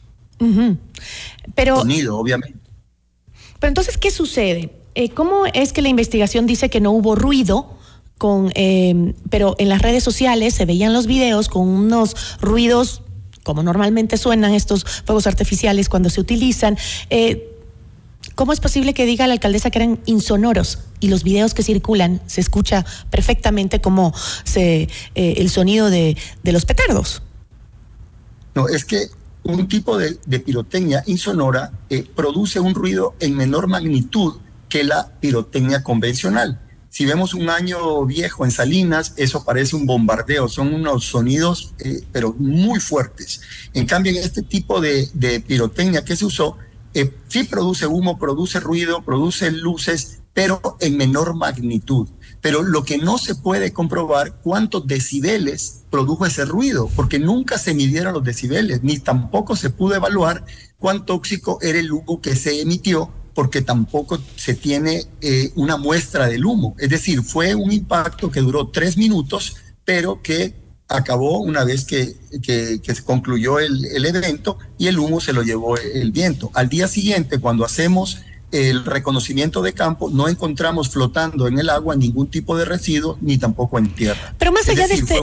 Pero, 1.54 1.80
sonido, 1.80 2.18
obviamente. 2.18 2.58
Pero 3.58 3.68
entonces, 3.68 3.98
¿qué 3.98 4.10
sucede? 4.10 4.70
Eh, 4.94 5.10
¿Cómo 5.10 5.46
es 5.46 5.72
que 5.72 5.82
la 5.82 5.88
investigación 5.88 6.46
dice 6.46 6.70
que 6.70 6.80
no 6.80 6.92
hubo 6.92 7.14
ruido? 7.14 7.74
Con, 8.18 8.50
eh, 8.54 9.14
pero 9.28 9.56
en 9.58 9.68
las 9.68 9.82
redes 9.82 10.02
sociales 10.02 10.54
se 10.54 10.64
veían 10.64 10.94
los 10.94 11.06
videos 11.06 11.48
con 11.48 11.68
unos 11.68 12.16
ruidos 12.40 13.02
como 13.42 13.62
normalmente 13.62 14.16
suenan 14.16 14.54
estos 14.54 14.84
fuegos 15.04 15.28
artificiales 15.28 15.88
cuando 15.88 16.10
se 16.10 16.20
utilizan. 16.20 16.76
Eh, 17.10 17.56
¿Cómo 18.34 18.52
es 18.52 18.58
posible 18.58 18.92
que 18.92 19.06
diga 19.06 19.26
la 19.26 19.34
alcaldesa 19.34 19.70
que 19.70 19.78
eran 19.78 20.00
insonoros 20.06 20.78
y 21.06 21.08
los 21.08 21.22
videos 21.22 21.54
que 21.54 21.62
circulan 21.62 22.20
se 22.26 22.40
escucha 22.40 22.84
perfectamente 23.10 23.80
como 23.80 24.12
se, 24.44 24.88
eh, 25.14 25.34
el 25.38 25.48
sonido 25.50 25.88
de, 25.88 26.16
los 26.42 26.64
petardos? 26.64 27.22
No, 28.54 28.68
es 28.68 28.84
que 28.84 29.06
un 29.44 29.68
tipo 29.68 29.96
de, 29.96 30.16
pirotecnia 30.40 31.04
insonora 31.06 31.72
eh, 31.90 32.04
produce 32.14 32.58
un 32.58 32.74
ruido 32.74 33.14
en 33.20 33.36
menor 33.36 33.68
magnitud 33.68 34.34
que 34.68 34.82
la 34.82 35.12
pirotecnia 35.20 35.82
convencional. 35.82 36.60
Si 36.88 37.04
vemos 37.04 37.34
un 37.34 37.50
año 37.50 38.04
viejo 38.04 38.44
en 38.44 38.50
Salinas, 38.50 39.12
eso 39.16 39.44
parece 39.44 39.76
un 39.76 39.86
bombardeo, 39.86 40.48
son 40.48 40.74
unos 40.74 41.04
sonidos, 41.04 41.74
eh, 41.78 42.00
pero 42.10 42.34
muy 42.38 42.80
fuertes. 42.80 43.42
En 43.74 43.86
cambio, 43.86 44.12
en 44.12 44.18
este 44.18 44.42
tipo 44.42 44.80
de, 44.80 45.08
de 45.12 45.40
pirotecnia 45.40 46.04
que 46.04 46.16
se 46.16 46.24
usó, 46.24 46.56
sí 47.28 47.44
produce 47.44 47.86
humo, 47.86 48.18
produce 48.18 48.58
ruido, 48.58 49.02
produce 49.04 49.50
luces, 49.50 50.22
pero 50.36 50.76
en 50.80 50.98
menor 50.98 51.34
magnitud. 51.34 52.10
Pero 52.42 52.62
lo 52.62 52.84
que 52.84 52.98
no 52.98 53.16
se 53.16 53.34
puede 53.34 53.72
comprobar 53.72 54.34
cuántos 54.42 54.86
decibeles 54.86 55.84
produjo 55.88 56.26
ese 56.26 56.44
ruido, 56.44 56.90
porque 56.94 57.18
nunca 57.18 57.56
se 57.56 57.72
midieron 57.72 58.12
los 58.12 58.22
decibeles, 58.22 58.82
ni 58.82 58.98
tampoco 58.98 59.56
se 59.56 59.70
pudo 59.70 59.94
evaluar 59.94 60.44
cuán 60.78 61.06
tóxico 61.06 61.58
era 61.62 61.78
el 61.78 61.90
humo 61.90 62.20
que 62.20 62.36
se 62.36 62.60
emitió 62.60 63.10
porque 63.34 63.62
tampoco 63.62 64.20
se 64.36 64.54
tiene 64.54 65.06
eh, 65.22 65.52
una 65.56 65.78
muestra 65.78 66.26
del 66.26 66.44
humo. 66.44 66.76
Es 66.78 66.90
decir, 66.90 67.22
fue 67.22 67.54
un 67.54 67.72
impacto 67.72 68.30
que 68.30 68.40
duró 68.40 68.68
tres 68.68 68.98
minutos, 68.98 69.56
pero 69.86 70.20
que 70.20 70.54
acabó 70.86 71.38
una 71.38 71.64
vez 71.64 71.86
que, 71.86 72.14
se 72.42 73.04
concluyó 73.04 73.58
el, 73.58 74.04
evento 74.04 74.58
y 74.76 74.88
el 74.88 74.98
humo 74.98 75.18
se 75.18 75.32
lo 75.32 75.42
llevó 75.42 75.78
el 75.78 76.12
viento. 76.12 76.50
Al 76.52 76.68
día 76.68 76.88
siguiente, 76.88 77.38
cuando 77.38 77.64
hacemos 77.64 78.18
el 78.56 78.84
reconocimiento 78.84 79.62
de 79.62 79.72
campo, 79.72 80.10
no 80.10 80.28
encontramos 80.28 80.88
flotando 80.90 81.46
en 81.46 81.58
el 81.58 81.70
agua 81.70 81.96
ningún 81.96 82.28
tipo 82.28 82.56
de 82.56 82.64
residuo 82.64 83.18
ni 83.20 83.38
tampoco 83.38 83.78
en 83.78 83.88
tierra. 83.94 84.34
Pero 84.38 84.52
más 84.52 84.68
allá 84.68 84.86
de 84.88 84.94
este, 84.94 85.20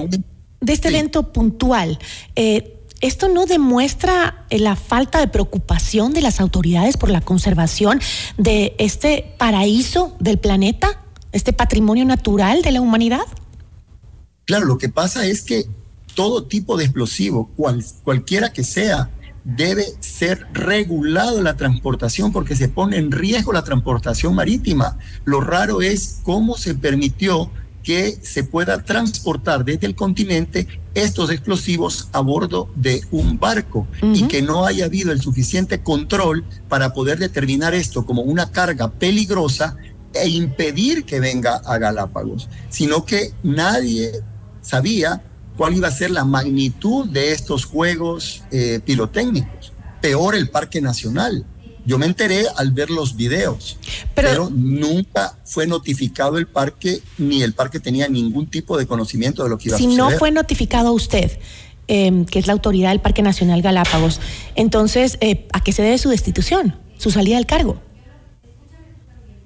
de 0.61 0.73
este 0.73 0.87
evento 0.89 1.31
puntual, 1.31 1.99
eh, 2.35 2.79
¿Esto 3.03 3.27
no 3.27 3.45
demuestra 3.45 4.45
eh, 4.49 4.59
la 4.59 4.77
falta 4.77 5.19
de 5.19 5.27
preocupación 5.27 6.13
de 6.13 6.21
las 6.21 6.39
autoridades 6.39 6.95
por 6.95 7.09
la 7.09 7.19
conservación 7.19 7.99
de 8.37 8.75
este 8.77 9.35
paraíso 9.37 10.15
del 10.21 10.39
planeta, 10.39 11.01
este 11.33 11.51
patrimonio 11.51 12.05
natural 12.05 12.61
de 12.61 12.71
la 12.71 12.79
humanidad? 12.79 13.25
Claro, 14.45 14.67
lo 14.67 14.77
que 14.77 14.87
pasa 14.87 15.25
es 15.25 15.41
que 15.41 15.65
todo 16.15 16.45
tipo 16.45 16.77
de 16.77 16.85
explosivo, 16.85 17.51
cualquiera 18.05 18.53
que 18.53 18.63
sea, 18.63 19.09
debe 19.43 19.85
ser 19.99 20.47
regulado 20.53 21.41
la 21.41 21.55
transportación 21.55 22.31
porque 22.31 22.55
se 22.55 22.69
pone 22.69 22.97
en 22.97 23.11
riesgo 23.11 23.53
la 23.53 23.63
transportación 23.63 24.35
marítima. 24.35 24.97
Lo 25.25 25.41
raro 25.41 25.81
es 25.81 26.19
cómo 26.23 26.57
se 26.57 26.75
permitió 26.75 27.51
que 27.83 28.17
se 28.21 28.45
pueda 28.45 28.83
transportar 28.83 29.65
desde 29.65 29.85
el 29.85 29.95
continente 29.95 30.67
estos 30.93 31.29
explosivos 31.29 32.07
a 32.13 32.21
bordo 32.21 32.69
de 32.75 33.01
un 33.11 33.37
barco 33.37 33.87
y 34.01 34.27
que 34.27 34.41
no 34.41 34.65
haya 34.65 34.85
habido 34.85 35.11
el 35.11 35.21
suficiente 35.21 35.81
control 35.81 36.45
para 36.69 36.93
poder 36.93 37.19
determinar 37.19 37.73
esto 37.73 38.05
como 38.05 38.21
una 38.21 38.51
carga 38.51 38.89
peligrosa 38.89 39.75
e 40.13 40.29
impedir 40.29 41.03
que 41.03 41.19
venga 41.19 41.57
a 41.57 41.77
Galápagos, 41.77 42.47
sino 42.69 43.03
que 43.03 43.33
nadie 43.43 44.11
sabía 44.61 45.21
cuál 45.57 45.75
iba 45.75 45.87
a 45.87 45.91
ser 45.91 46.11
la 46.11 46.25
magnitud 46.25 47.07
de 47.07 47.31
estos 47.31 47.65
juegos 47.65 48.43
eh, 48.51 48.79
pirotécnicos. 48.85 49.73
Peor 50.01 50.35
el 50.35 50.49
Parque 50.49 50.81
Nacional. 50.81 51.45
Yo 51.85 51.97
me 51.97 52.05
enteré 52.05 52.45
al 52.55 52.71
ver 52.71 52.89
los 52.89 53.17
videos, 53.17 53.77
pero, 54.15 54.49
nunca 54.49 55.37
fue 55.43 55.67
notificado 55.67 56.37
el 56.37 56.47
parque, 56.47 57.01
ni 57.17 57.43
el 57.43 57.53
parque 57.53 57.81
tenía 57.81 58.07
ningún 58.07 58.47
tipo 58.49 58.77
de 58.77 58.87
conocimiento 58.87 59.43
de 59.43 59.49
lo 59.49 59.57
que 59.57 59.67
iba 59.67 59.75
a 59.75 59.79
suceder. 59.79 59.91
Si 59.91 59.97
no 59.97 60.09
fue 60.17 60.31
notificado 60.31 60.87
a 60.87 60.91
usted, 60.91 61.37
em, 61.87 62.25
que 62.25 62.39
es 62.39 62.47
la 62.47 62.53
autoridad 62.53 62.91
del 62.91 63.01
Parque 63.01 63.21
Nacional 63.21 63.61
Galápagos, 63.61 64.21
entonces, 64.55 65.17
eh, 65.19 65.45
¿a 65.51 65.61
qué 65.61 65.73
se 65.73 65.81
debe 65.81 65.97
su 65.97 66.07
destitución, 66.07 66.73
su 66.97 67.11
salida 67.11 67.35
del 67.35 67.45
cargo? 67.45 67.81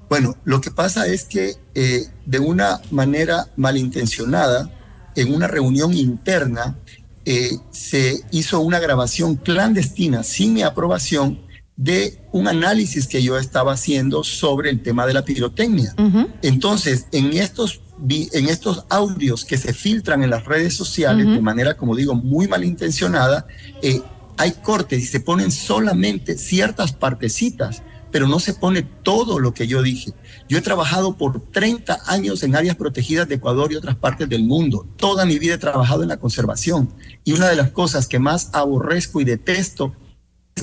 Bueno, 0.10 0.38
lo 0.46 0.62
que 0.62 0.70
pasa 0.70 1.08
es 1.08 1.26
que 1.26 1.56
eh, 1.74 2.06
de 2.26 2.40
una 2.40 2.82
manera 2.92 3.48
malintencionada, 3.56 4.72
en 5.18 5.34
una 5.34 5.48
reunión 5.48 5.94
interna, 5.94 6.78
eh, 7.26 7.58
se 7.72 8.22
hizo 8.32 8.62
una 8.62 8.80
grabación 8.80 9.36
clandestina 9.36 10.24
sin 10.24 10.54
mi 10.54 10.62
aprobación 10.62 11.40
de 11.76 12.20
un 12.32 12.48
análisis 12.48 13.08
que 13.08 13.22
yo 13.22 13.38
estaba 13.38 13.74
haciendo 13.74 14.24
sobre 14.24 14.70
el 14.70 14.82
tema 14.82 15.06
de 15.06 15.14
la 15.14 15.26
pirotecnia. 15.26 15.94
Entonces, 16.42 17.08
en 17.12 17.34
estos, 17.34 17.82
en 18.10 18.48
estos 18.48 18.86
audios 18.90 19.44
que 19.44 19.58
se 19.58 19.74
filtran 19.74 20.24
en 20.24 20.30
las 20.30 20.46
redes 20.46 20.74
sociales 20.76 21.28
de 21.28 21.42
manera, 21.42 21.76
como 21.76 21.96
digo, 21.96 22.16
muy 22.16 22.48
malintencionada, 22.48 23.46
eh, 23.82 24.02
hay 24.38 24.52
cortes 24.52 25.04
y 25.04 25.06
se 25.06 25.20
ponen 25.20 25.52
solamente 25.52 26.38
ciertas 26.38 26.94
partecitas, 26.94 27.84
pero 28.12 28.28
no 28.28 28.40
se 28.40 28.54
pone 28.54 28.84
todo 29.04 29.40
lo 29.40 29.54
que 29.54 29.68
yo 29.68 29.82
dije. 29.82 30.14
Yo 30.50 30.58
he 30.58 30.62
trabajado 30.62 31.18
por 31.18 31.42
30 31.52 32.02
años 32.06 32.42
en 32.44 32.56
áreas 32.56 32.76
protegidas 32.76 33.28
de 33.28 33.36
Ecuador 33.36 33.72
y 33.72 33.76
otras 33.76 33.96
partes 33.96 34.30
del 34.30 34.44
mundo. 34.44 34.88
Toda 34.96 35.26
mi 35.26 35.40
vida 35.40 35.56
he 35.56 35.58
trabajado 35.58 36.04
en 36.04 36.10
la 36.10 36.18
conservación. 36.18 36.90
Y 37.24 37.34
una 37.34 37.50
de 37.50 37.56
las 37.56 37.72
cosas 37.72 38.08
que 38.08 38.20
más 38.20 38.50
aborrezco 38.54 39.20
y 39.20 39.26
detesto 39.26 39.94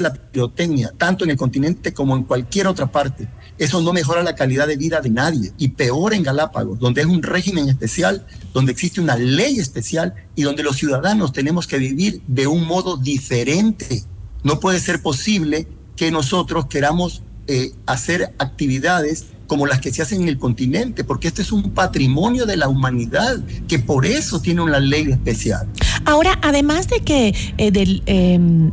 la 0.01 0.13
pirotecnia, 0.13 0.93
tanto 0.97 1.25
en 1.25 1.31
el 1.31 1.37
continente 1.37 1.93
como 1.93 2.17
en 2.17 2.25
cualquier 2.25 2.67
otra 2.67 2.91
parte. 2.91 3.29
Eso 3.59 3.81
no 3.81 3.93
mejora 3.93 4.23
la 4.23 4.35
calidad 4.35 4.67
de 4.67 4.77
vida 4.77 5.01
de 5.01 5.11
nadie. 5.11 5.53
Y 5.59 5.69
peor 5.69 6.15
en 6.15 6.23
Galápagos, 6.23 6.79
donde 6.79 7.03
es 7.03 7.07
un 7.07 7.23
régimen 7.23 7.69
especial, 7.69 8.27
donde 8.53 8.73
existe 8.73 9.01
una 9.01 9.17
ley 9.17 9.59
especial 9.59 10.15
y 10.35 10.43
donde 10.43 10.63
los 10.63 10.77
ciudadanos 10.77 11.33
tenemos 11.33 11.67
que 11.67 11.79
vivir 11.79 12.23
de 12.27 12.47
un 12.47 12.67
modo 12.67 12.97
diferente. 12.97 14.03
No 14.43 14.61
puede 14.61 14.81
ser 14.81 15.03
posible 15.03 15.69
que 15.97 16.11
nosotros 16.11 16.67
queramos 16.67 17.23
eh, 17.47 17.73
hacer 17.87 18.35
actividades 18.39 19.27
como 19.47 19.67
las 19.67 19.81
que 19.81 19.93
se 19.93 20.03
hacen 20.03 20.23
en 20.23 20.29
el 20.29 20.39
continente, 20.39 21.05
porque 21.05 21.29
este 21.29 21.43
es 21.43 21.53
un 21.53 21.71
patrimonio 21.71 22.47
de 22.47 22.57
la 22.57 22.69
humanidad 22.69 23.39
que 23.69 23.79
por 23.79 24.07
eso 24.07 24.41
tiene 24.41 24.63
una 24.63 24.81
ley 24.81 25.11
especial. 25.11 25.67
Ahora, 26.05 26.39
además 26.43 26.89
de 26.89 27.01
que 27.01 27.35
eh, 27.59 28.01
em, 28.07 28.71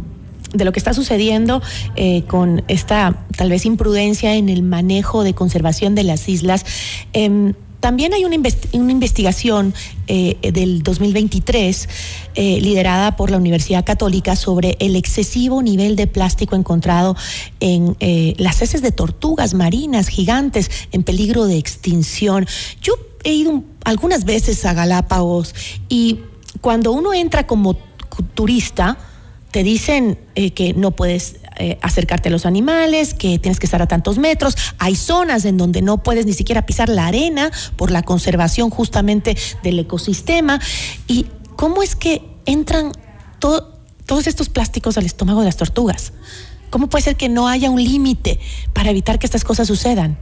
de 0.54 0.66
lo 0.66 0.72
que 0.72 0.80
está 0.80 0.94
sucediendo 0.94 1.62
eh, 1.96 2.24
con 2.28 2.64
esta 2.68 3.26
tal 3.38 3.50
vez 3.50 3.66
imprudencia 3.66 4.36
en 4.36 4.50
el 4.50 4.64
manejo 4.64 5.24
de 5.24 5.34
conservación 5.34 5.96
de 5.96 6.04
las 6.04 6.28
islas. 6.28 6.66
Em, 7.14 7.54
también 7.82 8.14
hay 8.14 8.24
una, 8.24 8.36
investigación 8.36 9.74
eh, 10.08 10.38
del 10.54 10.84
2023 10.84 11.90
eh, 12.36 12.62
liderada 12.62 13.18
por 13.18 13.30
la 13.32 13.38
Universidad 13.38 13.84
Católica 13.84 14.38
sobre 14.38 14.78
el 14.80 14.96
excesivo 14.96 15.62
nivel 15.62 15.98
de 15.98 16.08
plástico 16.08 16.56
encontrado 16.56 17.18
en 17.60 17.98
las 18.38 18.62
heces 18.62 18.82
de 18.82 18.92
tortugas 18.92 19.54
marinas 19.54 20.08
gigantes 20.08 20.72
en 20.94 21.04
peligro 21.04 21.46
de 21.46 21.58
extinción. 21.58 22.48
Yo 22.82 22.94
he 23.24 23.34
ido 23.34 23.64
algunas 23.84 24.26
veces 24.26 24.64
a 24.66 24.74
Galápagos 24.74 25.54
y 25.90 26.22
cuando 26.62 26.92
uno 26.92 27.14
entra 27.14 27.48
como 27.48 27.78
turista, 28.34 28.98
te 29.52 29.64
dicen 29.64 30.18
eh, 30.36 30.52
que 30.52 30.74
no 30.74 30.92
puedes 30.92 31.38
eh, 31.58 31.78
acercarte 31.82 32.30
a 32.30 32.32
los 32.32 32.46
animales, 32.46 33.14
que 33.14 33.38
tienes 33.38 33.60
que 33.60 33.66
estar 33.66 33.82
a 33.82 33.88
tantos 33.88 34.18
metros. 34.18 34.56
Hay 34.78 34.96
zonas 34.96 35.46
en 35.46 35.58
donde 35.58 35.82
no 35.82 36.02
puedes 36.02 36.26
ni 36.26 36.34
siquiera 36.34 36.66
pisar 36.66 36.90
la 36.90 37.08
arena 37.08 37.52
por 37.76 37.92
la 37.92 38.04
conservación 38.04 38.70
justamente 38.70 39.38
del 39.64 39.80
ecosistema. 39.80 40.60
¿Y 41.08 41.28
cómo 41.56 41.84
es 41.84 41.96
que 41.96 42.24
entran 42.46 42.92
todos 43.40 44.28
estos 44.28 44.50
plásticos 44.50 44.98
al 44.98 45.06
estómago 45.06 45.42
de 45.42 45.48
las 45.48 45.58
tortugas? 45.58 46.14
¿Cómo 46.70 46.88
puede 46.88 47.04
ser 47.04 47.18
que 47.18 47.28
no 47.28 47.50
haya 47.50 47.70
un 47.70 47.84
límite 47.84 48.40
para 48.74 48.90
evitar 48.90 49.20
que 49.20 49.26
estas 49.26 49.44
cosas 49.44 49.68
sucedan? 49.68 50.18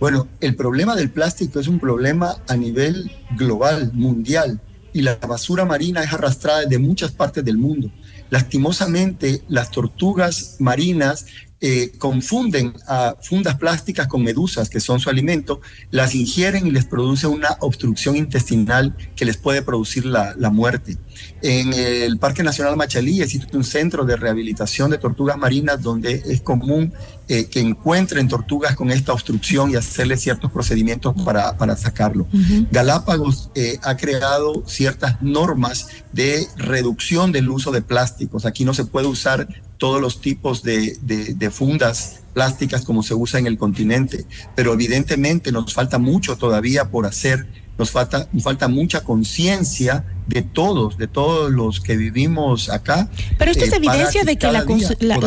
Bueno, 0.00 0.28
el 0.40 0.56
problema 0.56 0.96
del 0.96 1.10
plástico 1.10 1.60
es 1.60 1.68
un 1.68 1.78
problema 1.78 2.36
a 2.48 2.56
nivel 2.56 3.12
global, 3.36 3.92
mundial, 3.92 4.60
y 4.92 5.02
la 5.02 5.16
basura 5.16 5.64
marina 5.64 6.02
es 6.02 6.12
arrastrada 6.12 6.64
de 6.66 6.78
muchas 6.78 7.12
partes 7.12 7.44
del 7.44 7.58
mundo. 7.58 7.90
Lastimosamente, 8.34 9.44
las 9.46 9.70
tortugas 9.70 10.56
marinas 10.58 11.26
eh, 11.60 11.92
confunden 11.98 12.74
a 12.88 13.14
fundas 13.22 13.56
plásticas 13.58 14.08
con 14.08 14.24
medusas, 14.24 14.68
que 14.68 14.80
son 14.80 14.98
su 14.98 15.08
alimento, 15.08 15.60
las 15.92 16.16
ingieren 16.16 16.66
y 16.66 16.72
les 16.72 16.84
produce 16.84 17.28
una 17.28 17.56
obstrucción 17.60 18.16
intestinal 18.16 18.96
que 19.14 19.24
les 19.24 19.36
puede 19.36 19.62
producir 19.62 20.04
la, 20.04 20.34
la 20.36 20.50
muerte. 20.50 20.96
En 21.42 21.72
el 21.72 22.18
Parque 22.18 22.42
Nacional 22.42 22.76
Machalí 22.76 23.20
existe 23.20 23.56
un 23.56 23.64
centro 23.64 24.04
de 24.04 24.16
rehabilitación 24.16 24.90
de 24.90 24.98
tortugas 24.98 25.36
marinas 25.36 25.82
donde 25.82 26.22
es 26.26 26.40
común 26.40 26.92
eh, 27.28 27.46
que 27.46 27.60
encuentren 27.60 28.28
tortugas 28.28 28.76
con 28.76 28.90
esta 28.90 29.12
obstrucción 29.12 29.70
y 29.70 29.76
hacerle 29.76 30.16
ciertos 30.16 30.50
procedimientos 30.50 31.14
para, 31.24 31.56
para 31.56 31.76
sacarlo. 31.76 32.26
Galápagos 32.70 33.50
eh, 33.54 33.78
ha 33.82 33.96
creado 33.96 34.62
ciertas 34.66 35.22
normas 35.22 35.88
de 36.12 36.46
reducción 36.56 37.32
del 37.32 37.48
uso 37.48 37.72
de 37.72 37.82
plásticos. 37.82 38.46
Aquí 38.46 38.64
no 38.64 38.74
se 38.74 38.84
puede 38.84 39.06
usar 39.06 39.48
todos 39.78 40.00
los 40.00 40.20
tipos 40.20 40.62
de, 40.62 40.96
de, 41.02 41.50
fundas 41.50 42.20
plásticas 42.32 42.84
como 42.84 43.02
se 43.02 43.14
usa 43.14 43.38
en 43.38 43.46
el 43.46 43.58
continente, 43.58 44.24
pero 44.54 44.72
evidentemente 44.72 45.52
nos 45.52 45.74
falta 45.74 45.98
mucho 45.98 46.36
todavía 46.36 46.90
por 46.90 47.06
hacer, 47.06 47.46
nos 47.78 47.90
falta, 47.90 48.28
nos 48.32 48.42
falta 48.42 48.68
mucha 48.68 49.02
conciencia 49.02 50.04
de 50.26 50.42
todos, 50.42 50.96
de 50.96 51.06
todos 51.06 51.50
los 51.50 51.80
que 51.80 51.96
vivimos 51.96 52.70
acá. 52.70 53.08
Pero 53.38 53.50
esto 53.50 53.64
es 53.64 53.72
eh, 53.72 53.76
evidencia 53.76 54.24
de 54.24 54.36
que 54.36 54.50
la, 54.50 54.64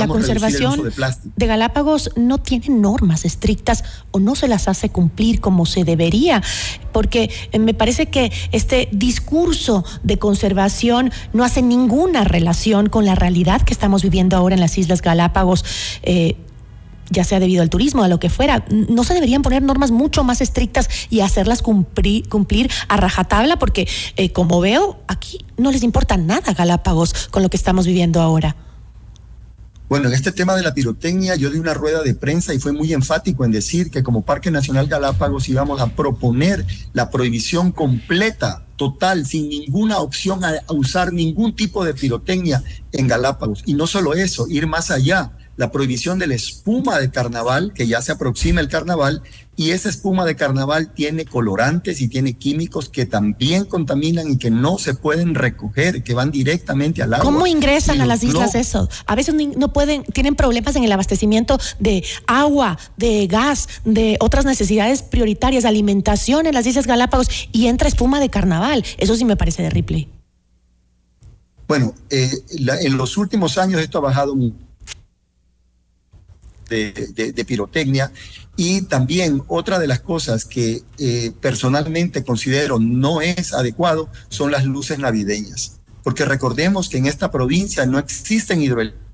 conservación 0.07 0.91
de, 1.35 1.47
Galápagos 1.47 2.11
no 2.15 2.39
tiene 2.39 2.69
normas 2.69 3.25
estrictas 3.25 3.83
o 4.11 4.19
no 4.19 4.35
se 4.35 4.47
las 4.47 4.67
hace 4.67 4.89
cumplir 4.89 5.39
como 5.39 5.65
se 5.65 5.83
debería, 5.83 6.41
porque 6.93 7.29
eh, 7.51 7.59
me 7.59 7.73
parece 7.73 8.07
que 8.07 8.31
este 8.51 8.89
discurso 8.91 9.85
de 10.03 10.17
conservación 10.17 11.11
no 11.33 11.43
hace 11.43 11.61
ninguna 11.61 12.23
relación 12.23 12.89
con 12.89 13.05
la 13.05 13.15
realidad 13.15 13.61
que 13.61 13.73
estamos 13.73 14.01
viviendo 14.01 14.35
ahora 14.35 14.55
en 14.55 14.61
las 14.61 14.77
Islas 14.77 15.01
Galápagos. 15.01 15.63
Eh, 16.03 16.37
ya 17.09 17.23
sea 17.23 17.39
debido 17.39 17.61
al 17.61 17.69
turismo, 17.69 18.03
a 18.03 18.07
lo 18.07 18.19
que 18.19 18.29
fuera, 18.29 18.65
no 18.69 19.03
se 19.03 19.13
deberían 19.13 19.41
poner 19.41 19.61
normas 19.61 19.91
mucho 19.91 20.23
más 20.23 20.41
estrictas 20.41 20.89
y 21.09 21.21
hacerlas 21.21 21.61
cumplir, 21.61 22.27
cumplir 22.29 22.69
a 22.87 22.97
rajatabla, 22.97 23.57
porque 23.57 23.87
eh, 24.15 24.31
como 24.31 24.59
veo, 24.59 24.99
aquí 25.07 25.39
no 25.57 25.71
les 25.71 25.83
importa 25.83 26.17
nada 26.17 26.53
Galápagos 26.53 27.27
con 27.29 27.43
lo 27.43 27.49
que 27.49 27.57
estamos 27.57 27.85
viviendo 27.85 28.21
ahora. 28.21 28.55
Bueno, 29.89 30.09
en 30.09 30.15
este 30.15 30.33
tema 30.33 30.53
de 30.55 30.63
la 30.63 30.73
pirotecnia 30.73 31.35
yo 31.35 31.49
di 31.49 31.59
una 31.59 31.73
rueda 31.73 32.03
de 32.03 32.13
prensa 32.13 32.53
y 32.53 32.59
fue 32.59 32.73
muy 32.73 32.91
enfático 32.91 33.45
en 33.45 33.51
decir 33.51 33.89
que 33.89 34.03
como 34.03 34.25
Parque 34.25 34.51
Nacional 34.51 34.87
Galápagos 34.87 35.47
íbamos 35.47 35.79
a 35.79 35.95
proponer 35.95 36.65
la 36.91 37.09
prohibición 37.09 37.71
completa, 37.71 38.65
total, 38.75 39.25
sin 39.25 39.47
ninguna 39.47 39.99
opción 39.99 40.43
a 40.43 40.61
usar 40.73 41.13
ningún 41.13 41.55
tipo 41.55 41.85
de 41.85 41.93
pirotecnia 41.93 42.61
en 42.91 43.07
Galápagos. 43.07 43.63
Y 43.65 43.75
no 43.75 43.87
solo 43.87 44.13
eso, 44.13 44.45
ir 44.49 44.67
más 44.67 44.91
allá 44.91 45.31
la 45.57 45.71
prohibición 45.71 46.19
de 46.19 46.27
la 46.27 46.35
espuma 46.35 46.99
de 46.99 47.09
carnaval, 47.09 47.73
que 47.73 47.87
ya 47.87 48.01
se 48.01 48.11
aproxima 48.11 48.61
el 48.61 48.69
carnaval, 48.69 49.23
y 49.55 49.71
esa 49.71 49.89
espuma 49.89 50.23
de 50.23 50.35
carnaval 50.35 50.93
tiene 50.93 51.25
colorantes 51.25 51.99
y 51.99 52.07
tiene 52.07 52.33
químicos 52.33 52.89
que 52.89 53.07
también 53.07 53.65
contaminan 53.65 54.29
y 54.29 54.37
que 54.37 54.51
no 54.51 54.77
se 54.77 54.93
pueden 54.93 55.33
recoger, 55.33 56.03
que 56.03 56.13
van 56.13 56.29
directamente 56.29 57.01
al 57.01 57.15
agua. 57.15 57.25
¿Cómo 57.25 57.47
ingresan 57.47 57.99
a 57.99 58.05
las 58.05 58.23
islas 58.23 58.53
eso? 58.53 58.87
A 59.07 59.15
veces 59.15 59.33
no 59.33 59.73
pueden, 59.73 60.03
tienen 60.03 60.35
problemas 60.35 60.75
en 60.75 60.83
el 60.83 60.91
abastecimiento 60.91 61.59
de 61.79 62.03
agua, 62.27 62.77
de 62.97 63.25
gas, 63.25 63.67
de 63.83 64.17
otras 64.19 64.45
necesidades 64.45 65.01
prioritarias, 65.01 65.65
alimentación 65.65 66.45
en 66.45 66.53
las 66.53 66.67
Islas 66.67 66.85
Galápagos 66.85 67.27
y 67.51 67.65
entra 67.65 67.87
espuma 67.87 68.19
de 68.19 68.29
carnaval. 68.29 68.85
Eso 68.99 69.15
sí 69.15 69.25
me 69.25 69.35
parece 69.35 69.63
de 69.63 69.71
Ripley. 69.71 70.07
Bueno, 71.67 71.95
eh, 72.11 72.29
en 72.81 72.95
los 72.95 73.17
últimos 73.17 73.57
años 73.57 73.81
esto 73.81 73.97
ha 73.97 74.01
bajado 74.01 74.35
mucho 74.35 74.66
de, 76.69 77.45
pirotecnia. 77.45 78.11
Y 78.55 78.81
también 78.83 79.43
otra 79.47 79.79
de 79.79 79.87
las 79.87 79.99
cosas 79.99 80.45
que 80.45 80.83
eh, 80.97 81.31
personalmente 81.39 82.23
considero 82.23 82.79
no 82.79 83.21
es 83.21 83.53
adecuado 83.53 84.09
son 84.29 84.51
las 84.51 84.65
luces 84.65 84.99
navideñas. 84.99 85.79
Porque 86.03 86.25
recordemos 86.25 86.89
que 86.89 86.97
en 86.97 87.05
esta 87.05 87.31
provincia 87.31 87.85
no 87.85 87.99
existen 87.99 88.61
hidroeléctricos. 88.61 89.07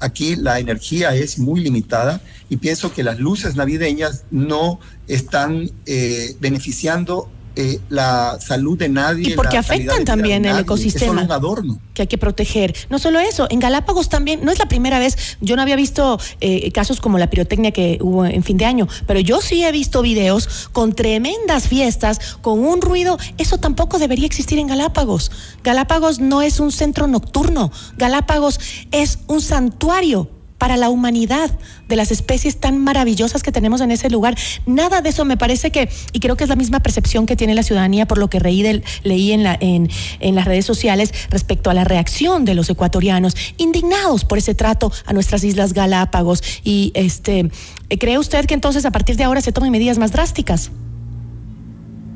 Aquí 0.00 0.36
la 0.36 0.60
energía 0.60 1.14
es 1.14 1.38
muy 1.38 1.60
limitada 1.60 2.20
y 2.48 2.58
pienso 2.58 2.92
que 2.92 3.02
las 3.02 3.18
luces 3.18 3.56
navideñas 3.56 4.24
no 4.30 4.78
están 5.08 5.70
eh, 5.86 6.36
beneficiando 6.40 7.30
eh, 7.60 7.80
la 7.88 8.38
salud 8.40 8.78
de 8.78 8.88
nadie. 8.88 9.30
Y 9.30 9.34
porque 9.34 9.56
afectan 9.56 10.04
también 10.04 10.44
el 10.44 10.60
ecosistema. 10.60 11.22
Es 11.22 11.26
un 11.26 11.32
adorno. 11.32 11.80
Que 11.92 12.02
hay 12.02 12.06
que 12.06 12.16
proteger. 12.16 12.72
No 12.88 13.00
solo 13.00 13.18
eso, 13.18 13.48
en 13.50 13.58
Galápagos 13.58 14.08
también, 14.08 14.44
no 14.44 14.52
es 14.52 14.60
la 14.60 14.66
primera 14.66 15.00
vez, 15.00 15.36
yo 15.40 15.56
no 15.56 15.62
había 15.62 15.74
visto 15.74 16.20
eh, 16.40 16.70
casos 16.70 17.00
como 17.00 17.18
la 17.18 17.30
pirotecnia 17.30 17.72
que 17.72 17.98
hubo 18.00 18.24
en 18.24 18.44
fin 18.44 18.58
de 18.58 18.64
año, 18.64 18.86
pero 19.08 19.18
yo 19.18 19.40
sí 19.40 19.64
he 19.64 19.72
visto 19.72 20.02
videos 20.02 20.68
con 20.70 20.92
tremendas 20.92 21.66
fiestas, 21.66 22.36
con 22.42 22.60
un 22.60 22.80
ruido. 22.80 23.18
Eso 23.38 23.58
tampoco 23.58 23.98
debería 23.98 24.26
existir 24.26 24.60
en 24.60 24.68
Galápagos. 24.68 25.32
Galápagos 25.64 26.20
no 26.20 26.42
es 26.42 26.60
un 26.60 26.70
centro 26.70 27.08
nocturno. 27.08 27.72
Galápagos 27.96 28.60
es 28.92 29.18
un 29.26 29.40
santuario 29.40 30.30
para 30.58 30.76
la 30.76 30.90
humanidad 30.90 31.50
de 31.88 31.96
las 31.96 32.10
especies 32.10 32.58
tan 32.58 32.78
maravillosas 32.78 33.42
que 33.42 33.52
tenemos 33.52 33.80
en 33.80 33.90
ese 33.90 34.10
lugar. 34.10 34.36
Nada 34.66 35.00
de 35.00 35.10
eso 35.10 35.24
me 35.24 35.36
parece 35.36 35.70
que, 35.70 35.88
y 36.12 36.20
creo 36.20 36.36
que 36.36 36.44
es 36.44 36.50
la 36.50 36.56
misma 36.56 36.80
percepción 36.80 37.26
que 37.26 37.36
tiene 37.36 37.54
la 37.54 37.62
ciudadanía 37.62 38.06
por 38.06 38.18
lo 38.18 38.28
que 38.28 38.40
leí 38.40 39.32
en, 39.32 39.42
la, 39.42 39.56
en, 39.60 39.88
en 40.20 40.34
las 40.34 40.44
redes 40.44 40.66
sociales 40.66 41.12
respecto 41.30 41.70
a 41.70 41.74
la 41.74 41.84
reacción 41.84 42.44
de 42.44 42.54
los 42.54 42.68
ecuatorianos, 42.68 43.34
indignados 43.56 44.24
por 44.24 44.38
ese 44.38 44.54
trato 44.54 44.92
a 45.06 45.12
nuestras 45.12 45.44
Islas 45.44 45.72
Galápagos. 45.72 46.42
Y 46.64 46.90
este, 46.94 47.50
¿cree 47.98 48.18
usted 48.18 48.46
que 48.46 48.54
entonces 48.54 48.84
a 48.84 48.90
partir 48.90 49.16
de 49.16 49.24
ahora 49.24 49.40
se 49.40 49.52
tomen 49.52 49.70
medidas 49.70 49.98
más 49.98 50.12
drásticas? 50.12 50.70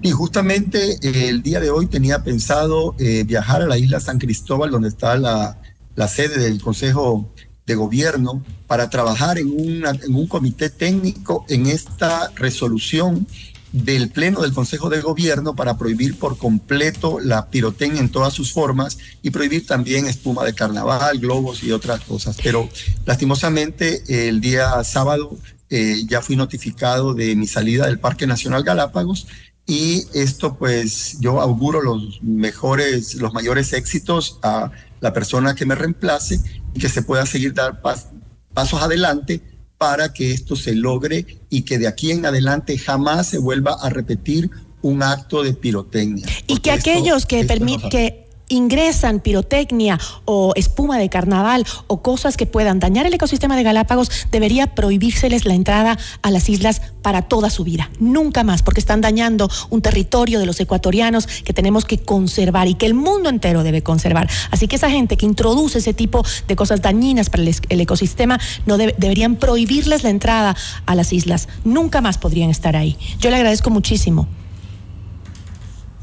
Y 0.03 0.11
justamente 0.11 0.99
eh, 1.01 1.29
el 1.29 1.43
día 1.43 1.61
de 1.61 1.71
hoy 1.71 1.87
tenía 1.87 2.25
pensado 2.25 2.97
eh, 2.99 3.23
viajar 3.25 3.63
a 3.63 3.67
la 3.67 3.79
isla 3.79 4.01
San 4.01 4.19
Cristóbal, 4.19 4.73
donde 4.73 4.89
está 4.89 5.17
la, 5.17 5.59
la 5.95 6.09
sede 6.09 6.43
del 6.43 6.61
Consejo 6.61 7.31
de 7.73 7.77
gobierno 7.77 8.45
para 8.67 8.91
trabajar 8.91 9.39
en, 9.39 9.49
en 9.85 10.15
un 10.15 10.27
comité 10.27 10.71
técnico 10.71 11.45
en 11.49 11.67
esta 11.67 12.31
resolución 12.37 13.27
del 13.73 14.11
Pleno 14.11 14.43
del 14.43 14.53
Consejo 14.53 14.91
de 14.91 15.01
Gobierno 15.01 15.57
para 15.57 15.79
prohibir 15.79 16.19
por 16.19 16.37
completo 16.37 17.19
la 17.21 17.49
pirotecnia 17.49 18.01
en 18.01 18.11
todas 18.11 18.35
sus 18.35 18.53
formas 18.53 18.99
y 19.23 19.31
prohibir 19.31 19.67
también 19.67 20.07
espuma 20.07 20.45
de 20.45 20.55
carnaval, 20.55 21.19
globos 21.19 21.63
y 21.63 21.73
otras 21.73 22.01
cosas. 22.01 22.37
Pero 22.43 22.69
lastimosamente 23.07 24.29
el 24.29 24.41
día 24.41 24.85
sábado 24.85 25.37
eh, 25.71 26.03
ya 26.07 26.21
fui 26.21 26.37
notificado 26.37 27.15
de 27.15 27.35
mi 27.35 27.47
salida 27.47 27.87
del 27.87 27.99
Parque 27.99 28.27
Nacional 28.27 28.63
Galápagos 28.63 29.27
y 29.67 30.05
esto 30.13 30.57
pues 30.59 31.17
yo 31.21 31.41
auguro 31.41 31.81
los 31.81 32.23
mejores, 32.23 33.15
los 33.15 33.33
mayores 33.33 33.73
éxitos 33.73 34.39
a 34.43 34.71
la 35.01 35.13
persona 35.13 35.55
que 35.55 35.65
me 35.65 35.75
reemplace 35.75 36.41
y 36.75 36.81
que 36.81 36.89
se 36.89 37.03
pueda 37.03 37.27
seguir 37.27 37.55
dar 37.55 37.81
pasos 37.83 38.83
adelante 38.83 39.41
para 39.79 40.13
que 40.13 40.31
esto 40.31 40.55
se 40.55 40.75
logre 40.75 41.27
y 41.51 41.63
que 41.63 41.79
de 41.79 41.89
aquí 41.89 42.13
en 42.13 42.25
adelante 42.25 42.79
jamás 42.79 43.27
se 43.27 43.39
vuelva 43.39 43.77
a 43.81 43.91
repetir 43.91 44.51
un 44.81 45.03
acto 45.03 45.43
de 45.43 45.55
pirotecnia. 45.55 46.27
Y 46.47 46.59
que 46.59 46.71
aquellos 46.71 47.27
que, 47.27 47.45
permiten 47.45 47.91
que 47.91 48.29
ingresan 48.53 49.21
pirotecnia 49.21 49.99
o 50.25 50.53
espuma 50.57 50.99
de 50.99 51.09
carnaval 51.09 51.67
o 51.87 52.03
cosas 52.03 52.37
que 52.37 52.47
puedan 52.47 52.79
dañar 52.79 53.07
el 53.07 53.15
ecosistema 53.15 53.57
de 53.57 53.63
Galápagos, 53.63 54.11
debería 54.31 54.75
prohibírseles 54.75 55.45
la 55.45 55.55
entrada 55.55 55.99
a 56.23 56.31
las 56.31 56.49
islas 56.49 56.83
para 57.03 57.23
toda 57.23 57.51
su 57.51 57.65
vida. 57.65 57.91
Nunca 57.99 58.45
más, 58.45 58.63
porque 58.63 58.81
están 58.81 59.01
dañando 59.01 59.51
un 59.71 59.83
territorio 59.83 60.39
de 60.39 60.47
los 60.47 60.61
ecuatorianos 60.61 61.27
que 61.27 61.53
tenemos 61.53 61.85
que 61.85 61.99
conservar 61.99 62.69
y 62.69 62.75
que 62.75 62.87
el 62.87 62.95
mundo 62.95 63.29
entero 63.29 63.63
debe 63.63 63.83
conservar. 63.83 64.29
Así 64.51 64.69
que 64.69 64.77
esa 64.77 64.91
gente 64.91 65.17
que 65.17 65.27
introduce 65.27 65.79
ese 65.79 65.95
tipo 65.95 66.25
de 66.47 66.57
cosas 66.57 66.83
dañinas 66.83 67.31
para 67.31 67.43
el, 67.43 67.81
ecosistema, 67.81 68.39
no 68.67 68.79
deberían 68.79 69.37
prohibirles 69.37 70.05
la 70.05 70.11
entrada 70.11 70.57
a 70.87 70.95
las 70.95 71.13
islas. 71.13 71.49
Nunca 71.65 72.01
más 72.01 72.19
podrían 72.19 72.51
estar 72.51 72.77
ahí. 72.77 72.97
Yo 73.19 73.31
le 73.31 73.37
agradezco 73.37 73.71
muchísimo. 73.71 74.29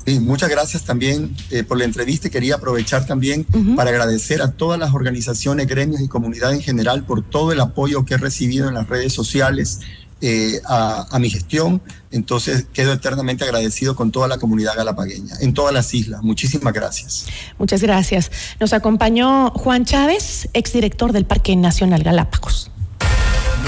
Sí, 0.10 0.20
muchas 0.20 0.50
gracias 0.50 0.86
también 0.86 1.36
eh, 1.52 1.64
por 1.64 1.78
la 1.78 1.84
entrevista 1.84 2.30
y 2.30 2.32
quería 2.32 2.56
aprovechar 2.56 3.06
también 3.06 3.46
para 3.76 3.92
agradecer 3.92 4.42
a 4.42 4.54
todas 4.54 4.80
las 4.80 4.92
organizaciones, 4.92 5.68
gremios 5.68 6.02
y 6.02 6.08
comunidad 6.08 6.52
en 6.52 6.62
general 6.62 7.06
por 7.06 7.22
todo 7.22 7.52
el 7.52 7.60
apoyo 7.60 8.06
que 8.06 8.16
he 8.16 8.18
recibido 8.18 8.68
en 8.68 8.74
las 8.74 8.90
redes 8.90 9.14
sociales 9.14 9.82
eh, 10.22 10.62
a, 10.66 11.16
mi 11.20 11.30
gestión. 11.30 11.80
Entonces 12.10 12.66
quedo 12.74 12.94
eternamente 12.94 13.44
agradecido 13.44 13.96
con 13.96 14.10
toda 14.12 14.28
la 14.28 14.40
comunidad 14.40 14.76
galapagueña, 14.76 15.36
en 15.42 15.54
todas 15.54 15.76
las 15.76 15.94
islas. 15.94 16.24
Muchísimas 16.24 16.74
gracias. 16.74 17.28
Muchas 17.60 17.84
gracias. 17.84 18.32
Nos 18.60 18.74
acompañó 18.74 19.52
Juan 19.52 19.86
Chávez, 19.86 20.50
exdirector 20.54 21.14
del 21.14 21.28
Parque 21.28 21.56
Nacional 21.56 22.02
Galápagos. 22.02 22.72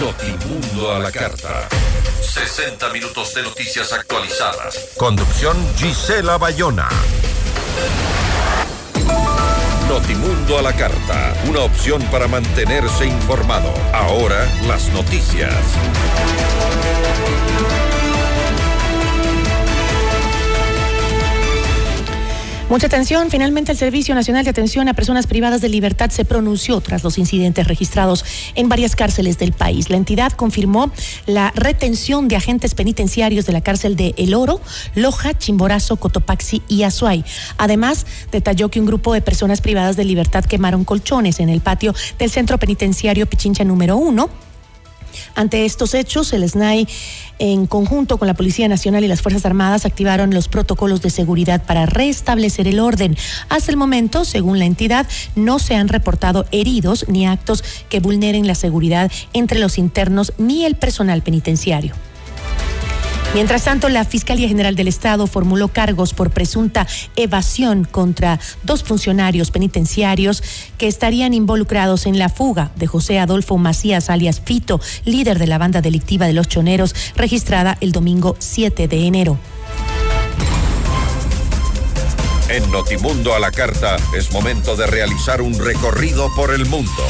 Notimundo 0.02 0.92
a 0.92 0.98
la 0.98 1.12
carta. 1.12 1.70
60 2.22 2.90
minutos 2.90 3.36
de 3.36 3.44
noticias 3.44 3.94
actualizadas. 3.94 4.90
Conducción 4.98 5.56
Gisela 5.78 6.40
Bayona. 6.40 6.90
Notimundo 9.88 10.58
a 10.58 10.64
la 10.64 10.74
carta, 10.76 11.36
una 11.48 11.60
opción 11.60 12.02
para 12.12 12.28
mantenerse 12.28 13.06
informado. 13.06 13.72
Ahora 13.94 14.52
las 14.66 14.90
noticias. 14.90 15.54
Mucha 22.72 22.88
atención. 22.88 23.30
Finalmente, 23.30 23.74
el 23.74 23.78
Servicio 23.78 24.16
Nacional 24.16 24.46
de 24.46 24.50
Atención 24.50 24.88
a 24.88 24.94
Personas 24.94 25.28
Privadas 25.28 25.60
de 25.60 25.68
Libertad 25.68 26.10
se 26.10 26.24
pronunció 26.24 26.80
tras 26.80 27.04
los 27.04 27.18
incidentes 27.18 27.68
registrados 27.68 28.24
en 28.56 28.70
varias 28.70 28.96
cárceles 28.96 29.38
del 29.38 29.52
país. 29.52 29.90
La 29.90 29.98
entidad 29.98 30.32
confirmó 30.32 30.90
la 31.26 31.52
retención 31.54 32.30
de 32.30 32.38
agentes 32.38 32.74
penitenciarios 32.74 33.46
de 33.46 33.52
la 33.52 33.60
cárcel 33.60 33.98
de 33.98 34.14
El 34.16 34.34
Oro, 34.34 34.62
Loja, 34.96 35.38
Chimborazo, 35.38 35.98
Cotopaxi 35.98 36.62
y 36.70 36.84
Azuay. 36.84 37.26
Además, 37.58 38.06
detalló 38.32 38.70
que 38.70 38.80
un 38.80 38.86
grupo 38.86 39.14
de 39.14 39.22
personas 39.22 39.60
privadas 39.60 39.98
de 39.98 40.06
libertad 40.06 40.46
quemaron 40.46 40.86
colchones 40.86 41.42
en 41.42 41.50
el 41.50 41.60
patio 41.60 41.94
del 42.20 42.32
centro 42.32 42.58
penitenciario 42.58 43.26
Pichincha 43.26 43.66
número 43.66 43.98
uno 43.98 44.30
ante 45.36 45.66
estos 45.66 45.94
hechos, 45.94 46.34
el 46.34 46.48
SNAI, 46.48 46.88
en 47.40 47.66
conjunto 47.66 48.18
con 48.18 48.28
la 48.28 48.34
Policía 48.34 48.68
Nacional 48.68 49.04
y 49.04 49.08
las 49.08 49.22
Fuerzas 49.22 49.46
Armadas, 49.46 49.86
activaron 49.86 50.34
los 50.34 50.48
protocolos 50.48 51.02
de 51.02 51.10
seguridad 51.10 51.64
para 51.64 51.86
restablecer 51.86 52.68
el 52.68 52.80
orden. 52.80 53.18
Hasta 53.50 53.72
el 53.72 53.78
momento, 53.78 54.26
según 54.26 54.60
la 54.60 54.66
entidad, 54.66 55.08
no 55.36 55.58
se 55.60 55.76
han 55.76 55.88
reportado 55.88 56.46
heridos 56.52 57.06
ni 57.08 57.26
actos 57.26 57.64
que 57.90 58.00
vulneren 58.00 58.48
la 58.48 58.56
seguridad 58.56 59.12
entre 59.34 59.60
los 59.60 59.78
internos 59.78 60.34
ni 60.38 60.66
el 60.66 60.76
personal 60.76 61.22
penitenciario. 61.22 61.96
Mientras 63.34 63.64
tanto, 63.64 63.88
la 63.88 64.04
Fiscalía 64.04 64.50
General 64.50 64.76
del 64.76 64.90
Estado 64.90 65.26
formuló 65.26 65.70
cargos 65.70 66.14
por 66.14 66.32
presunta 66.32 66.86
evasión 67.16 67.86
contra 67.86 68.42
dos 68.64 68.84
funcionarios 68.84 69.52
penitenciarios 69.52 70.44
que 70.78 70.88
estarían 70.88 71.34
involucrados 71.34 72.08
en 72.08 72.20
la 72.20 72.28
fuga 72.28 72.72
de 72.76 72.88
José 72.88 73.20
Adolfo 73.20 73.58
Macías, 73.58 74.10
alias 74.10 74.42
Fito, 74.44 74.82
líder 75.06 75.40
de 75.40 75.48
la 75.48 75.58
banda 75.58 75.80
delictiva 75.80 76.28
de 76.28 76.34
los 76.34 76.50
Choneros, 76.50 76.94
registrada 77.16 77.78
el 77.80 77.94
domingo 77.94 78.36
7 78.38 78.90
de 78.90 79.08
enero. 79.08 79.40
En 82.50 82.70
Notimundo 82.70 83.34
a 83.34 83.40
la 83.40 83.52
Carta 83.52 83.96
es 84.14 84.34
momento 84.34 84.76
de 84.76 84.88
realizar 84.88 85.42
un 85.42 85.58
recorrido 85.58 86.30
por 86.36 86.54
el 86.54 86.66
mundo. 86.66 87.06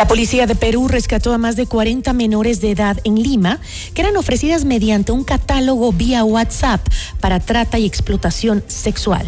La 0.00 0.08
policía 0.08 0.46
de 0.46 0.54
Perú 0.54 0.88
rescató 0.88 1.34
a 1.34 1.36
más 1.36 1.56
de 1.56 1.66
40 1.66 2.14
menores 2.14 2.62
de 2.62 2.70
edad 2.70 2.96
en 3.04 3.16
Lima 3.16 3.60
que 3.92 4.00
eran 4.00 4.16
ofrecidas 4.16 4.64
mediante 4.64 5.12
un 5.12 5.24
catálogo 5.24 5.92
vía 5.92 6.24
WhatsApp 6.24 6.80
para 7.20 7.38
trata 7.38 7.78
y 7.78 7.84
explotación 7.84 8.64
sexual. 8.66 9.26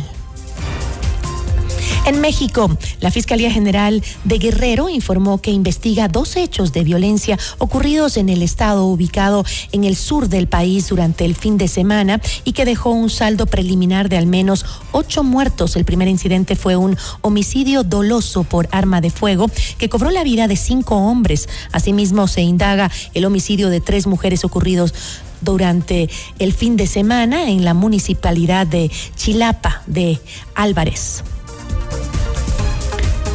En 2.05 2.21
México, 2.21 2.71
la 3.01 3.13
Fiscalía 3.13 3.51
General 3.51 4.03
de 4.25 4.39
Guerrero 4.39 4.89
informó 4.89 5.41
que 5.41 5.53
investiga 5.53 6.09
dos 6.09 6.37
hechos 6.37 6.73
de 6.73 6.83
violencia 6.83 7.39
ocurridos 7.59 8.17
en 8.17 8.29
el 8.29 8.43
estado 8.43 8.87
ubicado 8.87 9.45
en 9.71 9.85
el 9.85 9.95
sur 9.95 10.29
del 10.29 10.49
país 10.49 10.89
durante 10.89 11.25
el 11.25 11.37
fin 11.37 11.59
de 11.59 11.69
semana 11.69 12.21
y 12.45 12.53
que 12.53 12.65
dejó 12.65 12.91
un 12.91 13.09
saldo 13.09 13.47
preliminar 13.47 14.09
de 14.09 14.17
al 14.17 14.27
menos 14.27 14.65
ocho 14.91 15.23
muertos. 15.23 15.77
El 15.77 15.85
primer 15.85 16.09
incidente 16.09 16.57
fue 16.57 16.77
un 16.77 16.97
homicidio 17.21 17.85
doloso 17.85 18.45
por 18.45 18.69
arma 18.73 19.01
de 19.01 19.11
fuego 19.11 19.49
que 19.79 19.89
cobró 19.89 20.11
la 20.11 20.25
vida 20.25 20.49
de 20.49 20.57
cinco 20.57 20.97
hombres. 20.97 21.49
Asimismo, 21.71 22.27
se 22.27 22.43
indaga 22.43 22.91
el 23.15 23.25
homicidio 23.25 23.69
de 23.69 23.81
tres 23.81 24.07
mujeres 24.07 24.45
ocurridos 24.45 24.93
durante 25.41 26.09
el 26.39 26.53
fin 26.53 26.77
de 26.77 26.87
semana 26.87 27.49
en 27.49 27.65
la 27.65 27.75
municipalidad 27.75 28.67
de 28.67 28.91
Chilapa 29.17 29.83
de 29.87 30.19
Álvarez. 30.55 31.23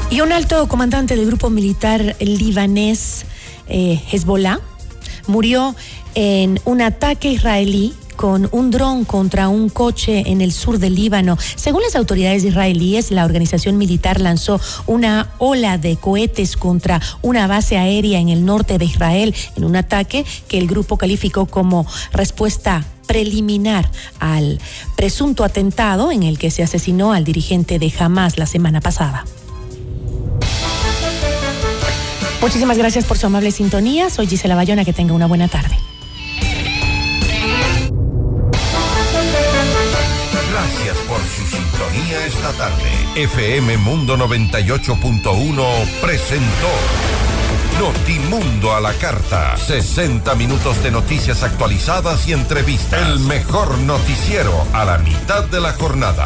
Y 0.09 0.21
un 0.21 0.31
alto 0.31 0.67
comandante 0.69 1.17
del 1.17 1.25
grupo 1.25 1.49
militar 1.49 2.15
libanés 2.19 3.25
eh, 3.67 4.01
Hezbollah 4.09 4.59
murió 5.27 5.75
en 6.15 6.61
un 6.63 6.81
ataque 6.81 7.29
israelí 7.29 7.93
con 8.15 8.49
un 8.51 8.71
dron 8.71 9.03
contra 9.05 9.49
un 9.49 9.69
coche 9.69 10.23
en 10.27 10.41
el 10.41 10.51
sur 10.53 10.79
del 10.79 10.95
Líbano. 10.95 11.37
Según 11.55 11.83
las 11.83 11.95
autoridades 11.95 12.43
israelíes, 12.45 13.11
la 13.11 13.25
organización 13.25 13.77
militar 13.77 14.19
lanzó 14.19 14.59
una 14.87 15.29
ola 15.37 15.77
de 15.77 15.97
cohetes 15.97 16.57
contra 16.57 17.01
una 17.21 17.45
base 17.45 17.77
aérea 17.77 18.19
en 18.19 18.29
el 18.29 18.45
norte 18.45 18.77
de 18.77 18.85
Israel 18.85 19.35
en 19.55 19.65
un 19.65 19.75
ataque 19.75 20.25
que 20.47 20.57
el 20.57 20.67
grupo 20.67 20.97
calificó 20.97 21.45
como 21.45 21.85
respuesta 22.11 22.83
preliminar 23.07 23.89
al 24.19 24.59
presunto 24.95 25.43
atentado 25.43 26.11
en 26.11 26.23
el 26.23 26.39
que 26.39 26.49
se 26.49 26.63
asesinó 26.63 27.13
al 27.13 27.23
dirigente 27.23 27.77
de 27.77 27.93
Hamas 27.99 28.37
la 28.37 28.45
semana 28.45 28.81
pasada. 28.81 29.25
Muchísimas 32.41 32.77
gracias 32.77 33.05
por 33.05 33.17
su 33.17 33.25
amable 33.27 33.51
sintonía. 33.51 34.09
Soy 34.09 34.27
Gisela 34.27 34.55
Bayona. 34.55 34.85
Que 34.85 34.93
tenga 34.93 35.13
una 35.13 35.25
buena 35.25 35.47
tarde. 35.47 35.77
Gracias 40.51 40.97
por 41.07 41.19
su 41.19 41.55
sintonía 41.55 42.25
esta 42.25 42.51
tarde. 42.53 42.89
FM 43.15 43.77
Mundo 43.77 44.17
98.1 44.17 45.85
presentó 46.01 46.67
Notimundo 47.79 48.73
a 48.73 48.81
la 48.81 48.93
carta. 48.93 49.55
60 49.55 50.33
minutos 50.33 50.81
de 50.81 50.89
noticias 50.89 51.43
actualizadas 51.43 52.27
y 52.27 52.33
entrevistas. 52.33 53.07
El 53.07 53.19
mejor 53.19 53.77
noticiero 53.79 54.65
a 54.73 54.83
la 54.83 54.97
mitad 54.97 55.43
de 55.45 55.61
la 55.61 55.73
jornada. 55.73 56.25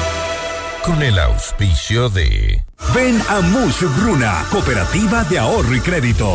Con 0.83 1.03
el 1.03 1.19
auspicio 1.19 2.09
de 2.09 2.63
Ven 2.95 3.21
a 3.29 3.41
Mush 3.41 3.83
Bruna, 3.99 4.43
Cooperativa 4.49 5.23
de 5.25 5.37
Ahorro 5.37 5.75
y 5.75 5.79
Crédito. 5.79 6.27